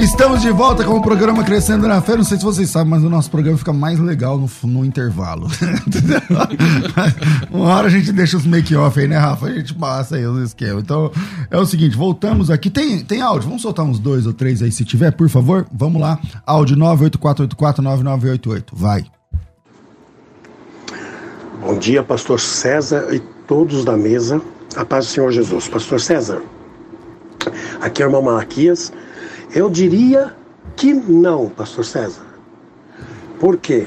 Estamos 0.00 0.40
de 0.40 0.50
volta 0.50 0.82
com 0.82 0.94
o 0.94 1.02
programa 1.02 1.44
Crescendo 1.44 1.86
na 1.86 2.00
Fé. 2.00 2.16
Não 2.16 2.24
sei 2.24 2.38
se 2.38 2.42
vocês 2.42 2.70
sabem, 2.70 2.88
mas 2.88 3.04
o 3.04 3.10
nosso 3.10 3.30
programa 3.30 3.58
fica 3.58 3.70
mais 3.70 3.98
legal 3.98 4.38
no, 4.38 4.48
no 4.64 4.82
intervalo. 4.82 5.46
Uma 7.52 7.74
hora 7.74 7.88
a 7.88 7.90
gente 7.90 8.10
deixa 8.10 8.38
os 8.38 8.46
make-off 8.46 8.98
aí, 8.98 9.06
né, 9.06 9.18
Rafa? 9.18 9.44
A 9.44 9.52
gente 9.52 9.74
passa 9.74 10.16
aí 10.16 10.26
os 10.26 10.42
esquemas. 10.42 10.82
Então, 10.82 11.12
é 11.50 11.58
o 11.58 11.66
seguinte, 11.66 11.98
voltamos 11.98 12.50
aqui. 12.50 12.70
Tem, 12.70 13.04
tem 13.04 13.20
áudio? 13.20 13.46
Vamos 13.48 13.60
soltar 13.60 13.84
uns 13.84 13.98
dois 13.98 14.26
ou 14.26 14.32
três 14.32 14.62
aí 14.62 14.72
se 14.72 14.86
tiver, 14.86 15.10
por 15.12 15.28
favor? 15.28 15.66
Vamos 15.70 16.00
lá. 16.00 16.18
Áudio 16.46 16.78
984849988. 16.78 18.68
Vai. 18.72 19.04
Bom 21.60 21.78
dia, 21.78 22.02
pastor 22.02 22.40
César 22.40 23.14
e 23.14 23.20
todos 23.46 23.84
da 23.84 23.98
mesa. 23.98 24.40
A 24.76 24.84
paz 24.84 25.08
do 25.08 25.10
Senhor 25.10 25.30
Jesus. 25.30 25.68
Pastor 25.68 26.00
César, 26.00 26.40
aqui 27.82 28.02
é 28.02 28.06
o 28.06 28.08
irmão 28.08 28.22
Malaquias. 28.22 28.90
Eu 29.52 29.68
diria 29.68 30.34
que 30.76 30.94
não, 30.94 31.48
pastor 31.48 31.84
César. 31.84 32.24
Por 33.38 33.56
quê? 33.56 33.86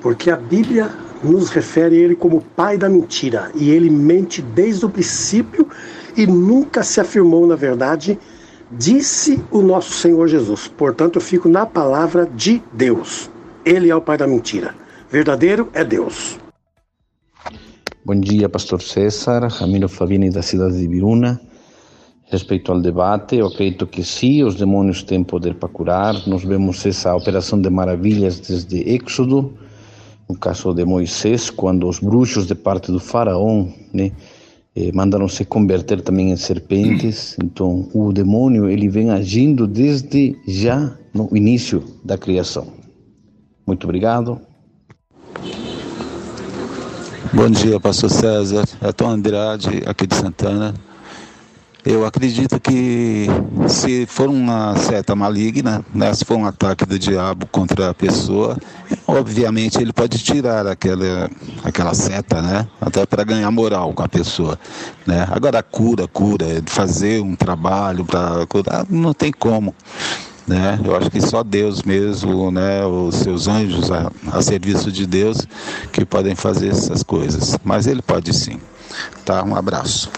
Porque 0.00 0.30
a 0.30 0.36
Bíblia 0.36 0.90
nos 1.22 1.50
refere 1.50 1.96
a 1.96 1.98
ele 2.00 2.16
como 2.16 2.40
pai 2.40 2.76
da 2.76 2.88
mentira. 2.88 3.50
E 3.54 3.70
ele 3.70 3.88
mente 3.88 4.42
desde 4.42 4.84
o 4.84 4.90
princípio 4.90 5.68
e 6.16 6.26
nunca 6.26 6.82
se 6.82 7.00
afirmou 7.00 7.46
na 7.46 7.54
verdade, 7.54 8.18
disse 8.70 9.42
o 9.50 9.62
nosso 9.62 9.92
Senhor 9.92 10.26
Jesus. 10.26 10.68
Portanto, 10.68 11.16
eu 11.16 11.20
fico 11.20 11.48
na 11.48 11.64
palavra 11.64 12.26
de 12.26 12.62
Deus. 12.72 13.30
Ele 13.64 13.90
é 13.90 13.96
o 13.96 14.00
pai 14.00 14.18
da 14.18 14.26
mentira. 14.26 14.74
Verdadeiro 15.08 15.68
é 15.72 15.84
Deus. 15.84 16.38
Bom 18.04 18.18
dia, 18.18 18.48
pastor 18.48 18.82
César, 18.82 19.46
Ramiro 19.46 19.88
Favini 19.88 20.28
da 20.28 20.42
cidade 20.42 20.78
de 20.78 20.88
Biúna. 20.88 21.40
Respeito 22.26 22.72
ao 22.72 22.80
debate, 22.80 23.36
eu 23.36 23.46
acredito 23.46 23.86
que 23.86 24.02
sim, 24.02 24.42
os 24.42 24.54
demônios 24.54 25.02
têm 25.02 25.22
poder 25.22 25.54
para 25.54 25.68
curar. 25.68 26.26
Nós 26.26 26.42
vemos 26.42 26.84
essa 26.86 27.14
operação 27.14 27.60
de 27.60 27.68
maravilhas 27.68 28.40
desde 28.40 28.78
Êxodo, 28.88 29.52
no 30.28 30.36
caso 30.36 30.72
de 30.72 30.84
Moisés, 30.84 31.50
quando 31.50 31.86
os 31.86 32.00
bruxos 32.00 32.46
de 32.46 32.54
parte 32.54 32.90
do 32.90 32.98
faraó 32.98 33.66
né, 33.92 34.10
eh, 34.74 34.90
mandaram 34.92 35.28
se 35.28 35.44
converter 35.44 36.00
também 36.00 36.30
em 36.30 36.36
serpentes. 36.36 37.36
Então, 37.44 37.88
o 37.92 38.12
demônio 38.12 38.68
ele 38.68 38.88
vem 38.88 39.10
agindo 39.10 39.66
desde 39.66 40.36
já 40.48 40.96
no 41.12 41.28
início 41.36 41.84
da 42.02 42.16
criação. 42.16 42.66
Muito 43.66 43.84
obrigado. 43.84 44.40
Bom 47.32 47.50
dia, 47.50 47.78
pastor 47.78 48.10
César. 48.10 48.64
É 48.80 48.92
Tom 48.92 49.10
Andrade, 49.10 49.82
aqui 49.86 50.06
de 50.06 50.14
Santana. 50.14 50.74
Eu 51.84 52.06
acredito 52.06 52.58
que 52.58 53.26
se 53.68 54.06
for 54.06 54.30
uma 54.30 54.74
seta 54.74 55.14
maligna, 55.14 55.84
né, 55.94 56.14
se 56.14 56.24
for 56.24 56.38
um 56.38 56.46
ataque 56.46 56.86
do 56.86 56.98
diabo 56.98 57.46
contra 57.46 57.90
a 57.90 57.94
pessoa, 57.94 58.56
obviamente 59.06 59.78
ele 59.78 59.92
pode 59.92 60.18
tirar 60.18 60.66
aquela, 60.66 61.30
aquela 61.62 61.92
seta, 61.92 62.40
né, 62.40 62.66
até 62.80 63.04
para 63.04 63.22
ganhar 63.22 63.50
moral 63.50 63.92
com 63.92 64.02
a 64.02 64.08
pessoa. 64.08 64.58
Né. 65.06 65.28
Agora, 65.30 65.62
cura, 65.62 66.08
cura, 66.08 66.46
fazer 66.64 67.20
um 67.20 67.36
trabalho 67.36 68.02
para 68.02 68.46
curar, 68.46 68.86
não 68.88 69.12
tem 69.12 69.30
como. 69.30 69.74
Né? 70.46 70.80
Eu 70.82 70.96
acho 70.96 71.10
que 71.10 71.20
só 71.20 71.42
Deus 71.42 71.82
mesmo, 71.82 72.50
né, 72.50 72.82
os 72.86 73.16
seus 73.16 73.46
anjos 73.46 73.90
a, 73.90 74.10
a 74.32 74.40
serviço 74.40 74.90
de 74.90 75.06
Deus, 75.06 75.46
que 75.92 76.06
podem 76.06 76.34
fazer 76.34 76.68
essas 76.68 77.02
coisas. 77.02 77.58
Mas 77.62 77.86
ele 77.86 78.00
pode 78.00 78.32
sim. 78.32 78.58
Tá? 79.22 79.42
Um 79.42 79.54
abraço. 79.54 80.10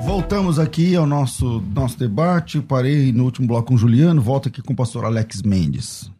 Voltamos 0.00 0.58
aqui 0.58 0.96
ao 0.96 1.06
nosso, 1.06 1.60
nosso 1.74 1.98
debate. 1.98 2.60
Parei 2.60 3.12
no 3.12 3.24
último 3.24 3.46
bloco 3.46 3.68
com 3.68 3.74
o 3.74 3.78
Juliano. 3.78 4.20
Volto 4.20 4.48
aqui 4.48 4.62
com 4.62 4.72
o 4.72 4.76
pastor 4.76 5.04
Alex 5.04 5.42
Mendes. 5.42 6.10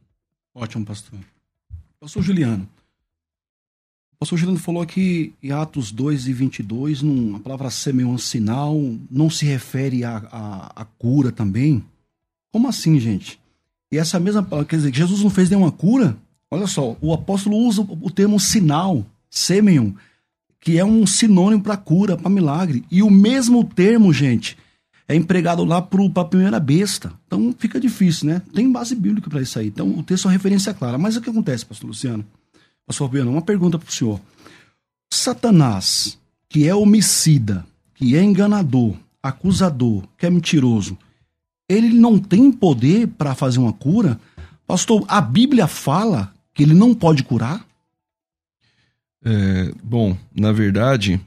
Ótimo, 0.54 0.84
pastor. 0.84 1.18
Pastor 1.98 2.22
Juliano. 2.22 2.68
O 4.14 4.18
pastor 4.18 4.38
Juliano 4.38 4.60
falou 4.60 4.86
que 4.86 5.32
em 5.42 5.50
Atos 5.50 5.90
2 5.90 6.28
e 6.28 6.32
22, 6.32 7.02
num, 7.02 7.36
a 7.36 7.40
palavra 7.40 7.70
semeou 7.70 8.12
um 8.12 8.18
sinal, 8.18 8.78
não 9.10 9.28
se 9.28 9.44
refere 9.44 10.04
à 10.04 10.18
a, 10.30 10.82
a, 10.82 10.84
cura 10.84 11.32
também. 11.32 11.84
Como 12.52 12.68
assim, 12.68 13.00
gente? 13.00 13.40
E 13.90 13.98
essa 13.98 14.20
mesma 14.20 14.42
palavra, 14.42 14.68
quer 14.68 14.76
dizer, 14.76 14.94
Jesus 14.94 15.22
não 15.22 15.30
fez 15.30 15.50
nenhuma 15.50 15.72
cura? 15.72 16.16
Olha 16.50 16.66
só, 16.66 16.96
o 17.00 17.12
apóstolo 17.12 17.56
usa 17.56 17.82
o 17.82 18.10
termo 18.10 18.38
sinal, 18.38 19.04
semeion, 19.28 19.92
que 20.62 20.78
é 20.78 20.84
um 20.84 21.04
sinônimo 21.04 21.60
para 21.60 21.76
cura, 21.76 22.16
para 22.16 22.30
milagre. 22.30 22.84
E 22.88 23.02
o 23.02 23.10
mesmo 23.10 23.64
termo, 23.64 24.12
gente, 24.12 24.56
é 25.08 25.14
empregado 25.14 25.64
lá 25.64 25.82
para 25.82 26.22
a 26.22 26.24
primeira 26.24 26.60
besta. 26.60 27.12
Então 27.26 27.52
fica 27.58 27.80
difícil, 27.80 28.28
né? 28.28 28.40
Tem 28.54 28.70
base 28.70 28.94
bíblica 28.94 29.28
para 29.28 29.42
isso 29.42 29.58
aí. 29.58 29.66
Então 29.66 29.90
o 29.98 30.04
texto 30.04 30.24
é 30.24 30.28
uma 30.28 30.32
referência 30.32 30.72
clara. 30.72 30.96
Mas 30.96 31.16
o 31.16 31.20
que 31.20 31.28
acontece, 31.28 31.66
pastor 31.66 31.88
Luciano? 31.88 32.24
Pastor 32.86 33.08
Fabiano, 33.08 33.32
uma 33.32 33.42
pergunta 33.42 33.76
para 33.76 33.88
o 33.88 33.92
senhor. 33.92 34.20
Satanás, 35.12 36.16
que 36.48 36.68
é 36.68 36.74
homicida, 36.74 37.66
que 37.96 38.16
é 38.16 38.22
enganador, 38.22 38.94
acusador, 39.20 40.04
que 40.16 40.26
é 40.26 40.30
mentiroso, 40.30 40.96
ele 41.68 41.92
não 41.92 42.20
tem 42.20 42.52
poder 42.52 43.08
para 43.08 43.34
fazer 43.34 43.58
uma 43.58 43.72
cura? 43.72 44.20
Pastor, 44.64 45.04
a 45.08 45.20
Bíblia 45.20 45.66
fala 45.66 46.32
que 46.54 46.62
ele 46.62 46.74
não 46.74 46.94
pode 46.94 47.24
curar? 47.24 47.66
É, 49.24 49.72
bom, 49.82 50.16
na 50.34 50.52
verdade, 50.52 51.20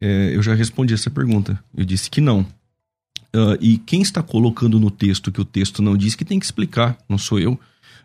é, 0.00 0.34
eu 0.34 0.42
já 0.42 0.54
respondi 0.54 0.94
essa 0.94 1.10
pergunta. 1.10 1.58
Eu 1.76 1.84
disse 1.84 2.10
que 2.10 2.20
não. 2.20 2.46
Uh, 3.34 3.58
e 3.60 3.76
quem 3.78 4.00
está 4.00 4.22
colocando 4.22 4.80
no 4.80 4.90
texto 4.90 5.30
que 5.30 5.40
o 5.40 5.44
texto 5.44 5.82
não 5.82 5.96
diz 5.96 6.14
que 6.14 6.24
tem 6.24 6.38
que 6.38 6.46
explicar, 6.46 6.96
não 7.08 7.18
sou 7.18 7.38
eu. 7.38 7.52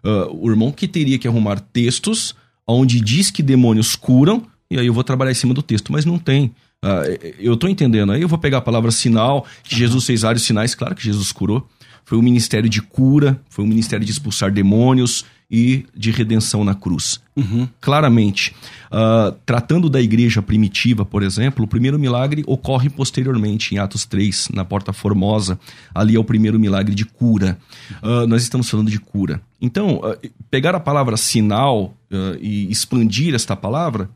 Uh, 0.04 0.28
o 0.34 0.50
irmão 0.50 0.72
que 0.72 0.88
teria 0.88 1.18
que 1.18 1.28
arrumar 1.28 1.60
textos 1.60 2.36
onde 2.68 3.00
diz 3.00 3.32
que 3.32 3.42
demônios 3.42 3.96
curam, 3.96 4.46
e 4.70 4.78
aí 4.78 4.86
eu 4.86 4.94
vou 4.94 5.04
trabalhar 5.04 5.32
em 5.32 5.36
cima 5.36 5.54
do 5.54 5.62
texto, 5.62 5.92
mas 5.92 6.06
não 6.06 6.18
tem. 6.18 6.54
Uh, 6.84 7.36
eu 7.40 7.54
estou 7.54 7.70
entendendo. 7.70 8.12
Aí 8.12 8.22
eu 8.22 8.28
vou 8.28 8.40
pegar 8.40 8.58
a 8.58 8.62
palavra 8.62 8.92
sinal, 8.92 9.46
que 9.64 9.76
Jesus 9.76 10.06
fez 10.06 10.22
vários 10.22 10.44
sinais, 10.44 10.76
claro 10.76 10.96
que 10.96 11.04
Jesus 11.04 11.32
curou. 11.32 11.68
Foi 12.04 12.18
um 12.18 12.22
ministério 12.22 12.70
de 12.70 12.82
cura, 12.82 13.40
foi 13.50 13.64
um 13.64 13.68
ministério 13.68 14.06
de 14.06 14.12
expulsar 14.12 14.52
demônios 14.52 15.24
e 15.52 15.86
de 15.94 16.12
redenção 16.12 16.64
na 16.64 16.74
cruz. 16.74 17.20
Uhum. 17.36 17.68
Claramente. 17.82 18.56
Uh, 18.90 19.34
tratando 19.46 19.90
da 19.90 20.02
igreja 20.02 20.42
primitiva, 20.42 21.04
por 21.04 21.22
exemplo, 21.22 21.66
o 21.66 21.68
primeiro 21.68 22.00
milagre 22.00 22.44
ocorre 22.48 22.90
posteriormente, 22.90 23.76
em 23.76 23.78
Atos 23.78 24.06
3, 24.06 24.50
na 24.54 24.64
Porta 24.64 24.94
Formosa. 24.94 25.60
Ali 25.94 26.16
é 26.16 26.20
o 26.20 26.24
primeiro 26.24 26.58
milagre 26.58 26.96
de 26.96 27.04
cura. 27.04 27.58
Uh, 28.02 28.26
nós 28.28 28.44
estamos 28.44 28.70
falando 28.70 28.90
de 28.90 29.00
cura. 29.00 29.42
Então, 29.60 29.98
uh, 29.98 30.18
pegar 30.50 30.74
a 30.74 30.80
palavra 30.80 31.18
sinal 31.18 31.94
e 32.42 32.70
expandir 32.70 33.34
esta 33.34 33.56
palavra, 33.56 34.10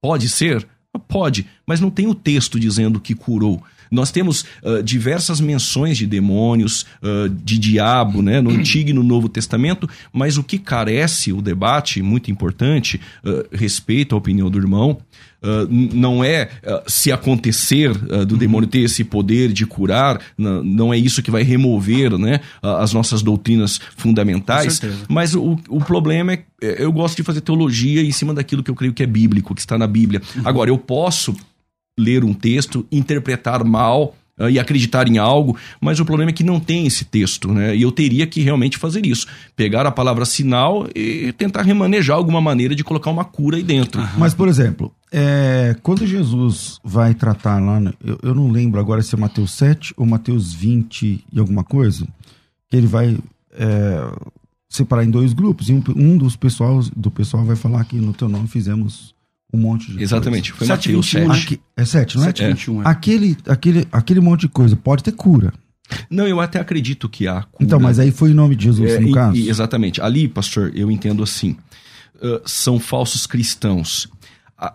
pode 0.00 0.30
ser? 0.30 0.66
Pode, 1.06 1.46
mas 1.66 1.78
não 1.78 1.90
tem 1.90 2.06
o 2.06 2.14
texto 2.14 2.58
dizendo 2.58 2.98
que 2.98 3.14
curou. 3.14 3.62
Nós 3.90 4.10
temos 4.10 4.44
uh, 4.62 4.82
diversas 4.82 5.40
menções 5.40 5.96
de 5.96 6.06
demônios, 6.06 6.82
uh, 7.02 7.28
de 7.28 7.58
diabo, 7.58 8.22
né, 8.22 8.40
no 8.40 8.50
Antigo 8.50 8.90
e 8.90 8.92
no 8.92 9.02
Novo 9.02 9.28
Testamento, 9.28 9.88
mas 10.12 10.36
o 10.36 10.44
que 10.44 10.58
carece 10.58 11.32
o 11.32 11.40
debate, 11.40 12.02
muito 12.02 12.30
importante, 12.30 13.00
uh, 13.24 13.44
respeito 13.52 14.14
à 14.14 14.18
opinião 14.18 14.50
do 14.50 14.58
irmão, 14.58 14.98
Uh, 15.40 15.70
não 15.70 16.24
é 16.24 16.50
uh, 16.64 16.82
se 16.88 17.12
acontecer 17.12 17.92
uh, 17.92 18.26
do 18.26 18.36
demônio 18.36 18.68
ter 18.68 18.80
esse 18.80 19.04
poder 19.04 19.52
de 19.52 19.64
curar, 19.64 20.20
não 20.36 20.92
é 20.92 20.98
isso 20.98 21.22
que 21.22 21.30
vai 21.30 21.44
remover 21.44 22.18
né, 22.18 22.40
as 22.60 22.92
nossas 22.92 23.22
doutrinas 23.22 23.80
fundamentais. 23.96 24.80
Mas 25.08 25.36
o, 25.36 25.56
o 25.68 25.78
problema 25.78 26.32
é, 26.32 26.42
é, 26.60 26.82
eu 26.82 26.90
gosto 26.90 27.16
de 27.16 27.22
fazer 27.22 27.40
teologia 27.40 28.02
em 28.02 28.10
cima 28.10 28.34
daquilo 28.34 28.64
que 28.64 28.70
eu 28.70 28.74
creio 28.74 28.92
que 28.92 29.02
é 29.02 29.06
bíblico, 29.06 29.54
que 29.54 29.60
está 29.60 29.78
na 29.78 29.86
Bíblia. 29.86 30.20
Uhum. 30.34 30.42
Agora, 30.44 30.70
eu 30.70 30.78
posso 30.78 31.36
ler 31.98 32.24
um 32.24 32.32
texto, 32.32 32.86
interpretar 32.90 33.64
mal 33.64 34.14
uh, 34.38 34.48
e 34.48 34.58
acreditar 34.58 35.08
em 35.08 35.18
algo, 35.18 35.56
mas 35.80 35.98
o 35.98 36.04
problema 36.04 36.30
é 36.30 36.32
que 36.32 36.44
não 36.44 36.60
tem 36.60 36.86
esse 36.86 37.04
texto, 37.04 37.52
né? 37.52 37.76
E 37.76 37.82
eu 37.82 37.90
teria 37.90 38.26
que 38.26 38.40
realmente 38.40 38.78
fazer 38.78 39.04
isso. 39.04 39.26
Pegar 39.56 39.84
a 39.84 39.90
palavra 39.90 40.24
sinal 40.24 40.86
e 40.94 41.32
tentar 41.32 41.62
remanejar 41.62 42.16
alguma 42.16 42.40
maneira 42.40 42.74
de 42.74 42.84
colocar 42.84 43.10
uma 43.10 43.24
cura 43.24 43.56
aí 43.56 43.62
dentro. 43.62 44.00
Uhum. 44.00 44.08
Mas, 44.16 44.32
por 44.32 44.48
exemplo, 44.48 44.92
é, 45.12 45.76
quando 45.82 46.06
Jesus 46.06 46.78
vai 46.84 47.14
tratar 47.14 47.60
lá, 47.60 47.80
eu, 48.04 48.18
eu, 48.22 48.34
não 48.34 48.50
lembro 48.50 48.78
agora 48.78 49.02
se 49.02 49.14
é 49.14 49.18
Mateus 49.18 49.52
7 49.52 49.94
ou 49.96 50.06
Mateus 50.06 50.52
20 50.52 51.24
e 51.32 51.38
alguma 51.38 51.64
coisa, 51.64 52.06
que 52.70 52.76
ele 52.76 52.86
vai 52.86 53.18
é, 53.52 54.12
separar 54.68 55.04
em 55.04 55.10
dois 55.10 55.32
grupos. 55.32 55.68
E 55.68 55.72
um, 55.72 55.82
um 55.96 56.16
dos 56.16 56.36
pessoal, 56.36 56.80
do 56.94 57.10
pessoal 57.10 57.44
vai 57.44 57.56
falar 57.56 57.84
que 57.84 57.96
no 57.96 58.12
teu 58.12 58.28
nome 58.28 58.48
fizemos 58.48 59.14
um 59.52 59.58
monte 59.58 59.90
de 59.90 60.02
Exatamente, 60.02 60.52
coisa. 60.52 60.76
foi 60.76 60.92
Mateus 60.92 61.10
7. 61.10 61.30
Aqui, 61.30 61.60
é 61.76 61.84
7, 61.84 62.16
não 62.16 62.24
é? 62.24 62.26
7, 62.26 62.46
21, 62.48 62.82
é. 62.82 62.88
Aquele, 62.88 63.36
aquele, 63.46 63.88
aquele 63.90 64.20
monte 64.20 64.42
de 64.42 64.48
coisa 64.48 64.76
pode 64.76 65.02
ter 65.02 65.12
cura. 65.12 65.52
Não, 66.10 66.28
eu 66.28 66.40
até 66.40 66.60
acredito 66.60 67.08
que 67.08 67.26
há 67.26 67.42
cura. 67.42 67.64
Então, 67.64 67.80
mas 67.80 67.98
aí 67.98 68.10
foi 68.10 68.30
em 68.30 68.34
nome 68.34 68.54
de 68.54 68.64
Jesus, 68.64 68.90
é, 68.90 69.00
no 69.00 69.10
caso? 69.12 69.36
E, 69.36 69.48
exatamente. 69.48 70.02
Ali, 70.02 70.28
pastor, 70.28 70.72
eu 70.74 70.90
entendo 70.90 71.22
assim. 71.22 71.56
Uh, 72.16 72.40
são 72.44 72.78
falsos 72.78 73.26
cristãos. 73.26 74.08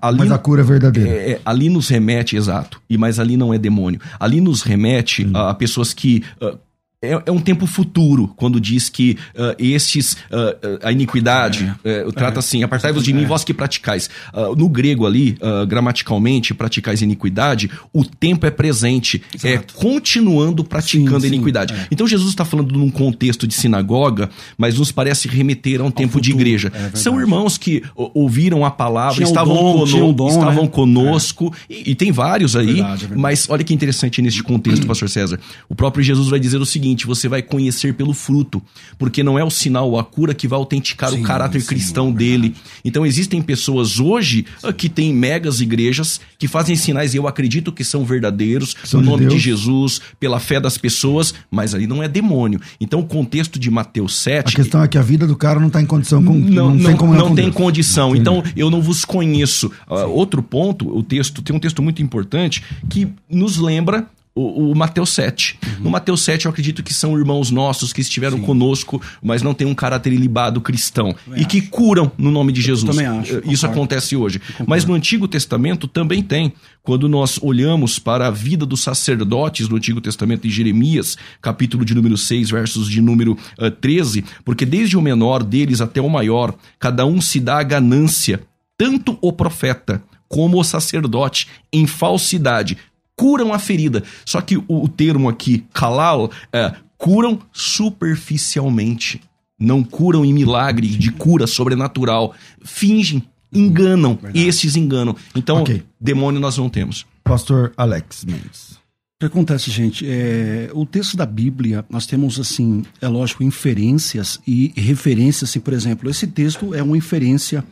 Ali, 0.01 0.19
mas 0.19 0.31
a 0.31 0.37
cura 0.37 0.61
é 0.61 0.63
verdadeira. 0.63 1.09
É, 1.09 1.31
é, 1.33 1.41
ali 1.45 1.69
nos 1.69 1.89
remete, 1.89 2.37
exato. 2.37 2.81
E 2.89 2.97
mas 2.97 3.19
ali 3.19 3.35
não 3.35 3.53
é 3.53 3.57
demônio. 3.57 3.99
Ali 4.17 4.39
nos 4.39 4.61
remete 4.61 5.29
a, 5.33 5.49
a, 5.49 5.53
pessoas 5.53 5.93
que 5.93 6.23
uh, 6.41 6.57
é, 7.03 7.21
é, 7.25 7.31
um 7.31 7.39
tempo 7.39 7.67
futuro 7.67 8.33
quando 8.37 8.61
diz 8.61 8.87
que 8.87 9.17
uh, 9.35 9.53
estes, 9.59 10.13
uh, 10.13 10.79
a 10.81 10.91
iniquidade, 10.91 11.73
é. 11.83 12.05
uh, 12.07 12.11
trata 12.13 12.39
assim, 12.39 12.63
apartai-vos 12.63 13.03
de 13.03 13.11
mim, 13.11 13.25
vós 13.25 13.43
que 13.43 13.53
praticais. 13.53 14.09
no 14.57 14.69
grego 14.69 15.05
ali, 15.05 15.37
gramaticalmente, 15.67 16.53
praticais 16.53 17.01
iniquidade, 17.01 17.69
o 17.91 18.05
tempo 18.05 18.45
é 18.45 18.51
presente, 18.51 19.21
Exato. 19.33 19.47
é 19.47 19.57
continuando 19.73 20.63
praticando 20.63 21.21
sim, 21.21 21.27
a 21.27 21.35
iniquidade. 21.35 21.73
Sim, 21.73 21.81
é. 21.81 21.87
Então 21.91 22.07
Jesus 22.07 22.29
está 22.29 22.45
falando 22.45 22.77
num 22.77 22.89
contexto 22.89 23.45
de 23.45 23.53
sinagoga, 23.53 24.29
mas 24.57 24.77
nos 24.77 24.91
parece 24.91 25.27
remeter 25.27 25.81
a 25.81 25.83
um 25.83 25.87
Ao 25.87 25.91
tempo 25.91 26.13
futuro. 26.13 26.23
de 26.23 26.31
igreja. 26.31 26.71
É 26.73 26.95
São 26.95 27.19
irmãos 27.19 27.57
que 27.57 27.83
ouviram 27.95 28.63
a 28.63 28.71
palavra, 28.71 29.15
tinham 29.15 29.27
estavam, 29.27 29.55
dom, 29.55 29.85
cono 29.85 30.13
dom, 30.13 30.29
estavam 30.29 30.63
né? 30.63 30.69
conosco, 30.69 31.53
e, 31.69 31.91
e, 31.91 31.95
tem 31.95 32.11
vários 32.11 32.55
aí, 32.55 32.65
verdade, 32.75 32.99
verdade. 33.01 33.21
mas 33.21 33.49
olha 33.49 33.63
que 33.63 33.73
interessante 33.73 34.21
nesse 34.21 34.41
contexto, 34.41 34.87
pastor 34.87 35.09
César. 35.09 35.39
O 35.67 35.75
próprio 35.75 36.03
Jesus 36.03 36.29
vai 36.29 36.39
dizer 36.39 36.61
o 36.61 36.65
seguinte, 36.65 36.92
seguinte: 36.93 37.05
você 37.07 37.27
vai 37.27 37.41
conhecer 37.41 37.93
pelo 37.93 38.13
fruto, 38.13 38.61
porque 38.97 39.23
não 39.23 39.37
é 39.37 39.43
o 39.43 39.49
sinal 39.49 39.89
ou 39.89 39.99
a 39.99 40.03
cura 40.03 40.33
que 40.33 40.47
vai 40.47 40.57
autenticar 40.57 41.09
sim, 41.09 41.21
o 41.21 41.23
caráter 41.23 41.61
sim, 41.61 41.67
cristão 41.67 42.09
é 42.09 42.13
dele. 42.13 42.55
Então 42.85 43.05
existem 43.05 43.41
pessoas 43.41 43.99
hoje 43.99 44.45
sim. 44.59 44.71
que 44.73 44.87
têm 44.87 45.13
megas 45.13 45.59
igrejas 45.59 46.21
que 46.37 46.47
fazem 46.47 46.75
sinais, 46.75 47.13
e 47.13 47.17
eu 47.17 47.27
acredito 47.27 47.71
que 47.71 47.83
são 47.83 48.05
verdadeiros, 48.05 48.75
são 48.83 49.01
no 49.01 49.11
nome 49.11 49.25
de, 49.25 49.35
de 49.35 49.39
Jesus, 49.39 49.99
pela 50.19 50.39
fé 50.39 50.59
das 50.59 50.77
pessoas, 50.77 51.33
mas 51.49 51.73
ali 51.73 51.87
não 51.87 52.01
é 52.01 52.07
demônio. 52.07 52.59
Então 52.79 52.99
o 52.99 53.05
contexto 53.05 53.59
de 53.59 53.69
Mateus 53.69 54.17
7. 54.17 54.49
A 54.49 54.55
questão 54.55 54.83
é 54.83 54.87
que 54.87 54.97
a 54.97 55.01
vida 55.01 55.25
do 55.25 55.35
cara 55.35 55.59
não 55.59 55.67
está 55.67 55.81
em 55.81 55.85
condição 55.85 56.23
com. 56.23 56.33
Não, 56.33 56.69
não, 56.69 56.75
não, 56.75 56.97
como 56.97 57.13
não 57.13 57.35
tem 57.35 57.45
Deus. 57.45 57.55
condição. 57.55 58.15
Então 58.15 58.43
eu 58.55 58.69
não 58.69 58.81
vos 58.81 59.03
conheço. 59.05 59.71
Uh, 59.89 60.09
outro 60.09 60.43
ponto, 60.43 60.95
o 60.95 61.01
texto 61.01 61.41
tem 61.41 61.55
um 61.55 61.59
texto 61.59 61.81
muito 61.81 62.01
importante 62.01 62.63
que 62.89 63.07
nos 63.29 63.57
lembra 63.57 64.07
o, 64.35 64.71
o 64.71 64.75
Mateus 64.75 65.11
7. 65.11 65.59
Uhum. 65.63 65.83
No 65.83 65.89
Mateus 65.91 66.21
7, 66.21 66.45
eu 66.45 66.51
acredito 66.51 66.81
que 66.81 66.93
são 66.93 67.17
irmãos 67.17 67.51
nossos 67.51 67.93
que 67.93 68.01
estiveram 68.01 68.37
Sim. 68.37 68.43
conosco, 68.43 69.01
mas 69.21 69.41
não 69.41 69.53
têm 69.53 69.67
um 69.67 69.75
caráter 69.75 70.11
ilibado 70.11 70.59
cristão. 70.59 71.15
e 71.27 71.39
acho. 71.39 71.47
que 71.47 71.61
curam 71.61 72.11
no 72.17 72.31
nome 72.31 72.51
de 72.51 72.61
Jesus. 72.61 72.83
Eu 72.83 73.03
também 73.03 73.19
acho. 73.19 73.41
Isso 73.45 73.65
acontece 73.65 74.15
hoje. 74.15 74.41
Mas 74.65 74.85
no 74.85 74.93
Antigo 74.93 75.27
Testamento 75.27 75.87
também 75.87 76.23
tem. 76.23 76.53
Quando 76.81 77.07
nós 77.07 77.39
olhamos 77.41 77.99
para 77.99 78.27
a 78.27 78.31
vida 78.31 78.65
dos 78.65 78.81
sacerdotes 78.81 79.69
no 79.69 79.77
Antigo 79.77 80.01
Testamento, 80.01 80.47
em 80.47 80.49
Jeremias, 80.49 81.17
capítulo 81.41 81.85
de 81.85 81.95
número 81.95 82.17
6, 82.17 82.49
versos 82.49 82.89
de 82.89 83.01
número 83.01 83.33
uh, 83.33 83.65
eh, 83.65 83.69
13, 83.69 84.25
porque 84.43 84.65
desde 84.65 84.97
o 84.97 85.01
menor 85.01 85.43
deles 85.43 85.79
até 85.79 86.01
o 86.01 86.09
maior, 86.09 86.53
cada 86.79 87.05
um 87.05 87.21
se 87.21 87.39
dá 87.39 87.59
a 87.59 87.63
ganância, 87.63 88.41
tanto 88.77 89.17
o 89.21 89.31
profeta 89.31 90.03
como 90.27 90.59
o 90.59 90.63
sacerdote, 90.63 91.47
em 91.71 91.85
falsidade, 91.85 92.77
curam 93.15 93.53
a 93.53 93.59
ferida. 93.59 94.03
Só 94.25 94.41
que 94.41 94.57
o, 94.57 94.65
o 94.67 94.87
termo 94.87 95.29
aqui, 95.29 95.65
kalal, 95.73 96.31
é 96.51 96.73
curam 96.97 97.39
superficialmente. 97.51 99.21
Não 99.59 99.83
curam 99.83 100.25
em 100.25 100.33
milagre 100.33 100.87
de 100.87 101.11
cura 101.11 101.47
sobrenatural. 101.47 102.33
Fingem, 102.63 103.23
enganam. 103.51 104.15
Verdade. 104.15 104.47
Esses 104.47 104.75
enganam. 104.75 105.15
Então, 105.35 105.61
okay. 105.61 105.83
demônio 105.99 106.39
nós 106.39 106.57
não 106.57 106.69
temos. 106.69 107.05
Pastor 107.23 107.71
Alex 107.77 108.25
Mendes. 108.25 108.73
O 108.73 109.19
que 109.19 109.25
acontece, 109.27 109.71
gente? 109.71 110.05
É, 110.05 110.69
o 110.73 110.85
texto 110.85 111.15
da 111.15 111.25
Bíblia, 111.25 111.85
nós 111.89 112.05
temos, 112.05 112.39
assim, 112.39 112.83
é 112.99 113.07
lógico, 113.07 113.43
inferências 113.43 114.39
e 114.45 114.73
referências. 114.75 115.49
Assim, 115.49 115.61
por 115.61 115.73
exemplo, 115.73 116.09
esse 116.09 116.27
texto 116.27 116.73
é 116.73 116.83
uma 116.83 116.97
inferência 116.97 117.63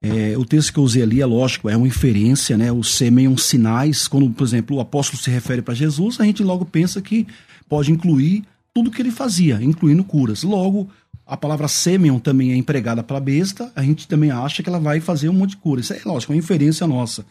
é, 0.00 0.38
o 0.38 0.44
texto 0.44 0.72
que 0.72 0.78
eu 0.78 0.84
usei 0.84 1.02
ali 1.02 1.20
é 1.20 1.26
lógico, 1.26 1.68
é 1.68 1.76
uma 1.76 1.86
inferência, 1.86 2.56
né? 2.56 2.70
Os 2.70 2.94
semeiam 2.94 3.36
sinais. 3.36 4.06
Quando, 4.06 4.30
por 4.30 4.44
exemplo, 4.44 4.76
o 4.76 4.80
apóstolo 4.80 5.20
se 5.20 5.30
refere 5.30 5.60
para 5.60 5.74
Jesus, 5.74 6.20
a 6.20 6.24
gente 6.24 6.42
logo 6.42 6.64
pensa 6.64 7.02
que 7.02 7.26
pode 7.68 7.90
incluir 7.90 8.44
tudo 8.72 8.90
que 8.90 9.02
ele 9.02 9.10
fazia, 9.10 9.58
incluindo 9.60 10.04
curas. 10.04 10.44
Logo, 10.44 10.88
a 11.26 11.36
palavra 11.36 11.66
semeiam 11.66 12.20
também 12.20 12.52
é 12.52 12.56
empregada 12.56 13.02
para 13.02 13.18
besta, 13.18 13.72
a 13.74 13.82
gente 13.82 14.06
também 14.06 14.30
acha 14.30 14.62
que 14.62 14.68
ela 14.68 14.78
vai 14.78 15.00
fazer 15.00 15.28
um 15.28 15.32
monte 15.32 15.50
de 15.50 15.56
cura. 15.56 15.80
Isso 15.80 15.92
é 15.92 16.00
lógico, 16.04 16.32
é 16.32 16.36
uma 16.36 16.38
inferência 16.38 16.86
nossa. 16.86 17.26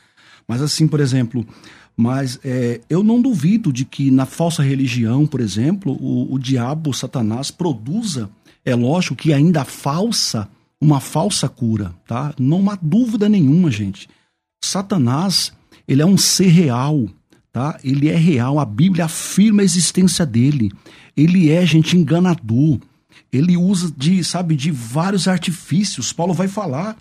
Mas 0.45 0.61
assim, 0.61 0.87
por 0.87 0.99
exemplo, 0.99 1.47
mas 1.95 2.37
é, 2.43 2.81
eu 2.89 3.01
não 3.01 3.21
duvido 3.21 3.71
de 3.71 3.85
que 3.85 4.11
na 4.11 4.25
falsa 4.25 4.61
religião, 4.61 5.25
por 5.25 5.39
exemplo, 5.39 5.93
o, 5.93 6.33
o 6.33 6.37
diabo, 6.37 6.89
o 6.89 6.93
Satanás, 6.93 7.49
produza, 7.49 8.29
é 8.63 8.75
lógico 8.75 9.15
que 9.15 9.33
ainda 9.33 9.63
falsa 9.63 10.49
uma 10.79 10.99
falsa 10.99 11.49
cura, 11.49 11.93
tá? 12.07 12.33
Não 12.39 12.69
há 12.69 12.77
dúvida 12.81 13.27
nenhuma, 13.27 13.71
gente. 13.71 14.07
Satanás, 14.63 15.51
ele 15.87 16.01
é 16.01 16.05
um 16.05 16.17
ser 16.17 16.47
real, 16.47 17.07
tá? 17.51 17.79
Ele 17.83 18.09
é 18.09 18.15
real, 18.15 18.59
a 18.59 18.65
Bíblia 18.65 19.05
afirma 19.05 19.61
a 19.61 19.65
existência 19.65 20.25
dele. 20.25 20.71
Ele 21.15 21.49
é, 21.49 21.65
gente, 21.65 21.97
enganador. 21.97 22.79
Ele 23.31 23.57
usa 23.57 23.91
de, 23.95 24.23
sabe, 24.23 24.55
de 24.55 24.71
vários 24.71 25.27
artifícios. 25.27 26.13
Paulo 26.13 26.33
vai 26.33 26.47
falar. 26.47 26.95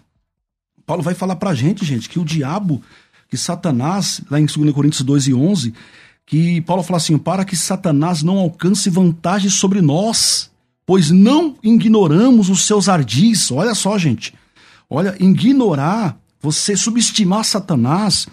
Paulo 0.86 1.02
vai 1.02 1.14
falar 1.14 1.36
pra 1.36 1.54
gente, 1.54 1.84
gente, 1.84 2.08
que 2.08 2.18
o 2.18 2.24
diabo, 2.24 2.82
que 3.28 3.36
Satanás, 3.36 4.20
lá 4.30 4.40
em 4.40 4.46
2 4.46 4.72
Coríntios 4.72 5.02
2 5.02 5.28
e 5.28 5.34
11, 5.34 5.74
que 6.24 6.60
Paulo 6.62 6.82
fala 6.82 6.96
assim, 6.96 7.18
para 7.18 7.44
que 7.44 7.56
Satanás 7.56 8.22
não 8.22 8.38
alcance 8.38 8.88
vantagem 8.88 9.50
sobre 9.50 9.80
nós, 9.80 10.50
pois 10.86 11.10
não 11.10 11.56
ignoramos 11.62 12.48
os 12.48 12.64
seus 12.64 12.88
ardis. 12.88 13.50
Olha 13.50 13.74
só, 13.74 13.98
gente. 13.98 14.32
Olha, 14.88 15.16
ignorar, 15.18 16.16
você 16.40 16.76
subestimar 16.76 17.44
Satanás, 17.44 18.28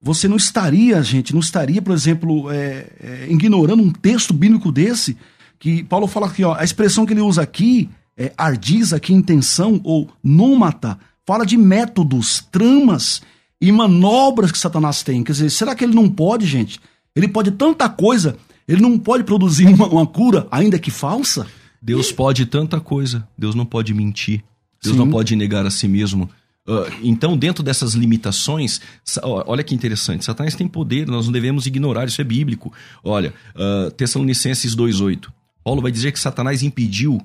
você 0.00 0.28
não 0.28 0.36
estaria, 0.36 1.02
gente, 1.02 1.32
não 1.32 1.40
estaria, 1.40 1.82
por 1.82 1.92
exemplo, 1.92 2.50
é, 2.52 2.86
é, 3.00 3.26
ignorando 3.28 3.82
um 3.82 3.90
texto 3.90 4.32
bíblico 4.32 4.70
desse, 4.70 5.16
que 5.58 5.82
Paulo 5.82 6.06
fala 6.06 6.28
aqui, 6.28 6.44
ó, 6.44 6.54
a 6.54 6.62
expressão 6.62 7.04
que 7.04 7.12
ele 7.12 7.20
usa 7.20 7.42
aqui, 7.42 7.90
é, 8.16 8.32
ardis, 8.38 8.92
aqui, 8.92 9.12
intenção, 9.12 9.80
ou 9.82 10.08
nômata, 10.22 10.96
fala 11.26 11.44
de 11.44 11.56
métodos, 11.56 12.46
tramas 12.52 13.22
e 13.60 13.72
manobras 13.72 14.52
que 14.52 14.58
Satanás 14.58 15.02
tem. 15.02 15.24
Quer 15.24 15.32
dizer, 15.32 15.50
será 15.50 15.74
que 15.74 15.84
ele 15.84 15.94
não 15.94 16.08
pode, 16.08 16.46
gente? 16.46 16.80
Ele 17.14 17.26
pode 17.26 17.50
tanta 17.50 17.88
coisa, 17.88 18.36
ele 18.68 18.80
não 18.80 18.96
pode 18.96 19.24
produzir 19.24 19.66
uma, 19.66 19.88
uma 19.88 20.06
cura, 20.06 20.46
ainda 20.52 20.78
que 20.78 20.92
falsa? 20.92 21.44
Deus 21.80 22.12
pode 22.12 22.46
tanta 22.46 22.80
coisa, 22.80 23.26
Deus 23.36 23.54
não 23.54 23.64
pode 23.64 23.94
mentir, 23.94 24.42
Deus 24.82 24.94
Sim. 24.94 24.98
não 24.98 25.10
pode 25.10 25.34
negar 25.36 25.64
a 25.66 25.70
si 25.70 25.88
mesmo. 25.88 26.28
Uh, 26.66 26.84
então, 27.02 27.36
dentro 27.36 27.62
dessas 27.62 27.94
limitações, 27.94 28.80
olha 29.22 29.64
que 29.64 29.74
interessante, 29.74 30.24
Satanás 30.24 30.54
tem 30.54 30.68
poder, 30.68 31.06
nós 31.06 31.24
não 31.24 31.32
devemos 31.32 31.66
ignorar, 31.66 32.06
isso 32.06 32.20
é 32.20 32.24
bíblico. 32.24 32.72
Olha, 33.02 33.32
uh, 33.54 33.90
Tessalonicenses 33.92 34.76
2,8. 34.76 35.30
Paulo 35.64 35.80
vai 35.80 35.90
dizer 35.90 36.12
que 36.12 36.20
Satanás 36.20 36.62
impediu 36.62 37.20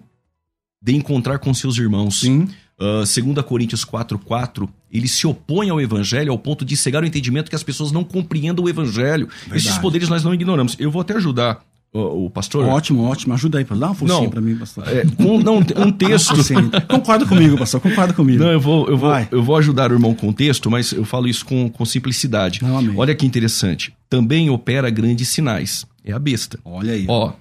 de 0.82 0.96
encontrar 0.96 1.40
com 1.40 1.54
seus 1.54 1.78
irmãos. 1.78 2.22
Sim. 2.22 2.48
Uh, 2.80 3.34
2 3.34 3.46
Coríntios 3.46 3.86
4,4, 3.86 4.68
ele 4.92 5.08
se 5.08 5.28
opõe 5.28 5.70
ao 5.70 5.80
evangelho 5.80 6.32
ao 6.32 6.40
ponto 6.40 6.66
de 6.66 6.76
cegar 6.76 7.04
o 7.04 7.06
entendimento 7.06 7.50
que 7.50 7.56
as 7.56 7.64
pessoas 7.64 7.92
não 7.92 8.04
compreendam 8.04 8.66
o 8.66 8.70
evangelho. 8.70 9.28
Verdade. 9.28 9.58
Esses 9.58 9.78
poderes 9.78 10.10
nós 10.10 10.24
não 10.24 10.34
ignoramos. 10.34 10.76
Eu 10.80 10.90
vou 10.90 11.02
até 11.02 11.16
ajudar 11.16 11.64
o, 11.94 12.26
o 12.26 12.30
pastor. 12.30 12.66
Ótimo, 12.66 13.04
ótimo. 13.04 13.34
Ajuda 13.34 13.60
aí, 13.60 13.64
dá 13.64 13.76
uma 13.76 13.96
forcinha 13.96 14.30
pra 14.30 14.42
mim, 14.42 14.56
pastor. 14.56 14.88
É, 14.88 15.06
com, 15.06 15.40
não, 15.40 15.58
um 15.58 15.92
texto. 15.92 16.42
Sim. 16.44 16.70
Concorda 16.90 17.26
comigo, 17.26 17.58
pastor, 17.58 17.80
concorda 17.80 18.14
comigo. 18.14 18.44
Não, 18.44 18.52
eu 18.52 18.60
vou, 18.60 18.90
eu, 18.90 18.98
vou, 18.98 19.10
Vai. 19.10 19.28
eu 19.32 19.44
vou 19.44 19.56
ajudar 19.58 19.92
o 19.92 19.96
irmão 19.96 20.14
com 20.14 20.30
o 20.30 20.34
texto, 20.34 20.70
mas 20.70 20.92
eu 20.92 21.06
falo 21.06 21.28
isso 21.28 21.46
com, 21.46 21.70
com 21.70 21.86
simplicidade. 21.86 22.62
Não. 22.64 22.98
Olha 22.98 23.14
que 23.14 23.26
interessante. 23.26 23.94
Também 24.10 24.50
opera 24.50 24.90
grandes 24.90 25.30
sinais. 25.30 25.86
É 26.04 26.12
a 26.12 26.20
besta. 26.20 26.60
Olha 26.66 26.94
aí. 26.94 27.06
Ó, 27.08 27.32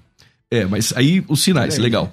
é, 0.51 0.67
mas 0.67 0.93
aí 0.95 1.25
os 1.29 1.43
sinais, 1.43 1.75
aí. 1.75 1.81
legal. 1.81 2.13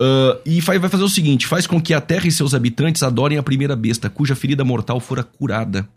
Ah, 0.00 0.38
e 0.46 0.60
vai, 0.60 0.78
vai 0.78 0.88
fazer 0.88 1.02
o 1.02 1.08
seguinte: 1.08 1.46
faz 1.46 1.66
com 1.66 1.80
que 1.80 1.92
a 1.92 2.00
terra 2.00 2.26
e 2.26 2.32
seus 2.32 2.54
habitantes 2.54 3.02
adorem 3.02 3.38
a 3.38 3.42
primeira 3.42 3.74
besta, 3.74 4.08
cuja 4.08 4.34
ferida 4.34 4.64
mortal 4.64 5.00
fora 5.00 5.22
curada. 5.22 5.88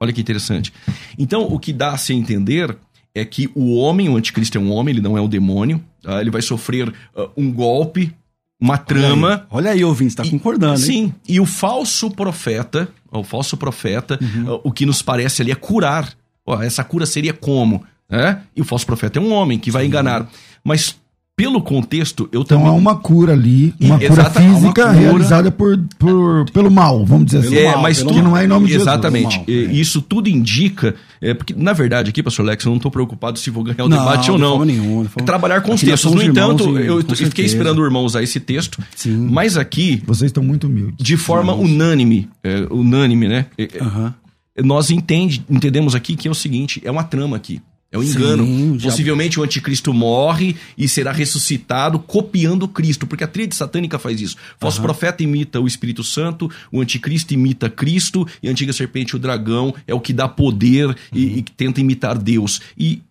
Olha 0.00 0.12
que 0.12 0.20
interessante. 0.20 0.72
Então, 1.16 1.42
o 1.42 1.60
que 1.60 1.72
dá 1.72 1.92
a 1.92 1.98
se 1.98 2.12
entender 2.12 2.76
é 3.14 3.24
que 3.24 3.50
o 3.54 3.76
homem, 3.76 4.08
o 4.08 4.16
anticristo 4.16 4.56
é 4.56 4.60
um 4.60 4.72
homem, 4.72 4.94
ele 4.94 5.02
não 5.02 5.16
é 5.16 5.20
um 5.20 5.28
demônio. 5.28 5.82
tá? 6.02 6.20
ele 6.20 6.30
vai 6.30 6.42
sofrer 6.42 6.92
ah, 7.16 7.28
um 7.36 7.52
golpe, 7.52 8.12
uma 8.60 8.78
trama. 8.78 9.28
Olha 9.28 9.40
aí, 9.40 9.46
Olha 9.50 9.70
aí 9.72 9.84
ouvinte, 9.84 10.16
tá 10.16 10.24
E- 10.24 10.30
concordando, 10.30 10.74
hein? 10.80 10.86
Sim, 10.86 11.14
e 11.28 11.40
o 11.40 11.46
falso 11.46 12.10
profeta, 12.10 12.88
o 13.10 13.22
falso 13.24 13.56
profeta, 13.56 14.18
uh, 14.46 14.60
o 14.64 14.72
que 14.72 14.86
nos 14.86 15.02
parece 15.02 15.42
ali 15.42 15.50
é 15.50 15.54
curar. 15.54 16.12
Ó, 16.46 16.60
essa 16.62 16.82
cura 16.84 17.06
seria 17.06 17.32
como? 17.32 17.84
né? 18.08 18.42
E 18.54 18.60
o 18.60 18.64
falso 18.64 18.84
profeta 18.86 19.18
é 19.18 19.22
um 19.22 19.32
homem 19.32 19.58
que 19.58 19.70
vai 19.70 19.86
enganar. 19.86 20.28
Mas, 20.62 20.96
pelo 21.34 21.62
contexto, 21.62 22.28
eu 22.30 22.42
Então 22.42 22.58
também. 22.58 22.70
há 22.72 22.76
uma 22.76 22.94
cura 22.96 23.32
ali, 23.32 23.74
uma 23.80 23.96
E- 24.02 24.06
cura 24.06 24.22
há 24.22 24.28
uma 24.28 24.30
física 24.54 24.82
cura- 24.82 24.92
realizada 24.92 25.50
por, 25.50 25.78
por, 25.98 26.44
pelo 26.52 26.70
mal, 26.70 27.04
vamos 27.06 27.26
dizer 27.26 27.38
assim. 27.38 27.56
É, 27.56 27.72
mal, 27.72 27.82
mas 27.82 27.98
tudo 27.98 28.12
que 28.14 28.22
não 28.22 28.36
é 28.36 28.44
em 28.44 28.46
nome 28.46 28.66
de 28.66 28.72
Jesus. 28.74 28.86
Exatamente. 28.88 29.36
Mal, 29.38 29.44
E 29.48 29.64
é. 29.64 29.72
Isso 29.72 30.02
tudo 30.02 30.28
indica. 30.28 30.94
é, 31.22 31.32
porque, 31.32 31.54
na 31.56 31.72
verdade, 31.72 32.10
aqui, 32.10 32.22
pastor 32.22 32.44
Lex, 32.44 32.64
eu 32.64 32.70
não 32.70 32.76
estou 32.76 32.90
preocupado 32.90 33.38
se 33.38 33.48
vou 33.48 33.64
ganhar 33.64 33.84
o 33.84 33.88
Não, 33.88 33.96
debate 33.98 34.30
ou 34.30 34.38
não. 34.38 34.64
nenhuma, 34.64 35.04
forma- 35.08 35.24
Trabalhar 35.26 35.60
com 35.62 35.72
os 35.72 35.80
textos. 35.80 36.12
No 36.12 36.20
irmãos 36.22 36.52
entanto, 36.54 36.78
eu, 36.78 36.98
fiquei 37.00 37.16
certeza. 37.16 37.46
esperando 37.48 37.78
o 37.80 37.84
irmão 37.84 38.04
usar 38.04 38.22
esse 38.22 38.38
texto. 38.38 38.78
Sim. 38.94 39.28
Mas 39.30 39.56
aqui, 39.56 40.02
Vocês 40.06 40.28
estão 40.28 40.42
muito 40.44 40.66
humildes. 40.66 40.94
de 40.98 41.16
forma 41.16 41.54
unânime, 41.54 42.28
é, 42.44 42.66
unânime, 42.70 43.26
né? 43.28 43.46
É, 43.56 43.62
é, 43.64 43.82
Aham. 43.82 44.14
nós 44.62 44.90
entende, 44.90 45.42
entendemos 45.48 45.94
aqui 45.94 46.14
que 46.14 46.28
é 46.28 46.30
o 46.30 46.34
seguinte: 46.34 46.80
é 46.84 46.90
uma 46.90 47.04
trama 47.04 47.36
aqui. 47.36 47.60
É 47.92 47.98
um 47.98 48.02
Sim, 48.02 48.08
engano. 48.10 48.44
diabo- 48.46 48.82
Possivelmente 48.82 49.38
o 49.38 49.42
anticristo 49.42 49.92
morre 49.92 50.56
e 50.78 50.88
será 50.88 51.12
ressuscitado 51.12 51.98
copiando 51.98 52.66
Cristo, 52.66 53.06
porque 53.06 53.22
a 53.22 53.28
tríade 53.28 53.54
satânica 53.54 53.98
faz 53.98 54.18
isso. 54.18 54.34
O 54.56 54.60
falso 54.60 54.80
profeta 54.80 55.22
imita 55.22 55.60
o 55.60 55.66
Espírito 55.66 56.02
Santo, 56.02 56.50
o 56.72 56.80
anticristo 56.80 57.34
imita 57.34 57.68
Cristo, 57.68 58.26
e 58.42 58.48
a 58.48 58.50
antiga 58.50 58.72
serpente, 58.72 59.14
o 59.14 59.18
dragão, 59.18 59.74
é 59.86 59.92
o 59.94 60.00
que 60.00 60.14
dá 60.14 60.26
poder 60.26 60.96
e, 61.12 61.38
e 61.38 61.42
que 61.42 61.52
tenta 61.52 61.82
imitar 61.82 62.16
Deus. 62.16 62.62
E 62.78 63.02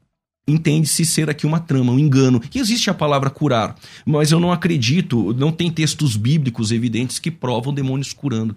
entende-se 0.47 1.05
ser 1.05 1.29
aqui 1.29 1.45
uma 1.45 1.59
trama, 1.59 1.91
um 1.93 1.99
engano. 1.99 2.41
E 2.53 2.57
existe 2.57 2.89
a 2.89 2.93
palavra 2.95 3.29
curar, 3.29 3.75
mas 4.03 4.31
eu 4.31 4.39
não 4.39 4.51
acredito, 4.51 5.31
não 5.37 5.51
tem 5.51 5.69
textos 5.69 6.17
bíblicos 6.17 6.71
evidentes 6.71 7.19
que 7.19 7.29
provam 7.29 7.71
demônios 7.71 8.13
curando. 8.13 8.55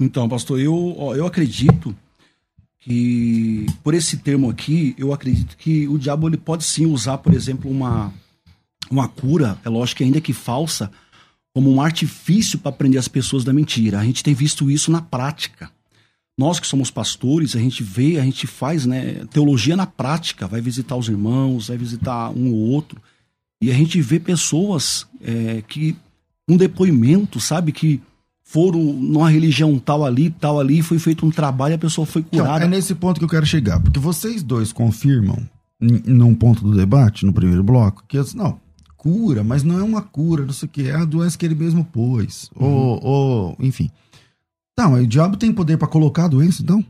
Então, 0.00 0.28
pastor, 0.28 0.60
eu, 0.60 1.14
eu 1.16 1.26
acredito 1.26 1.96
que, 2.84 3.66
por 3.82 3.94
esse 3.94 4.16
termo 4.16 4.50
aqui, 4.50 4.94
eu 4.98 5.12
acredito 5.12 5.56
que 5.56 5.86
o 5.86 5.98
diabo 5.98 6.28
ele 6.28 6.36
pode 6.36 6.64
sim 6.64 6.84
usar, 6.86 7.18
por 7.18 7.32
exemplo, 7.32 7.70
uma, 7.70 8.12
uma 8.90 9.08
cura, 9.08 9.56
é 9.64 9.68
lógico 9.68 9.98
que 9.98 10.04
ainda 10.04 10.20
que 10.20 10.32
falsa, 10.32 10.90
como 11.54 11.70
um 11.70 11.80
artifício 11.80 12.58
para 12.58 12.72
prender 12.72 12.98
as 12.98 13.08
pessoas 13.08 13.44
da 13.44 13.52
mentira. 13.52 14.00
A 14.00 14.04
gente 14.04 14.24
tem 14.24 14.34
visto 14.34 14.70
isso 14.70 14.90
na 14.90 15.00
prática. 15.00 15.70
Nós 16.36 16.58
que 16.58 16.66
somos 16.66 16.90
pastores, 16.90 17.54
a 17.54 17.60
gente 17.60 17.84
vê, 17.84 18.18
a 18.18 18.24
gente 18.24 18.46
faz 18.46 18.84
né, 18.84 19.26
teologia 19.30 19.76
na 19.76 19.86
prática, 19.86 20.48
vai 20.48 20.60
visitar 20.60 20.96
os 20.96 21.08
irmãos, 21.08 21.68
vai 21.68 21.76
visitar 21.76 22.30
um 22.30 22.52
ou 22.52 22.58
outro, 22.70 23.00
e 23.60 23.70
a 23.70 23.74
gente 23.74 24.00
vê 24.00 24.18
pessoas 24.18 25.06
é, 25.20 25.62
que, 25.68 25.94
um 26.48 26.56
depoimento, 26.56 27.38
sabe, 27.38 27.70
que 27.70 28.00
foram 28.44 28.78
numa 28.82 29.30
religião 29.30 29.78
tal 29.78 30.04
ali, 30.04 30.30
tal 30.30 30.60
ali, 30.60 30.82
foi 30.82 30.98
feito 30.98 31.24
um 31.24 31.30
trabalho 31.30 31.72
e 31.72 31.76
a 31.76 31.78
pessoa 31.78 32.06
foi 32.06 32.22
Então, 32.22 32.44
curada. 32.44 32.64
é 32.64 32.68
nesse 32.68 32.94
ponto 32.94 33.18
que 33.18 33.24
eu 33.24 33.28
quero 33.28 33.46
chegar, 33.46 33.80
porque 33.80 33.98
vocês 33.98 34.42
dois 34.42 34.72
confirmam, 34.72 35.38
num 35.80 36.34
ponto 36.34 36.62
do 36.62 36.76
debate, 36.76 37.24
no 37.26 37.32
primeiro 37.32 37.62
bloco, 37.62 38.04
que 38.06 38.18
assim, 38.18 38.36
não, 38.36 38.60
cura, 38.96 39.42
mas 39.42 39.62
não 39.62 39.78
é 39.78 39.82
uma 39.82 40.02
cura, 40.02 40.44
não 40.44 40.52
sei 40.52 40.66
o 40.66 40.70
que, 40.70 40.88
é 40.88 40.94
a 40.94 41.04
doença 41.04 41.36
que 41.38 41.46
ele 41.46 41.54
mesmo 41.54 41.84
pôs, 41.84 42.50
ou, 42.54 43.02
ou, 43.04 43.56
enfim. 43.58 43.90
Tá, 44.76 44.88
mas 44.88 45.04
o 45.04 45.06
diabo 45.06 45.36
tem 45.36 45.52
poder 45.52 45.76
para 45.76 45.88
colocar 45.88 46.24
a 46.24 46.28
doença, 46.28 46.62
então? 46.62 46.84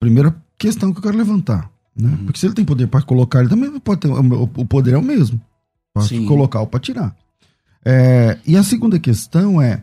Primeira 0.00 0.34
questão 0.58 0.92
que 0.92 0.98
eu 0.98 1.02
quero 1.02 1.16
levantar, 1.16 1.70
né? 1.96 2.18
Porque 2.24 2.38
se 2.38 2.46
ele 2.46 2.54
tem 2.54 2.64
poder 2.64 2.86
para 2.88 3.02
colocar, 3.02 3.40
ele 3.40 3.48
também 3.48 3.70
pode 3.80 4.00
ter, 4.00 4.08
o 4.08 4.66
poder 4.66 4.94
é 4.94 4.98
o 4.98 5.02
mesmo, 5.02 5.40
para 5.92 6.02
Sim. 6.02 6.26
colocar 6.26 6.60
ou 6.60 6.66
para 6.66 6.80
tirar. 6.80 7.14
É, 7.84 8.38
e 8.46 8.56
a 8.56 8.62
segunda 8.62 8.98
questão 8.98 9.60
é, 9.62 9.82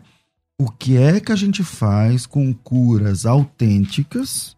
o 0.60 0.70
que 0.70 0.96
é 0.96 1.20
que 1.20 1.32
a 1.32 1.36
gente 1.36 1.62
faz 1.62 2.26
com 2.26 2.52
curas 2.52 3.26
autênticas 3.26 4.56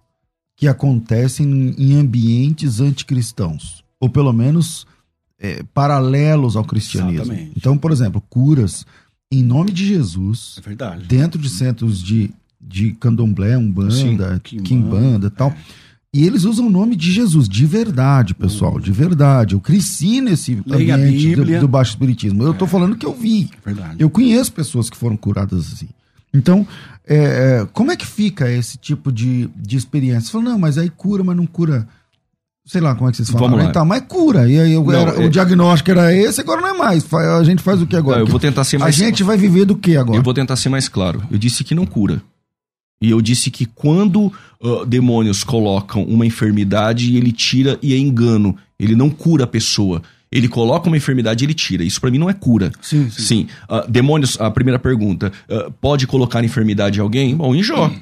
que 0.57 0.69
acontecem 0.69 1.75
em 1.79 1.95
ambientes 1.95 2.81
anticristãos? 2.81 3.83
Ou 3.99 4.09
pelo 4.11 4.33
menos 4.33 4.87
é, 5.39 5.63
paralelos 5.75 6.57
ao 6.57 6.65
cristianismo. 6.65 7.23
Exatamente. 7.23 7.53
Então, 7.57 7.77
por 7.77 7.91
exemplo, 7.91 8.21
curas 8.21 8.87
em 9.31 9.43
nome 9.43 9.73
de 9.73 9.85
Jesus, 9.87 10.61
É 10.65 10.97
dentro 10.97 11.41
de 11.41 11.49
centros 11.49 12.01
de, 12.01 12.31
de 12.61 12.93
candomblé, 12.93 13.57
umbanda, 13.59 13.91
Sim, 13.91 14.17
quimbanda 14.17 14.63
quimbanda, 14.63 15.27
e 15.27 15.31
tal. 15.31 15.55
E 16.15 16.25
eles 16.25 16.45
usam 16.45 16.69
o 16.69 16.71
nome 16.71 16.95
de 16.95 17.11
Jesus, 17.11 17.49
de 17.49 17.67
verdade, 17.67 18.35
pessoal, 18.35 18.79
de 18.79 18.93
verdade. 18.93 19.55
Eu 19.55 19.61
cresci 19.61 20.21
nesse 20.21 20.63
Leia 20.65 20.95
a 20.95 20.97
ambiente 20.97 21.35
do, 21.35 21.61
do 21.61 21.67
baixo 21.69 21.91
espiritismo. 21.91 22.45
Eu 22.45 22.55
tô 22.55 22.69
falando 22.69 22.95
que 22.95 23.05
eu 23.05 23.13
vi. 23.13 23.51
É 23.53 23.69
verdade. 23.69 23.97
Eu 23.99 24.09
conheço 24.09 24.53
pessoas 24.53 24.89
que 24.89 24.97
foram 24.97 25.17
curadas 25.17 25.73
assim. 25.73 25.89
Então, 26.33 26.65
é, 27.05 27.17
é, 27.63 27.69
como 27.73 27.91
é 27.91 27.97
que 27.97 28.07
fica 28.07 28.49
esse 28.49 28.79
tipo 28.79 29.11
de, 29.11 29.49
de 29.57 29.77
experiência? 29.77 30.27
Você 30.27 30.33
fala, 30.33 30.45
não, 30.45 30.59
mas 30.59 30.79
aí 30.79 30.89
cura, 30.89 31.25
mas 31.25 31.37
não 31.37 31.47
cura. 31.47 31.87
Sei 32.65 32.81
lá 32.81 32.95
como 32.95 33.09
é 33.09 33.11
que 33.11 33.17
vocês 33.17 33.29
falam. 33.29 33.49
Vamos 33.49 33.65
lá. 33.65 33.71
Então, 33.71 33.85
mas 33.85 34.03
cura. 34.09 34.49
E 34.49 34.59
aí 34.59 34.73
eu- 34.73 34.85
Não, 34.85 34.93
era- 34.95 35.21
é- 35.21 35.27
o 35.27 35.29
diagnóstico 35.29 35.91
era 35.91 36.15
esse, 36.15 36.41
agora 36.41 36.61
não 36.61 36.69
é 36.69 36.79
mais. 36.79 37.13
A 37.13 37.43
gente 37.43 37.61
faz 37.63 37.83
o 37.83 37.87
que 37.87 37.97
agora? 37.97 38.19
Não, 38.21 38.27
eu 38.27 38.31
vou 38.31 38.39
tentar 38.41 38.63
ser 38.63 38.77
a 38.77 38.79
mais 38.81 38.95
gente 38.95 39.25
vai 39.25 39.37
viver 39.37 39.65
do 39.65 39.77
que 39.77 39.97
agora? 39.97 40.19
Eu 40.19 40.23
vou 40.23 40.33
tentar 40.33 40.55
ser 40.55 40.69
mais 40.69 40.89
claro. 40.89 41.23
Eu 41.31 41.39
disse 41.39 41.63
que 41.65 41.75
não 41.75 41.85
cura. 41.85 42.23
E 43.03 43.11
eu 43.11 43.21
disse 43.21 43.51
que 43.51 43.67
quando 43.67 44.33
ah, 44.63 44.85
demônios 44.87 45.45
colocam 45.45 46.03
uma 46.05 46.25
enfermidade, 46.27 47.17
ele 47.17 47.33
tira 47.33 47.79
e 47.83 47.93
é 47.93 47.99
engano. 47.99 48.57
Ele 48.79 48.95
não 48.97 49.11
cura 49.11 49.45
a 49.45 49.47
pessoa. 49.47 50.03
Ele 50.33 50.49
coloca 50.49 50.89
uma 50.89 50.97
enfermidade 50.97 51.45
e 51.45 51.47
ele 51.47 51.55
tira. 51.55 51.85
Isso 51.85 52.01
pra 52.01 52.11
mim 52.11 52.19
não 52.19 52.29
é 52.29 52.33
cura. 52.33 52.73
Sim, 52.81 53.09
sim. 53.11 53.23
Sim. 53.23 53.47
Ah, 53.69 53.85
demônios, 53.89 54.41
a 54.41 54.51
primeira 54.51 54.79
pergunta. 54.79 55.33
ah, 55.49 55.71
pode 55.81 56.07
colocar 56.07 56.43
enfermidade 56.45 56.99
em 56.99 57.03
alguém? 57.03 57.37
Bom, 57.37 57.55
em 57.55 57.63
Jó. 57.63 57.93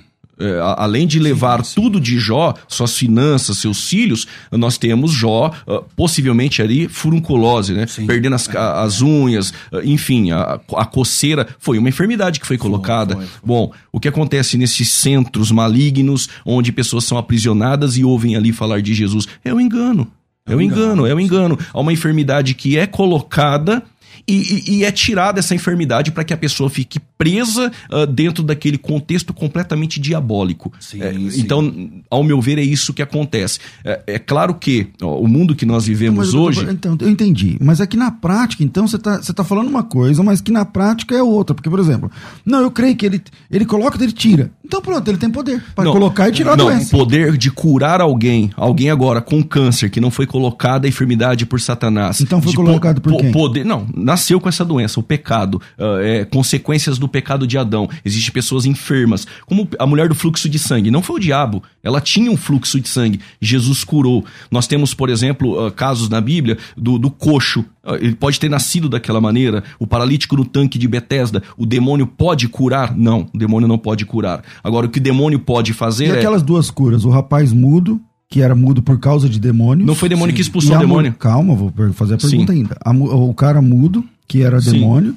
Além 0.77 1.07
de 1.07 1.19
levar 1.19 1.63
tudo 1.63 2.01
de 2.01 2.19
Jó, 2.19 2.55
suas 2.67 2.97
finanças, 2.97 3.59
seus 3.59 3.89
filhos, 3.89 4.27
nós 4.51 4.79
temos 4.79 5.13
Jó, 5.13 5.53
ah, 5.67 5.83
possivelmente 5.97 6.63
ali, 6.63 6.89
furunculose, 6.89 7.73
né? 7.73 7.87
Sim. 7.87 8.07
Perdendo 8.07 8.35
as, 8.35 8.49
as 8.49 9.03
unhas, 9.03 9.53
ah, 9.73 9.81
enfim, 9.85 10.31
a, 10.31 10.61
a 10.77 10.85
coceira. 10.85 11.47
Foi 11.59 11.79
uma 11.79 11.89
enfermidade 11.89 12.41
que 12.41 12.47
foi 12.47 12.59
colocada. 12.59 13.15
foi, 13.15 13.27
foi. 13.27 13.41
Bom, 13.45 13.73
o 13.93 14.01
que 14.01 14.09
acontece 14.09 14.57
nesses 14.57 14.91
centros 14.91 15.51
malignos, 15.51 16.29
onde 16.45 16.73
pessoas 16.73 17.05
são 17.05 17.19
aprisionadas 17.19 17.97
e 17.97 18.05
ouvem 18.05 18.37
ali 18.37 18.53
falar 18.53 18.81
de 18.81 18.95
Jesus? 18.95 19.27
É 19.45 19.53
um 19.53 19.61
engano. 19.61 20.11
É 20.45 20.57
um 20.57 20.61
engano, 20.61 21.07
é 21.07 21.15
um 21.15 21.21
engano. 21.21 21.57
Há 21.73 21.81
uma 21.81 21.93
enfermidade 21.93 22.55
que 22.55 22.77
é 22.77 22.85
colocada 22.85 23.83
e, 24.27 24.35
e- 24.35 24.77
e 24.79 24.85
é 24.85 24.91
tirada 24.93 25.39
essa 25.41 25.55
enfermidade 25.55 26.11
para 26.11 26.25
que 26.25 26.33
a 26.33 26.37
pessoa 26.37 26.69
fique 26.71 26.99
presa 27.19 27.71
ah, 27.91 28.05
dentro 28.07 28.43
daquele 28.43 28.79
contexto 28.79 29.33
completamente 29.33 30.01
diabólico. 30.01 30.73
Sim, 30.81 31.03
É, 31.03 31.13
sim. 31.13 31.41
Então, 31.41 31.91
ao 32.11 32.23
meu 32.25 32.41
ver, 32.41 32.59
é 32.59 32.63
isso 32.63 32.93
que 32.93 33.03
acontece. 33.03 33.59
É, 33.85 34.01
é 34.07 34.19
claro 34.19 34.55
que 34.55 34.89
ó, 35.01 35.19
o 35.19 35.27
mundo 35.29 35.55
que 35.55 35.65
nós 35.67 35.87
vivemos 35.87 36.29
eu 36.29 36.33
tô- 36.33 36.41
hoje. 36.43 36.67
Então, 36.71 36.97
eu 37.01 37.09
entendi. 37.09 37.57
Mas 37.61 37.81
é 37.81 37.87
que 37.87 37.97
na 37.97 38.11
prática, 38.11 38.63
então, 38.65 38.87
você 38.87 38.99
tá, 38.99 39.19
você 39.23 39.33
tá 39.33 39.45
falando 39.45 39.69
uma 39.69 39.83
coisa, 39.83 40.23
mas 40.23 40.41
que 40.41 40.51
na 40.53 40.65
prática 40.65 41.15
é 41.15 41.23
outra. 41.23 41.55
Porque, 41.55 41.71
por 41.71 41.79
exemplo, 41.79 42.11
não, 42.45 42.61
eu 42.61 42.71
creio 42.71 42.97
que 42.97 43.07
ele, 43.07 43.23
ele 43.51 43.65
coloca, 43.65 44.03
ele 44.03 44.13
tira. 44.13 44.51
Então, 44.65 44.81
pronto, 44.81 45.07
ele 45.09 45.19
tem 45.19 45.31
poder 45.31 45.63
para 45.75 45.85
Não, 45.85 45.93
colocar 45.93 46.29
e 46.29 46.33
tirar 46.33 46.57
não, 46.57 46.69
a 46.69 46.73
doença. 46.73 46.91
poder 46.91 47.37
de 47.37 47.51
curar 47.51 48.01
alguém, 48.01 48.51
alguém 48.57 48.91
agora 48.91 49.21
com 49.21 49.43
câncer 49.43 49.91
que 49.91 50.01
não 50.01 50.11
foi 50.11 50.27
colocada 50.27 50.87
a 50.87 50.89
enfermidade 50.89 51.45
por 51.47 51.61
Satanás. 51.61 52.21
Então 52.21 52.41
foi 52.41 52.51
De 52.53 52.57
po- 52.57 52.65
colocado 52.65 53.01
por 53.01 53.13
po- 53.13 53.19
quem? 53.19 53.33
Poder, 53.33 53.65
não, 53.65 53.87
nasceu 54.13 54.39
com 54.39 54.49
essa 54.49 54.65
doença, 54.65 55.01
o 55.01 55.03
pecado, 55.03 55.61
uh, 55.79 55.99
é, 56.03 56.25
consequências 56.27 56.99
do 56.99 57.09
pecado 57.09 57.47
de 57.47 57.57
Adão. 57.57 57.89
Existem 58.05 58.33
pessoas 58.33 58.67
enfermas, 58.67 59.27
como 59.47 59.67
a 59.79 59.87
mulher 59.87 60.09
do 60.09 60.15
fluxo 60.15 60.49
de 60.49 60.59
sangue. 60.59 60.91
Não 60.91 61.03
foi 61.03 61.17
o 61.17 61.19
diabo, 61.19 61.63
ela 61.83 62.01
tinha 62.01 62.31
um 62.31 62.37
fluxo 62.37 62.79
de 62.79 62.89
sangue. 62.89 63.21
Jesus 63.41 63.85
curou. 63.85 64.25
Nós 64.51 64.67
temos, 64.67 64.93
por 64.93 65.09
exemplo, 65.09 65.67
uh, 65.67 65.73
casos 65.73 66.11
na 66.11 66.21
Bíblia 66.21 66.59
do, 66.77 66.99
do 66.99 67.11
coxo. 67.11 67.61
Uh, 67.83 67.95
ele 67.95 68.15
pode 68.15 68.39
ter 68.39 68.51
nascido 68.51 68.89
daquela 68.89 69.21
maneira. 69.21 69.65
O 69.79 69.87
paralítico 69.87 70.37
no 70.37 70.45
tanque 70.45 70.79
de 70.79 70.87
Betesda. 70.87 71.43
O 71.57 71.65
demônio 71.65 72.07
pode 72.07 72.49
curar? 72.49 72.95
Não, 72.95 73.27
o 73.33 73.39
demônio 73.39 73.67
não 73.67 73.79
pode 73.79 74.05
curar. 74.05 74.43
Agora, 74.63 74.87
o 74.87 74.91
que 74.91 74.99
o 74.99 75.03
demônio 75.03 75.39
pode 75.39 75.73
fazer 75.73 76.07
e 76.07 76.11
é. 76.11 76.19
aquelas 76.19 76.43
duas 76.43 76.71
curas? 76.71 77.05
O 77.05 77.11
rapaz 77.11 77.53
mudo 77.53 78.01
que 78.33 78.41
era 78.41 78.55
mudo 78.55 78.83
por 78.83 78.99
causa 78.99 79.29
de 79.29 79.39
demônios. 79.39 79.87
Não 79.87 79.95
foi 79.95 80.09
demônio 80.09 80.33
Sim. 80.33 80.37
que 80.37 80.41
expulsou 80.41 80.75
o 80.75 80.79
demônio? 80.79 81.13
Calma, 81.13 81.55
vou 81.55 81.71
fazer 81.93 82.15
a 82.15 82.17
pergunta 82.17 82.51
Sim. 82.51 82.61
ainda. 82.61 82.79
A 82.83 82.91
mu- 82.91 83.29
o 83.29 83.35
cara 83.35 83.61
mudo, 83.61 84.03
que 84.27 84.41
era 84.41 84.59
Sim. 84.59 84.73
demônio, 84.73 85.15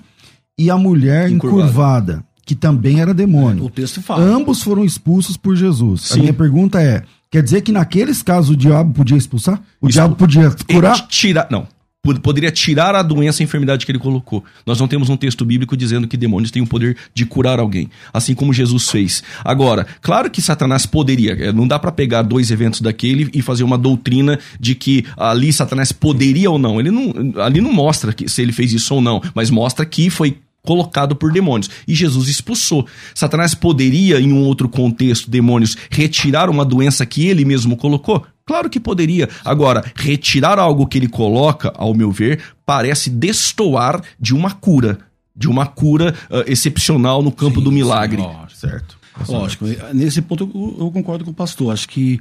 e 0.59 0.69
a 0.69 0.77
mulher 0.77 1.31
Encurvada. 1.31 1.63
encurvada, 1.63 2.23
que 2.45 2.53
também 2.53 2.99
era 2.99 3.13
demônio. 3.13 3.63
O 3.63 3.69
texto 3.69 4.01
fala. 4.01 4.21
Ambos 4.21 4.61
foram 4.61 4.83
expulsos 4.83 5.37
por 5.37 5.55
Jesus. 5.55 6.01
Sim. 6.01 6.19
A 6.19 6.21
minha 6.23 6.33
pergunta 6.33 6.81
é: 6.81 7.03
quer 7.31 7.41
dizer 7.41 7.61
que 7.61 7.71
naqueles 7.71 8.21
casos 8.21 8.49
o 8.49 8.55
diabo 8.57 8.93
podia 8.93 9.15
expulsar? 9.17 9.61
O 9.81 9.87
Isso- 9.87 9.93
diabo 9.93 10.15
podia 10.17 10.51
curar? 10.69 10.97
Ele 10.97 11.07
tirar, 11.07 11.47
não. 11.49 11.65
Pod- 12.05 12.19
Poderia 12.21 12.51
tirar 12.51 12.93
a 12.93 13.01
doença, 13.01 13.41
a 13.41 13.43
enfermidade 13.43 13.85
que 13.85 13.91
ele 13.91 13.97
colocou. 13.99 14.43
Nós 14.65 14.79
não 14.79 14.87
temos 14.87 15.09
um 15.09 15.17
texto 15.17 15.43
bíblico 15.43 15.75
dizendo 15.75 16.07
que 16.07 16.15
demônios 16.15 16.51
têm 16.51 16.61
o 16.61 16.67
poder 16.67 16.95
de 17.13 17.25
curar 17.25 17.59
alguém, 17.59 17.89
assim 18.13 18.35
como 18.35 18.53
Jesus 18.53 18.89
fez. 18.89 19.23
Agora, 19.43 19.87
claro 20.01 20.29
que 20.29 20.41
Satanás 20.41 20.85
poderia, 20.85 21.33
eh, 21.33 21.51
não 21.51 21.67
dá 21.67 21.79
pra 21.79 21.91
pegar 21.91 22.21
dois 22.21 22.51
eventos 22.51 22.79
daquele 22.81 23.29
e 23.33 23.41
fazer 23.41 23.63
uma 23.63 23.77
doutrina 23.77 24.39
de 24.59 24.75
que 24.75 25.03
ali 25.17 25.51
Satanás 25.51 25.91
poderia 25.91 26.51
ou 26.51 26.59
não. 26.59 26.79
Ele 26.79 26.91
não, 26.91 27.13
ali 27.41 27.59
não 27.59 27.73
mostra 27.73 28.13
que, 28.13 28.29
se 28.29 28.41
ele 28.41 28.51
fez 28.51 28.71
isso 28.71 28.93
ou 28.93 29.01
não, 29.01 29.21
mas 29.33 29.49
mostra 29.49 29.83
que 29.85 30.09
foi 30.11 30.37
colocado 30.61 31.15
por 31.15 31.31
demônios. 31.31 31.69
E 31.87 31.93
Jesus 31.93 32.27
expulsou. 32.27 32.87
Satanás 33.13 33.53
poderia, 33.53 34.19
em 34.19 34.31
um 34.31 34.43
outro 34.43 34.67
contexto, 34.67 35.29
demônios, 35.29 35.75
retirar 35.89 36.49
uma 36.49 36.65
doença 36.65 37.05
que 37.05 37.25
ele 37.27 37.45
mesmo 37.45 37.77
colocou? 37.77 38.25
Claro 38.45 38.69
que 38.69 38.79
poderia. 38.79 39.27
Agora, 39.43 39.83
retirar 39.95 40.59
algo 40.59 40.85
que 40.85 40.97
ele 40.97 41.07
coloca, 41.07 41.73
ao 41.75 41.93
meu 41.95 42.11
ver, 42.11 42.41
parece 42.65 43.09
destoar 43.09 44.01
de 44.19 44.35
uma 44.35 44.51
cura. 44.51 44.99
De 45.35 45.47
uma 45.47 45.65
cura 45.65 46.15
ah, 46.29 46.43
excepcional 46.45 47.23
no 47.23 47.31
campo 47.31 47.59
do 47.59 47.71
milagre. 47.71 48.21
Lógico. 48.21 48.55
Certo. 48.55 48.97
Lógico, 49.27 49.65
nesse 49.93 50.21
ponto 50.21 50.43
eu, 50.53 50.85
eu 50.85 50.91
concordo 50.91 51.23
com 51.23 51.31
o 51.31 51.33
pastor. 51.33 51.73
Acho 51.73 51.87
que 51.87 52.19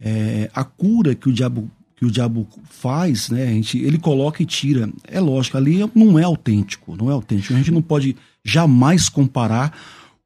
é, 0.00 0.50
a 0.52 0.64
cura 0.64 1.14
que 1.14 1.28
o 1.28 1.32
diabo 1.32 1.70
que 1.96 2.04
o 2.04 2.10
diabo 2.10 2.46
faz, 2.68 3.30
né? 3.30 3.44
A 3.44 3.52
gente, 3.52 3.78
ele 3.78 3.96
coloca 3.96 4.42
e 4.42 4.46
tira. 4.46 4.90
É 5.04 5.18
lógico, 5.18 5.56
ali 5.56 5.78
não 5.94 6.18
é 6.18 6.24
autêntico, 6.24 6.94
não 6.94 7.08
é 7.08 7.14
autêntico. 7.14 7.54
A 7.54 7.56
gente 7.56 7.70
não 7.70 7.80
pode 7.80 8.14
jamais 8.44 9.08
comparar 9.08 9.72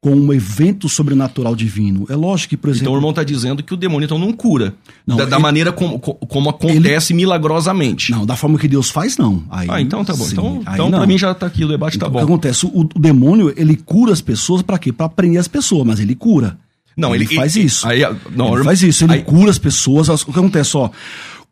com 0.02 0.12
um 0.14 0.32
evento 0.32 0.88
sobrenatural 0.88 1.54
divino. 1.54 2.06
É 2.08 2.16
lógico 2.16 2.50
que, 2.50 2.56
por 2.56 2.70
exemplo, 2.70 2.84
Então 2.84 2.92
o 2.94 2.96
irmão 2.96 3.10
está 3.10 3.22
dizendo 3.22 3.62
que 3.62 3.74
o 3.74 3.76
demônio 3.76 4.06
então 4.06 4.18
não 4.18 4.32
cura. 4.32 4.74
Não, 5.06 5.16
da, 5.16 5.26
da 5.26 5.36
ele- 5.36 5.42
maneira 5.42 5.72
como, 5.72 5.98
co- 5.98 6.14
como 6.14 6.48
acontece 6.48 7.12
milagrosamente. 7.12 8.10
não, 8.10 8.24
da 8.24 8.34
forma 8.34 8.58
que 8.58 8.66
Deus 8.66 8.88
faz, 8.88 9.18
não. 9.18 9.42
Aí, 9.50 9.68
Ah, 9.70 9.80
então 9.80 10.02
tá 10.02 10.14
bom. 10.16 10.24
sim, 10.24 10.32
então 10.32 10.62
então 10.72 10.90
para 10.90 11.06
mim 11.06 11.18
já 11.18 11.34
tá 11.34 11.44
aqui, 11.46 11.64
o 11.64 11.68
debate 11.68 11.98
tá 11.98 12.06
Então, 12.06 12.16
O 12.16 12.20
que 12.22 12.26
bom. 12.26 12.32
acontece? 12.32 12.64
O, 12.64 12.80
o 12.80 12.98
demônio, 12.98 13.52
ele 13.56 13.76
cura 13.76 14.10
as 14.12 14.22
pessoas 14.22 14.62
para 14.62 14.78
quê? 14.78 14.90
Para 14.90 15.08
prender 15.10 15.38
as 15.38 15.48
pessoas, 15.48 15.86
mas 15.86 16.00
ele 16.00 16.14
cura. 16.14 16.56
Não, 16.96 17.14
ele, 17.14 17.26
faz 17.26 17.54
ele- 17.56 17.66
isso. 17.66 17.86
Aí, 17.86 18.00
não, 18.34 18.54
ele 18.54 18.64
faz 18.64 18.82
isso, 18.82 19.04
ele 19.04 19.12
aí- 19.12 19.22
cura 19.22 19.50
as 19.50 19.58
pessoas. 19.58 20.08
as- 20.08 20.22
O 20.22 20.32
que 20.32 20.38
acontece, 20.38 20.76
ó, 20.78 20.88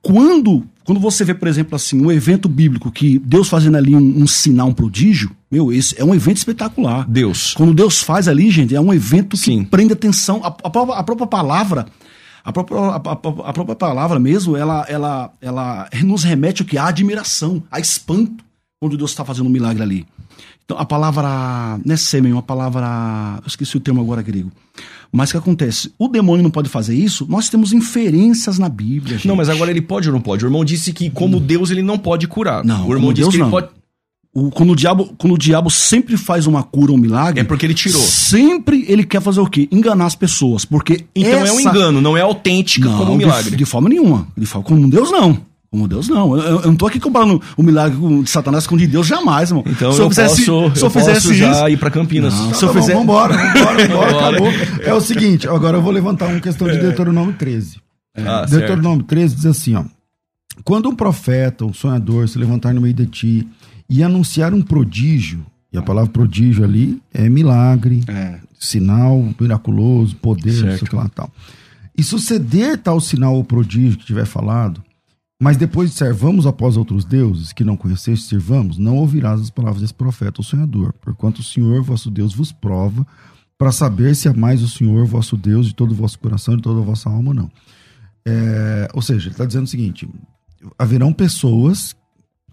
quando, 0.00 0.64
quando 0.88 1.00
você 1.02 1.22
vê, 1.22 1.34
por 1.34 1.46
exemplo, 1.46 1.76
assim, 1.76 2.00
um 2.02 2.10
evento 2.10 2.48
bíblico 2.48 2.90
que 2.90 3.18
Deus 3.18 3.46
fazendo 3.46 3.76
ali 3.76 3.94
um, 3.94 4.22
um 4.22 4.26
sinal, 4.26 4.68
um 4.68 4.72
prodígio, 4.72 5.30
meu, 5.50 5.70
esse 5.70 5.94
é 6.00 6.02
um 6.02 6.14
evento 6.14 6.38
espetacular. 6.38 7.06
Deus. 7.06 7.52
Quando 7.52 7.74
Deus 7.74 8.02
faz 8.02 8.26
ali, 8.26 8.50
gente, 8.50 8.74
é 8.74 8.80
um 8.80 8.90
evento 8.90 9.36
que 9.36 9.42
Sim. 9.42 9.64
prende 9.64 9.92
atenção. 9.92 10.40
A, 10.42 10.46
a 10.46 10.70
própria, 10.70 10.94
a 10.96 11.02
própria 11.02 11.26
palavra, 11.26 11.84
a 12.42 12.50
própria, 12.50 12.78
a, 12.78 12.96
a- 12.96 13.48
a 13.50 13.52
própria 13.52 13.76
palavra 13.76 14.18
mesmo, 14.18 14.56
ela, 14.56 14.86
ela, 14.88 15.30
ela 15.42 15.90
nos 16.02 16.24
remete 16.24 16.62
o 16.62 16.64
que? 16.64 16.78
A 16.78 16.86
admiração, 16.86 17.62
a 17.70 17.78
espanto, 17.78 18.42
quando 18.80 18.96
Deus 18.96 19.10
está 19.10 19.26
fazendo 19.26 19.44
um 19.46 19.50
milagre 19.50 19.82
ali. 19.82 20.06
Então, 20.68 20.78
a 20.78 20.84
palavra, 20.84 21.80
não 21.82 21.94
é 21.94 21.96
sêmen, 21.96 22.30
uma 22.30 22.42
palavra, 22.42 23.38
eu 23.40 23.46
esqueci 23.46 23.74
o 23.78 23.80
termo 23.80 24.02
agora 24.02 24.20
grego. 24.20 24.52
Mas 25.10 25.30
o 25.30 25.32
que 25.32 25.38
acontece? 25.38 25.90
O 25.98 26.08
demônio 26.08 26.42
não 26.42 26.50
pode 26.50 26.68
fazer 26.68 26.94
isso, 26.94 27.24
nós 27.26 27.48
temos 27.48 27.72
inferências 27.72 28.58
na 28.58 28.68
Bíblia, 28.68 29.16
gente. 29.16 29.26
Não, 29.26 29.34
mas 29.34 29.48
agora 29.48 29.70
ele 29.70 29.80
pode 29.80 30.08
ou 30.08 30.12
não 30.14 30.20
pode? 30.20 30.44
O 30.44 30.46
irmão 30.46 30.62
disse 30.66 30.92
que, 30.92 31.08
como 31.08 31.40
Deus, 31.40 31.70
ele 31.70 31.80
não 31.80 31.96
pode 31.96 32.28
curar. 32.28 32.62
Não, 32.62 32.86
o 32.86 32.92
irmão 32.92 33.14
disse 33.14 33.22
Deus 33.22 33.30
que 33.30 33.36
ele 33.36 33.44
não. 33.44 33.50
pode. 33.50 33.68
O- 34.34 34.50
quando, 34.50 34.72
o 34.72 34.76
diabo, 34.76 35.14
quando 35.16 35.32
o 35.32 35.38
diabo 35.38 35.70
sempre 35.70 36.18
faz 36.18 36.46
uma 36.46 36.62
cura, 36.62 36.92
um 36.92 36.98
milagre. 36.98 37.40
É 37.40 37.44
porque 37.44 37.64
ele 37.64 37.72
tirou. 37.72 38.02
Sempre 38.02 38.84
ele 38.88 39.04
quer 39.04 39.22
fazer 39.22 39.40
o 39.40 39.46
quê? 39.46 39.66
Enganar 39.72 40.04
as 40.04 40.14
pessoas. 40.14 40.66
Porque. 40.66 41.06
Então 41.16 41.32
é 41.32 41.50
um 41.50 41.58
essa- 41.58 41.70
engano, 41.70 42.02
não 42.02 42.14
é 42.14 42.20
autêntica 42.20 42.90
Não, 42.90 42.98
como 42.98 43.12
um 43.14 43.18
de- 43.18 43.24
milagre. 43.24 43.56
De, 43.56 43.64
forma 43.64 43.88
nenhuma. 43.88 44.28
De 44.36 44.44
forma, 44.44 44.68
como 44.68 44.86
Deus, 44.90 45.10
não. 45.10 45.38
Como 45.70 45.86
Deus, 45.86 46.08
não. 46.08 46.34
Eu, 46.36 46.42
eu- 46.42 46.60
eu 46.60 46.66
não 46.68 46.76
tô 46.76 46.86
aqui 46.86 46.98
comparando 46.98 47.42
o 47.56 47.62
milagre 47.62 47.98
de 48.22 48.30
Satanás 48.30 48.66
com 48.66 48.74
o 48.74 48.78
de 48.78 48.86
Deus, 48.86 49.06
jamais, 49.06 49.50
irmão. 49.50 49.62
Então 49.66 49.92
Se 49.92 50.00
eu, 50.00 50.08
fizesse- 50.08 50.46
posso, 50.46 50.74
se 50.76 50.82
eu 50.82 50.86
eu 50.86 50.90
fizesse 50.90 51.34
já 51.34 51.50
isso- 51.52 51.68
ir 51.68 51.76
pra 51.76 51.90
Campinas. 51.90 52.32
Não, 52.32 52.48
Tá 52.48 52.54
se 52.54 52.64
eu 52.64 52.72
bom, 52.72 52.80
fizer- 52.80 52.94
Vambora, 52.94 53.34
vambora, 53.36 53.52
vambora, 53.88 54.12
Bora. 54.12 54.28
acabou. 54.28 54.48
É 54.82 54.94
o 54.94 55.00
seguinte, 55.00 55.46
agora 55.46 55.76
eu 55.76 55.82
vou 55.82 55.92
levantar 55.92 56.26
uma 56.28 56.40
questão 56.40 56.66
de 56.68 56.78
Deuteronômio 56.78 57.34
13. 57.34 57.76
Ah, 58.16 58.46
certo. 58.48 58.50
Deuteronômio 58.50 59.04
13 59.04 59.34
diz 59.36 59.44
assim, 59.46 59.74
ó. 59.74 59.84
Quando 60.64 60.88
um 60.88 60.94
profeta, 60.96 61.64
um 61.66 61.72
sonhador 61.74 62.26
se 62.28 62.38
levantar 62.38 62.72
no 62.74 62.80
meio 62.80 62.94
de 62.94 63.06
ti 63.06 63.48
e 63.90 64.02
anunciar 64.02 64.52
um 64.54 64.62
prodígio, 64.62 65.44
e 65.72 65.76
a 65.78 65.82
palavra 65.82 66.10
prodígio 66.10 66.64
ali 66.64 66.98
é 67.12 67.28
milagre, 67.28 68.02
É. 68.08 68.38
sinal 68.58 69.22
miraculoso, 69.38 70.16
poder, 70.16 70.50
sei 70.52 70.62
Certo. 70.70 70.86
que 70.86 70.96
lá 70.96 71.08
tal. 71.14 71.30
E 71.96 72.02
suceder 72.02 72.78
tal 72.78 73.00
sinal 73.00 73.34
ou 73.36 73.44
prodígio 73.44 73.98
que 73.98 74.06
tiver 74.06 74.24
falado, 74.24 74.82
mas 75.40 75.56
depois 75.56 75.90
disser, 75.90 76.12
vamos 76.12 76.46
após 76.46 76.76
outros 76.76 77.04
deuses 77.04 77.52
que 77.52 77.62
não 77.62 77.76
conheceste, 77.76 78.26
servamos, 78.26 78.76
não 78.76 78.96
ouvirás 78.96 79.40
as 79.40 79.50
palavras 79.50 79.80
desse 79.80 79.94
profeta 79.94 80.40
ou 80.40 80.44
sonhador, 80.44 80.92
porquanto 81.00 81.40
o 81.40 81.44
Senhor, 81.44 81.80
vosso 81.82 82.10
Deus, 82.10 82.34
vos 82.34 82.50
prova 82.50 83.06
para 83.56 83.70
saber 83.72 84.14
se 84.14 84.28
amais 84.28 84.62
o 84.62 84.68
Senhor, 84.68 85.04
vosso 85.06 85.36
Deus, 85.36 85.66
de 85.66 85.74
todo 85.74 85.92
o 85.92 85.94
vosso 85.94 86.18
coração, 86.18 86.56
de 86.56 86.62
toda 86.62 86.80
a 86.80 86.84
vossa 86.84 87.08
alma 87.08 87.30
ou 87.30 87.34
não. 87.34 87.50
É, 88.24 88.88
ou 88.92 89.02
seja, 89.02 89.26
ele 89.26 89.34
está 89.34 89.44
dizendo 89.44 89.64
o 89.64 89.68
seguinte: 89.68 90.08
haverão 90.78 91.12
pessoas 91.12 91.94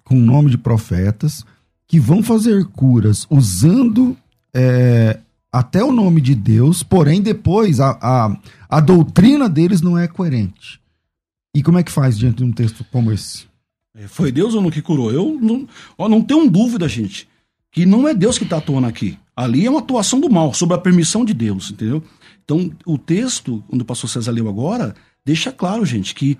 com 0.03 0.15
o 0.15 0.21
nome 0.21 0.49
de 0.49 0.57
profetas 0.57 1.43
que 1.87 1.99
vão 1.99 2.23
fazer 2.23 2.65
curas 2.65 3.27
usando 3.29 4.17
é, 4.53 5.19
até 5.51 5.83
o 5.83 5.91
nome 5.91 6.21
de 6.21 6.33
Deus, 6.33 6.81
porém 6.81 7.21
depois 7.21 7.79
a, 7.79 7.97
a, 8.01 8.37
a 8.69 8.79
doutrina 8.79 9.49
deles 9.49 9.81
não 9.81 9.97
é 9.97 10.07
coerente. 10.07 10.81
E 11.55 11.63
como 11.63 11.79
é 11.79 11.83
que 11.83 11.91
faz 11.91 12.17
diante 12.17 12.39
de 12.39 12.43
um 12.43 12.51
texto 12.51 12.85
como 12.91 13.13
esse? 13.13 13.45
É, 13.95 14.09
Foi 14.09 14.29
Deus 14.29 14.53
ou 14.53 14.61
não 14.61 14.69
que 14.69 14.81
curou? 14.81 15.09
Eu 15.09 15.39
não, 15.41 15.65
ó, 15.97 16.09
não 16.09 16.21
tenho 16.21 16.51
dúvida, 16.51 16.85
gente, 16.89 17.29
que 17.71 17.85
não 17.85 18.05
é 18.05 18.13
Deus 18.13 18.37
que 18.37 18.43
está 18.43 18.57
atuando 18.57 18.87
aqui. 18.87 19.17
Ali 19.33 19.65
é 19.65 19.69
uma 19.69 19.79
atuação 19.79 20.19
do 20.19 20.29
mal, 20.29 20.53
sob 20.53 20.73
a 20.73 20.77
permissão 20.77 21.23
de 21.23 21.33
Deus, 21.33 21.71
entendeu? 21.71 22.03
Então, 22.43 22.69
o 22.85 22.97
texto, 22.97 23.63
quando 23.69 23.83
o 23.83 23.85
pastor 23.85 24.09
César 24.09 24.31
leu 24.31 24.49
agora, 24.49 24.93
deixa 25.25 25.49
claro, 25.49 25.85
gente, 25.85 26.13
que 26.13 26.37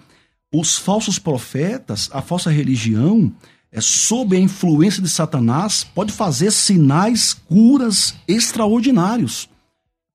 os 0.54 0.78
falsos 0.78 1.18
profetas, 1.18 2.10
a 2.12 2.22
falsa 2.22 2.52
religião, 2.52 3.34
é 3.72 3.80
sob 3.80 4.36
a 4.36 4.40
influência 4.40 5.02
de 5.02 5.10
Satanás, 5.10 5.84
pode 5.84 6.12
fazer 6.12 6.52
sinais, 6.52 7.34
curas 7.34 8.16
extraordinários. 8.28 9.50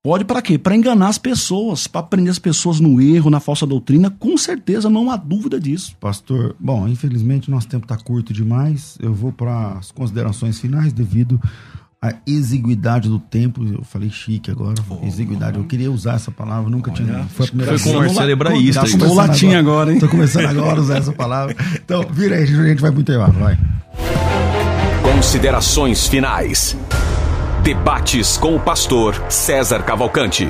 Pode 0.03 0.25
para 0.25 0.41
quê? 0.41 0.57
Para 0.57 0.75
enganar 0.75 1.09
as 1.09 1.19
pessoas, 1.19 1.85
para 1.85 2.01
prender 2.01 2.31
as 2.31 2.39
pessoas 2.39 2.79
no 2.79 2.99
erro, 2.99 3.29
na 3.29 3.39
falsa 3.39 3.67
doutrina, 3.67 4.09
com 4.09 4.35
certeza, 4.35 4.89
não 4.89 5.11
há 5.11 5.15
dúvida 5.15 5.59
disso. 5.59 5.95
Pastor, 5.99 6.55
bom, 6.59 6.87
infelizmente 6.87 7.51
nosso 7.51 7.67
tempo 7.67 7.85
está 7.85 7.95
curto 7.95 8.33
demais. 8.33 8.97
Eu 8.99 9.13
vou 9.13 9.31
para 9.31 9.73
as 9.73 9.91
considerações 9.91 10.59
finais 10.59 10.91
devido 10.91 11.39
à 12.01 12.15
exiguidade 12.25 13.09
do 13.09 13.19
tempo. 13.19 13.63
Eu 13.63 13.83
falei 13.83 14.09
chique 14.09 14.49
agora, 14.49 14.73
exiguidade. 15.03 15.59
Eu 15.59 15.65
queria 15.65 15.91
usar 15.91 16.15
essa 16.15 16.31
palavra, 16.31 16.67
nunca 16.67 16.89
tinha. 16.89 17.23
Foi 17.25 17.45
a 17.45 17.49
primeira 17.49 17.77
Foi 17.77 17.93
com 17.93 17.99
vez. 17.99 18.11
Marcelo 18.11 18.31
Hebraísta. 18.31 18.81
Gastou 18.81 19.05
aí. 19.05 19.11
o 19.11 19.13
latim 19.13 19.53
agora, 19.53 19.93
hein? 19.93 19.99
Tô 19.99 20.09
começando 20.09 20.47
agora 20.47 20.79
a 20.79 20.81
usar 20.81 20.97
essa 20.97 21.11
palavra. 21.13 21.55
Então, 21.75 22.07
vira 22.11 22.37
aí, 22.37 22.41
a 22.41 22.47
gente 22.47 22.81
vai 22.81 22.91
pro 22.91 23.01
intervalo, 23.01 23.33
vai. 23.33 23.55
Considerações 25.03 26.07
finais. 26.07 26.75
Debates 27.63 28.37
com 28.37 28.55
o 28.55 28.59
pastor 28.59 29.13
César 29.31 29.83
Cavalcante. 29.83 30.45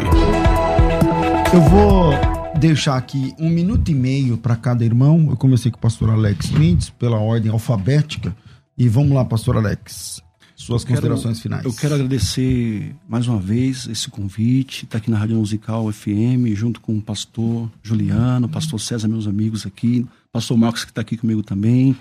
Eu 1.54 1.62
vou 1.62 2.14
deixar 2.58 2.96
aqui 2.96 3.34
um 3.38 3.50
minuto 3.50 3.90
e 3.92 3.94
meio 3.94 4.38
para 4.38 4.56
cada 4.56 4.86
irmão. 4.86 5.28
Eu 5.30 5.36
comecei 5.36 5.70
com 5.72 5.78
o 5.78 5.82
pastor 5.82 6.10
Alex 6.10 6.50
Mendes, 6.52 6.90
pela 6.90 7.18
ordem 7.20 7.52
alfabética. 7.52 8.36
E 8.78 8.88
vamos 8.88 9.12
lá, 9.12 9.26
pastor 9.26 9.58
Alex. 9.58 10.22
Suas 10.56 10.84
quero- 10.84 11.02
considerações 11.02 11.42
finais. 11.42 11.66
Eu 11.66 11.74
quero 11.74 11.96
agradecer 11.96 12.96
mais 13.10 13.28
uma 13.28 13.40
vez 13.40 13.88
esse 13.88 14.10
convite, 14.10 14.86
estar 14.86 15.00
aqui 15.00 15.10
na 15.12 15.18
Rádio 15.18 15.36
Musical 15.36 15.92
FM, 15.92 16.54
junto 16.54 16.80
com 16.80 16.96
o 16.98 17.02
pastor 17.02 17.70
Juliano, 17.84 18.48
pastor 18.48 18.80
César, 18.80 19.08
meus 19.08 19.28
amigos 19.28 19.66
aqui, 19.66 20.06
pastor 20.32 20.58
Marcos 20.58 20.86
que 20.86 20.92
está 20.92 21.02
aqui 21.02 21.18
comigo 21.18 21.42
também. 21.44 21.96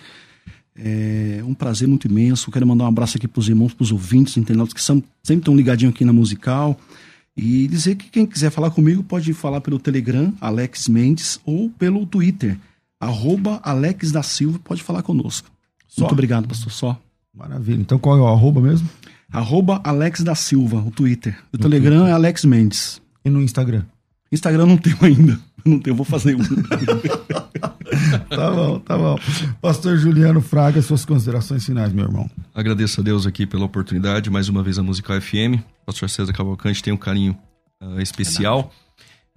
É 0.77 1.43
um 1.45 1.53
prazer 1.55 1.87
muito 1.89 2.07
imenso. 2.07 2.51
Quero 2.51 2.67
mandar 2.67 2.85
um 2.85 2.89
abraço 2.89 3.17
aqui 3.17 3.29
para 3.29 3.41
os 3.41 3.49
irmãos, 3.49 3.75
para 3.75 3.85
os 3.85 3.93
ouvintes, 3.93 4.37
internautas 4.37 4.73
que 4.73 4.83
são, 4.83 5.03
sempre 5.23 5.43
estão 5.43 5.57
ligadinhos 5.57 5.95
aqui 5.95 6.05
na 6.05 6.13
musical. 6.13 6.79
E 7.37 7.67
dizer 7.69 7.95
que 7.97 8.09
quem 8.09 8.27
quiser 8.27 8.51
falar 8.51 8.71
comigo 8.71 9.03
pode 9.03 9.33
falar 9.33 9.61
pelo 9.61 9.79
Telegram, 9.79 10.33
Alex 10.41 10.89
Mendes, 10.89 11.41
ou 11.45 11.71
pelo 11.71 12.05
Twitter, 12.07 12.59
arroba 13.01 13.61
Alex 13.63 14.13
da 14.13 14.23
Silva, 14.23 14.59
pode 14.63 14.83
falar 14.83 15.03
conosco. 15.03 15.51
Só? 15.89 16.03
Muito 16.03 16.13
obrigado, 16.13 16.47
pastor. 16.47 16.73
Só. 16.73 17.01
Maravilha. 17.35 17.81
Então 17.81 17.99
qual 17.99 18.19
é 18.19 18.21
o 18.21 18.27
arroba 18.27 18.61
mesmo? 18.61 18.89
Arroba 19.33 19.81
Alex 19.85 20.23
da 20.23 20.35
Silva, 20.35 20.79
o 20.79 20.91
Twitter. 20.91 21.39
O 21.53 21.57
no 21.57 21.63
Telegram 21.63 21.99
Twitter. 21.99 22.11
é 22.11 22.13
Alex 22.13 22.45
Mendes. 22.45 23.01
E 23.25 23.31
no 23.31 23.43
Instagram? 23.43 23.85
Instagram 24.33 24.67
não 24.67 24.77
tenho 24.77 24.99
ainda. 25.01 25.41
Não 25.65 25.79
tenho, 25.79 25.95
vou 25.97 26.05
fazer 26.05 26.35
um. 26.37 26.41
tá 28.37 28.51
bom, 28.51 28.79
tá 28.79 28.97
bom. 28.97 29.19
Pastor 29.61 29.97
Juliano 29.97 30.41
Fraga, 30.41 30.81
suas 30.81 31.05
considerações 31.05 31.65
finais, 31.65 31.93
meu 31.93 32.05
irmão. 32.05 32.31
Agradeço 32.55 33.01
a 33.01 33.05
Deus 33.05 33.27
aqui 33.27 33.47
pela 33.47 33.65
oportunidade, 33.65 34.31
mais 34.31 34.49
uma 34.49 34.63
vez 34.63 34.79
a 34.79 34.83
Musical 34.83 35.21
FM. 35.21 35.61
Pastor 35.85 36.09
César 36.09 36.33
Cavalcante 36.33 36.83
tem 36.83 36.93
um 36.93 36.97
carinho 36.97 37.37
uh, 37.83 38.01
especial. 38.01 38.73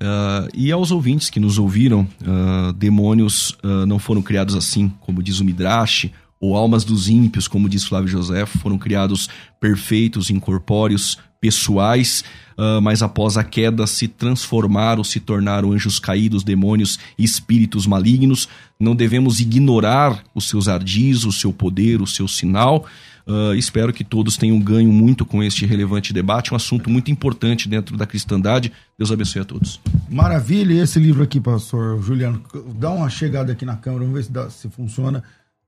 Uh, 0.02 0.50
e 0.54 0.72
aos 0.72 0.92
ouvintes 0.92 1.30
que 1.30 1.40
nos 1.40 1.58
ouviram, 1.58 2.08
uh, 2.22 2.74
demônios 2.74 3.58
não 3.88 4.00
foram 4.00 4.22
criados 4.22 4.56
assim, 4.56 4.90
como 5.02 5.24
diz 5.24 5.40
o 5.40 5.46
Midrash, 5.46 6.12
ou 6.44 6.58
almas 6.58 6.84
dos 6.84 7.08
ímpios, 7.08 7.48
como 7.48 7.70
diz 7.70 7.86
Flávio 7.86 8.10
José, 8.10 8.46
foram 8.46 8.78
criados 8.78 9.30
perfeitos, 9.62 10.30
incorpóreos, 10.30 11.18
pessoais, 11.40 12.22
uh, 12.58 12.82
mas 12.82 13.02
após 13.02 13.38
a 13.38 13.46
queda 13.46 13.88
se 13.88 14.10
transformaram, 14.10 15.06
se 15.06 15.22
tornaram 15.22 15.72
anjos 15.72 16.00
caídos, 16.00 16.44
demônios 16.44 17.00
e 17.18 17.24
espíritos 17.24 17.88
malignos. 17.88 18.50
Não 18.78 18.94
devemos 18.94 19.40
ignorar 19.40 20.22
os 20.36 20.50
seus 20.50 20.68
ardis, 20.68 21.24
o 21.24 21.32
seu 21.32 21.54
poder, 21.54 22.02
o 22.02 22.08
seu 22.08 22.28
sinal. 22.28 22.86
Uh, 23.26 23.56
espero 23.56 23.94
que 23.94 24.04
todos 24.04 24.36
tenham 24.36 24.60
ganho 24.60 24.92
muito 24.92 25.26
com 25.26 25.42
este 25.42 25.66
relevante 25.66 26.12
debate, 26.12 26.54
um 26.54 26.58
assunto 26.58 26.90
muito 26.90 27.10
importante 27.10 27.70
dentro 27.70 27.96
da 27.96 28.06
cristandade. 28.06 28.70
Deus 28.98 29.14
abençoe 29.14 29.44
a 29.44 29.46
todos. 29.46 29.80
Maravilha, 30.10 30.74
e 30.74 30.80
esse 30.80 31.00
livro 31.00 31.24
aqui, 31.24 31.40
pastor 31.40 32.04
Juliano, 32.04 32.44
dá 32.76 32.90
uma 32.90 33.10
chegada 33.10 33.54
aqui 33.54 33.64
na 33.64 33.78
câmera, 33.78 34.04
vamos 34.04 34.20
ver 34.20 34.26
se, 34.26 34.32
dá, 34.32 34.50
se 34.50 34.70
funciona, 34.70 35.24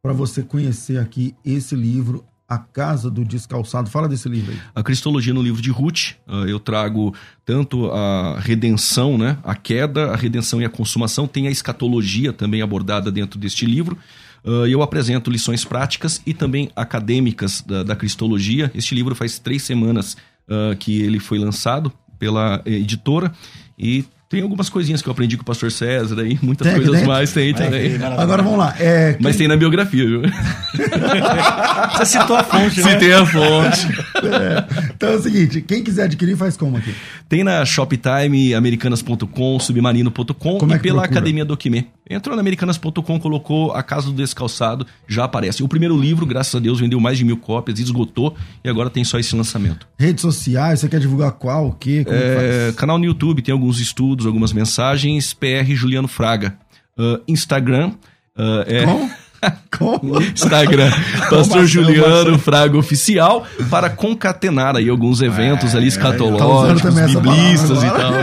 para 0.05 0.13
você 0.13 0.43
conhecer 0.43 0.99
aqui 0.99 1.33
esse 1.43 1.75
livro, 1.75 2.23
a 2.47 2.59
Casa 2.59 3.09
do 3.09 3.25
Descalçado. 3.25 3.89
Fala 3.89 4.07
desse 4.07 4.29
livro 4.29 4.51
aí. 4.51 4.59
A 4.75 4.83
Cristologia 4.83 5.33
no 5.33 5.41
livro 5.41 5.59
de 5.59 5.71
Ruth. 5.71 6.11
Uh, 6.27 6.45
eu 6.45 6.59
trago 6.59 7.11
tanto 7.43 7.87
a 7.87 8.39
redenção, 8.39 9.17
né? 9.17 9.39
a 9.43 9.55
queda, 9.55 10.11
a 10.11 10.15
redenção 10.15 10.61
e 10.61 10.65
a 10.65 10.69
consumação. 10.69 11.25
Tem 11.25 11.47
a 11.47 11.49
escatologia 11.49 12.31
também 12.31 12.61
abordada 12.61 13.11
dentro 13.11 13.39
deste 13.39 13.65
livro. 13.65 13.97
Uh, 14.43 14.67
eu 14.67 14.83
apresento 14.83 15.31
lições 15.31 15.65
práticas 15.65 16.21
e 16.23 16.35
também 16.35 16.69
acadêmicas 16.75 17.63
da, 17.63 17.81
da 17.81 17.95
Cristologia. 17.95 18.71
Este 18.75 18.93
livro 18.93 19.15
faz 19.15 19.39
três 19.39 19.63
semanas 19.63 20.15
uh, 20.47 20.77
que 20.77 21.01
ele 21.01 21.19
foi 21.19 21.39
lançado 21.39 21.91
pela 22.19 22.61
editora 22.63 23.33
e 23.75 24.05
tem 24.27 24.41
algumas 24.41 24.69
coisinhas 24.69 25.01
que 25.01 25.07
eu 25.07 25.11
aprendi 25.11 25.37
com 25.37 25.43
o 25.43 25.45
pastor 25.45 25.71
César 25.71 26.19
aí, 26.19 26.39
muitas 26.41 26.67
tem, 26.67 26.75
coisas 26.75 27.03
mais 27.03 27.31
tem 27.31 27.53
também. 27.53 27.95
Agora 28.17 28.41
vamos 28.41 28.57
lá. 28.57 28.75
É, 28.79 29.15
Mas 29.19 29.35
tem 29.35 29.47
na 29.47 29.55
biografia, 29.55 30.05
viu? 30.05 30.21
Você 31.97 32.05
citou 32.05 32.35
a 32.35 32.43
fonte, 32.43 32.81
né? 32.81 32.91
Citei 32.91 33.13
a 33.13 33.25
fonte. 33.25 33.87
É. 34.25 34.91
Então 34.95 35.09
é 35.09 35.15
o 35.15 35.21
seguinte, 35.21 35.61
quem 35.61 35.83
quiser 35.83 36.05
adquirir 36.05 36.35
faz 36.35 36.57
como 36.57 36.77
aqui? 36.77 36.95
Tem 37.29 37.43
na 37.43 37.63
Shoptime, 37.63 38.55
americanas.com, 38.55 39.59
submarino.com 39.59 40.51
e 40.51 40.73
é 40.73 40.77
pela 40.79 41.01
procura? 41.01 41.01
Academia 41.03 41.45
Doquimê. 41.45 41.85
Entrou 42.09 42.35
na 42.35 42.41
americanas.com, 42.41 43.19
colocou 43.19 43.73
A 43.73 43.83
Casa 43.83 44.07
do 44.07 44.13
Descalçado, 44.13 44.85
já 45.07 45.25
aparece. 45.25 45.63
O 45.63 45.67
primeiro 45.67 45.99
livro, 45.99 46.25
graças 46.25 46.53
a 46.53 46.59
Deus, 46.59 46.79
vendeu 46.79 46.99
mais 46.99 47.17
de 47.17 47.25
mil 47.25 47.37
cópias, 47.37 47.79
esgotou 47.79 48.35
e 48.63 48.69
agora 48.69 48.89
tem 48.89 49.03
só 49.03 49.19
esse 49.19 49.35
lançamento. 49.35 49.87
Redes 49.97 50.21
sociais, 50.21 50.79
você 50.79 50.87
quer 50.87 50.99
divulgar 50.99 51.31
qual, 51.33 51.67
o 51.67 51.73
quê? 51.73 52.05
É, 52.07 52.73
canal 52.77 52.97
no 52.97 53.05
YouTube, 53.05 53.41
tem 53.41 53.51
alguns 53.51 53.79
estudos, 53.79 54.14
algumas 54.23 54.53
mensagens. 54.53 55.33
PR 55.33 55.65
Juliano 55.73 56.07
Fraga. 56.07 56.55
Uh, 56.97 57.21
Instagram. 57.27 57.93
Uh, 58.37 58.63
é... 58.67 58.85
Como? 58.85 59.09
Como? 59.77 60.21
Instagram, 60.21 60.89
Pastor 61.29 61.47
Como 61.47 61.65
Juliano 61.67 62.39
Fraga 62.39 62.77
Oficial, 62.77 63.45
para 63.69 63.89
concatenar 63.89 64.75
aí 64.75 64.89
alguns 64.89 65.21
eventos 65.21 65.73
é, 65.73 65.77
ali 65.77 65.87
escatológicos, 65.87 66.81
tá 66.81 67.05
biblistas 67.05 67.83
e 67.83 67.87
tal. 67.87 68.13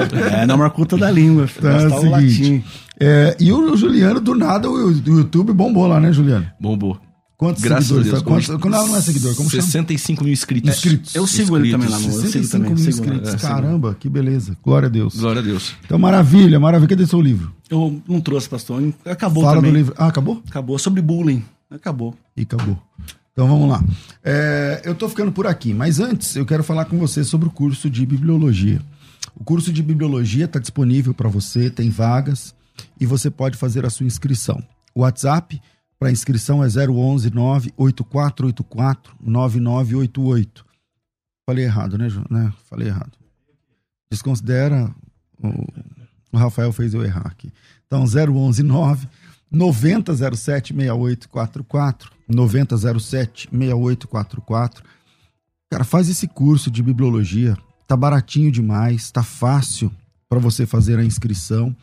É, 0.41 0.47
na 0.47 0.57
marcuta 0.57 0.97
da 0.97 1.11
língua. 1.11 1.47
Tá, 1.61 1.71
é 1.71 1.87
o 1.87 2.01
seguinte, 2.01 2.65
é, 3.01 3.37
e 3.41 3.53
o 3.53 3.77
Juliano, 3.77 4.21
do 4.21 4.35
nada, 4.35 4.69
o, 4.71 4.87
o 4.87 5.19
YouTube 5.19 5.53
bombou 5.53 5.87
lá, 5.87 5.99
né, 5.99 6.13
Juliano? 6.13 6.47
Bombou. 6.61 6.99
Quantos 7.43 7.61
Graças 7.61 7.87
seguidores? 7.89 8.09
A 8.09 8.13
Deus. 8.13 8.23
Quantos, 8.23 8.63
quando 8.63 8.75
ela 8.75 8.87
não 8.87 8.97
é 8.97 9.01
seguidor, 9.01 9.35
como 9.35 9.51
65 9.51 10.19
chama? 10.19 10.25
mil 10.25 10.33
inscritos. 10.33 10.71
É, 10.71 10.73
inscritos. 10.73 11.15
Eu 11.17 11.27
sigo 11.27 11.59
inscritos. 11.59 11.65
ele 11.65 11.73
também 11.73 11.89
lá 11.89 11.99
no 11.99 12.13
65 12.13 12.53
também, 12.53 12.75
mil 12.75 12.89
inscritos. 12.89 13.35
É, 13.35 13.37
Caramba, 13.37 13.97
que 13.99 14.09
beleza. 14.09 14.57
Glória 14.63 14.87
a 14.87 14.89
Deus. 14.89 15.17
Glória 15.17 15.41
a 15.41 15.45
Deus. 15.45 15.75
Então, 15.85 15.99
maravilha, 15.99 16.61
maravilha. 16.61 16.91
Cadê 16.91 17.05
seu 17.05 17.21
livro? 17.21 17.53
Eu 17.69 18.01
não 18.07 18.21
trouxe, 18.21 18.49
pastor. 18.49 18.95
Acabou 19.05 19.43
Fala 19.43 19.57
também. 19.57 19.73
do 19.73 19.77
livro. 19.77 19.95
Ah, 19.99 20.07
acabou? 20.07 20.41
Acabou. 20.49 20.79
Sobre 20.79 21.03
bullying. 21.03 21.43
Acabou. 21.69 22.15
E 22.37 22.43
acabou. 22.43 22.81
Então 23.33 23.49
vamos 23.49 23.69
lá. 23.69 23.83
É, 24.23 24.83
eu 24.85 24.95
tô 24.95 25.09
ficando 25.09 25.33
por 25.33 25.49
aqui, 25.49 25.75
mas 25.75 25.99
antes 25.99 26.37
eu 26.37 26.47
quero 26.47 26.63
falar 26.63 26.85
com 26.85 26.97
você 26.97 27.25
sobre 27.25 27.49
o 27.49 27.51
curso 27.51 27.91
de 27.91 28.07
bibliologia. 28.07 28.81
O 29.35 29.43
curso 29.43 29.73
de 29.73 29.83
bibliologia 29.83 30.45
está 30.45 30.61
disponível 30.61 31.13
para 31.13 31.29
você, 31.29 31.69
tem 31.71 31.91
vagas 31.91 32.55
e 33.01 33.05
você 33.05 33.29
pode 33.31 33.57
fazer 33.57 33.85
a 33.85 33.91
sua 33.91 34.07
inscrição. 34.07 34.63
O 34.95 35.01
WhatsApp 35.01 35.61
para 36.03 36.11
inscrição 36.11 36.65
é 36.65 36.67
011 36.67 37.31
98484 37.31 39.15
9988. 39.21 40.67
Falei 41.47 41.65
errado, 41.65 41.97
né, 41.97 42.09
né? 42.29 42.53
Falei 42.69 42.89
errado. 42.89 43.13
Desconsidera. 44.11 44.93
O, 45.41 45.49
o 46.33 46.37
Rafael 46.37 46.73
fez 46.73 46.93
eu 46.93 47.05
errar 47.05 47.29
aqui. 47.29 47.53
Então, 47.87 48.03
011 48.03 48.65
9 48.65 49.09
9007 49.49 50.75
6844. 50.75 52.11
9007 52.29 53.49
6844. 53.53 54.83
Cara, 55.71 55.85
faz 55.85 56.09
esse 56.09 56.27
curso 56.27 56.69
de 56.69 56.83
bibliologia. 56.83 57.57
Tá 57.87 57.97
baratinho 57.97 58.51
demais, 58.51 59.13
tá 59.13 59.23
fácil 59.23 59.93
para 60.29 60.41
você 60.41 60.67
fazer 60.67 60.99
a 60.99 61.05
inscrição. 61.05 61.77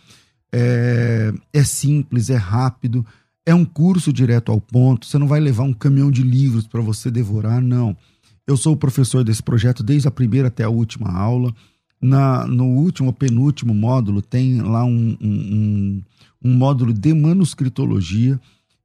É, 0.52 1.32
é 1.54 1.64
simples, 1.64 2.30
é 2.30 2.36
rápido 2.36 3.06
é 3.50 3.56
um 3.56 3.66
curso 3.66 4.14
direto 4.14 4.52
ao 4.52 4.62
ponto, 4.62 5.08
você 5.08 5.18
não 5.18 5.28
vai 5.28 5.40
levar 5.40 5.64
um 5.64 5.74
caminhão 5.74 6.12
de 6.12 6.22
livros 6.22 6.68
para 6.68 6.82
você 6.82 7.10
devorar, 7.10 7.60
não. 7.60 7.98
Eu 8.46 8.56
sou 8.56 8.74
o 8.74 8.78
professor 8.78 9.24
desse 9.24 9.42
projeto 9.42 9.82
desde 9.82 10.08
a 10.08 10.12
primeira 10.12 10.50
até 10.50 10.64
a 10.64 10.70
última 10.70 11.12
aula. 11.12 11.52
Na, 12.00 12.46
no 12.46 12.66
último, 12.66 13.12
penúltimo 13.12 13.74
módulo, 13.74 14.22
tem 14.22 14.62
lá 14.62 14.86
um, 14.86 15.18
um, 15.20 16.02
um 16.44 16.54
módulo 16.54 16.94
de 16.94 17.12
manuscritologia. 17.12 18.40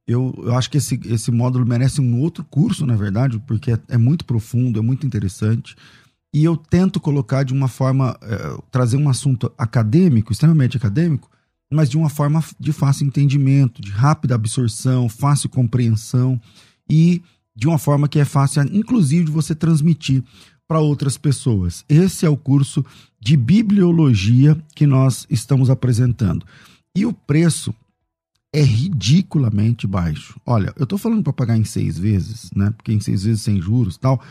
Eu, 0.06 0.34
eu, 0.38 0.54
acho 0.56 0.70
que 0.70 0.78
esse, 0.78 0.98
esse 1.04 1.30
módulo 1.30 1.66
merece 1.66 2.00
um 2.00 2.20
outro 2.20 2.42
curso, 2.44 2.86
na 2.86 2.96
verdade, 2.96 3.38
porque 3.46 3.72
é, 3.72 3.78
é 3.88 3.98
muito 3.98 4.24
profundo, 4.24 4.78
é 4.78 4.82
muito 4.82 5.06
interessante. 5.06 5.76
E 6.32 6.42
eu 6.42 6.56
tento 6.56 6.98
colocar 6.98 7.42
de 7.42 7.52
uma 7.52 7.68
forma, 7.68 8.16
é, 8.22 8.58
trazer 8.70 8.96
um 8.96 9.10
assunto 9.10 9.52
acadêmico, 9.58 10.32
extremamente 10.32 10.76
acadêmico, 10.76 11.30
mas 11.74 11.90
de 11.90 11.96
uma 11.96 12.08
forma 12.08 12.42
de 12.58 12.72
fácil 12.72 13.06
entendimento, 13.06 13.82
de 13.82 13.90
rápida 13.90 14.34
absorção, 14.34 15.08
fácil 15.08 15.48
compreensão 15.48 16.40
e 16.88 17.20
de 17.54 17.66
uma 17.66 17.78
forma 17.78 18.08
que 18.08 18.18
é 18.18 18.24
fácil, 18.24 18.62
inclusive, 18.72 19.24
de 19.24 19.30
você 19.30 19.54
transmitir 19.54 20.22
para 20.66 20.80
outras 20.80 21.18
pessoas. 21.18 21.84
Esse 21.88 22.24
é 22.24 22.28
o 22.28 22.36
curso 22.36 22.84
de 23.20 23.36
bibliologia 23.36 24.56
que 24.74 24.86
nós 24.86 25.26
estamos 25.28 25.68
apresentando. 25.68 26.46
E 26.96 27.04
o 27.04 27.12
preço 27.12 27.74
é 28.52 28.62
ridiculamente 28.62 29.86
baixo. 29.86 30.40
Olha, 30.46 30.72
eu 30.76 30.84
estou 30.84 30.98
falando 30.98 31.24
para 31.24 31.32
pagar 31.32 31.56
em 31.56 31.64
seis 31.64 31.98
vezes, 31.98 32.50
né? 32.54 32.70
Porque 32.70 32.92
em 32.92 33.00
seis 33.00 33.24
vezes 33.24 33.42
sem 33.42 33.60
juros 33.60 33.96
tal. 33.96 34.22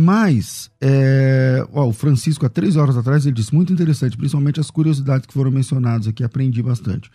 Mas, 0.00 0.70
é, 0.80 1.66
ó, 1.72 1.88
o 1.88 1.92
Francisco, 1.92 2.46
há 2.46 2.48
três 2.48 2.76
horas 2.76 2.96
atrás, 2.96 3.26
ele 3.26 3.34
disse 3.34 3.52
muito 3.52 3.72
interessante, 3.72 4.16
principalmente 4.16 4.60
as 4.60 4.70
curiosidades 4.70 5.26
que 5.26 5.34
foram 5.34 5.50
mencionadas 5.50 6.06
aqui, 6.06 6.22
aprendi 6.22 6.62
bastante. 6.62 7.10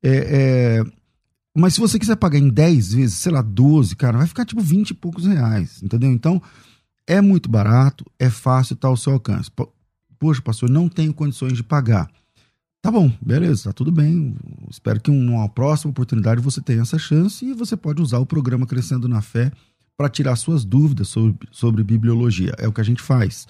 É, 0.00 0.78
é, 0.80 0.84
mas 1.52 1.74
se 1.74 1.80
você 1.80 1.98
quiser 1.98 2.14
pagar 2.14 2.38
em 2.38 2.48
10 2.48 2.94
vezes, 2.94 3.16
sei 3.16 3.32
lá, 3.32 3.42
12, 3.42 3.96
cara, 3.96 4.18
vai 4.18 4.28
ficar 4.28 4.44
tipo 4.44 4.60
20 4.60 4.90
e 4.90 4.94
poucos 4.94 5.26
reais, 5.26 5.82
entendeu? 5.82 6.08
Então, 6.12 6.40
é 7.04 7.20
muito 7.20 7.50
barato, 7.50 8.06
é 8.16 8.30
fácil, 8.30 8.76
tá 8.76 8.86
ao 8.86 8.96
seu 8.96 9.14
alcance. 9.14 9.50
Poxa, 10.16 10.40
pastor, 10.40 10.70
não 10.70 10.88
tenho 10.88 11.12
condições 11.12 11.54
de 11.54 11.64
pagar. 11.64 12.08
Tá 12.80 12.92
bom, 12.92 13.12
beleza, 13.20 13.64
tá 13.64 13.72
tudo 13.72 13.90
bem. 13.90 14.36
Espero 14.70 15.00
que 15.00 15.10
numa 15.10 15.48
próxima 15.48 15.90
oportunidade 15.90 16.40
você 16.40 16.60
tenha 16.60 16.82
essa 16.82 16.96
chance 16.96 17.44
e 17.44 17.54
você 17.54 17.76
pode 17.76 18.00
usar 18.00 18.20
o 18.20 18.26
programa 18.26 18.68
Crescendo 18.68 19.08
na 19.08 19.20
Fé 19.20 19.50
para 20.00 20.08
tirar 20.08 20.34
suas 20.36 20.64
dúvidas 20.64 21.08
sobre, 21.08 21.46
sobre 21.52 21.84
bibliologia. 21.84 22.54
É 22.56 22.66
o 22.66 22.72
que 22.72 22.80
a 22.80 22.84
gente 22.84 23.02
faz. 23.02 23.46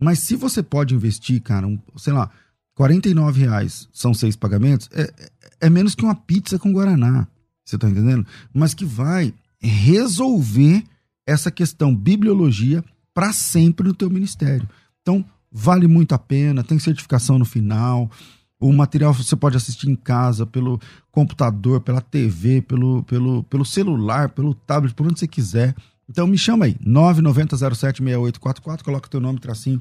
Mas 0.00 0.20
se 0.20 0.34
você 0.34 0.62
pode 0.62 0.94
investir, 0.94 1.42
cara, 1.42 1.66
um, 1.66 1.78
sei 1.94 2.14
lá, 2.14 2.30
49 2.74 3.38
reais 3.38 3.86
são 3.92 4.14
seis 4.14 4.34
pagamentos, 4.34 4.88
é, 4.94 5.02
é, 5.02 5.30
é 5.66 5.68
menos 5.68 5.94
que 5.94 6.02
uma 6.02 6.14
pizza 6.14 6.58
com 6.58 6.72
Guaraná. 6.72 7.28
Você 7.62 7.76
tá 7.76 7.86
entendendo? 7.86 8.26
Mas 8.50 8.72
que 8.72 8.86
vai 8.86 9.34
resolver 9.58 10.84
essa 11.26 11.50
questão 11.50 11.94
bibliologia 11.94 12.82
para 13.12 13.30
sempre 13.34 13.86
no 13.86 13.92
teu 13.92 14.08
ministério. 14.08 14.66
Então, 15.02 15.22
vale 15.52 15.86
muito 15.86 16.14
a 16.14 16.18
pena, 16.18 16.64
tem 16.64 16.78
certificação 16.78 17.38
no 17.38 17.44
final. 17.44 18.10
O 18.60 18.72
material 18.72 19.14
você 19.14 19.34
pode 19.34 19.56
assistir 19.56 19.88
em 19.88 19.96
casa, 19.96 20.44
pelo 20.44 20.78
computador, 21.10 21.80
pela 21.80 22.02
TV, 22.02 22.60
pelo, 22.60 23.02
pelo, 23.04 23.42
pelo 23.44 23.64
celular, 23.64 24.28
pelo 24.28 24.54
tablet, 24.54 24.94
por 24.94 25.06
onde 25.06 25.18
você 25.18 25.26
quiser. 25.26 25.74
Então 26.08 26.26
me 26.26 26.36
chama 26.36 26.66
aí, 26.66 26.74
990076844, 26.86 28.82
coloca 28.82 29.08
teu 29.08 29.20
nome, 29.20 29.38
tracinho, 29.38 29.80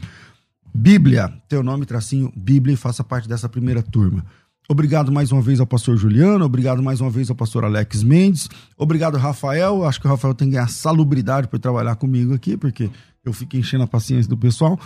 Bíblia, 0.74 1.34
teu 1.50 1.62
nome, 1.62 1.86
tracinho, 1.86 2.32
Bíblia 2.36 2.74
e 2.74 2.78
faça 2.78 3.04
parte 3.04 3.28
dessa 3.28 3.50
primeira 3.50 3.82
turma. 3.82 4.24
Obrigado 4.70 5.12
mais 5.12 5.32
uma 5.32 5.42
vez 5.42 5.60
ao 5.60 5.66
pastor 5.66 5.98
Juliano, 5.98 6.46
obrigado 6.46 6.84
mais 6.84 7.02
uma 7.02 7.10
vez 7.10 7.30
ao 7.30 7.36
pastor 7.36 7.66
Alex 7.66 8.04
Mendes, 8.04 8.48
obrigado 8.78 9.18
Rafael, 9.18 9.84
acho 9.84 10.00
que 10.00 10.06
o 10.06 10.10
Rafael 10.10 10.36
tem 10.36 10.48
que 10.48 10.54
ganhar 10.54 10.70
salubridade 10.70 11.48
por 11.48 11.58
trabalhar 11.58 11.96
comigo 11.96 12.36
aqui, 12.36 12.56
porque 12.56 12.88
eu 13.26 13.34
fico 13.34 13.58
enchendo 13.58 13.84
a 13.84 13.88
paciência 13.88 14.30
do 14.30 14.38
pessoal. 14.38 14.80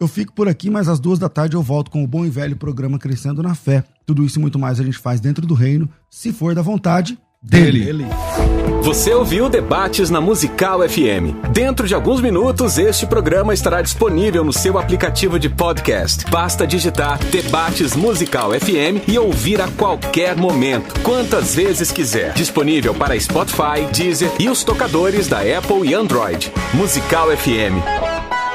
Eu 0.00 0.06
fico 0.06 0.32
por 0.32 0.46
aqui, 0.46 0.70
mas 0.70 0.88
às 0.88 1.00
duas 1.00 1.18
da 1.18 1.28
tarde 1.28 1.56
eu 1.56 1.62
volto 1.62 1.90
com 1.90 2.04
o 2.04 2.06
bom 2.06 2.24
e 2.24 2.30
velho 2.30 2.54
programa 2.54 3.00
Crescendo 3.00 3.42
na 3.42 3.56
Fé. 3.56 3.82
Tudo 4.06 4.24
isso 4.24 4.38
e 4.38 4.40
muito 4.40 4.56
mais 4.56 4.78
a 4.78 4.84
gente 4.84 4.96
faz 4.96 5.20
dentro 5.20 5.44
do 5.44 5.54
reino, 5.54 5.88
se 6.08 6.32
for 6.32 6.54
da 6.54 6.62
vontade 6.62 7.18
dele. 7.42 7.84
dele. 7.84 8.06
Você 8.80 9.12
ouviu 9.12 9.48
Debates 9.48 10.08
na 10.08 10.20
Musical 10.20 10.88
FM. 10.88 11.50
Dentro 11.52 11.88
de 11.88 11.96
alguns 11.96 12.20
minutos, 12.20 12.78
este 12.78 13.06
programa 13.06 13.52
estará 13.52 13.82
disponível 13.82 14.44
no 14.44 14.52
seu 14.52 14.78
aplicativo 14.78 15.36
de 15.36 15.48
podcast. 15.48 16.24
Basta 16.30 16.64
digitar 16.64 17.18
Debates 17.24 17.96
Musical 17.96 18.52
FM 18.52 19.08
e 19.08 19.18
ouvir 19.18 19.60
a 19.60 19.66
qualquer 19.66 20.36
momento, 20.36 21.00
quantas 21.00 21.56
vezes 21.56 21.90
quiser. 21.90 22.34
Disponível 22.34 22.94
para 22.94 23.18
Spotify, 23.18 23.84
Deezer 23.92 24.30
e 24.38 24.48
os 24.48 24.62
tocadores 24.62 25.26
da 25.26 25.38
Apple 25.40 25.88
e 25.88 25.92
Android. 25.92 26.52
Musical 26.72 27.36
FM. 27.36 28.17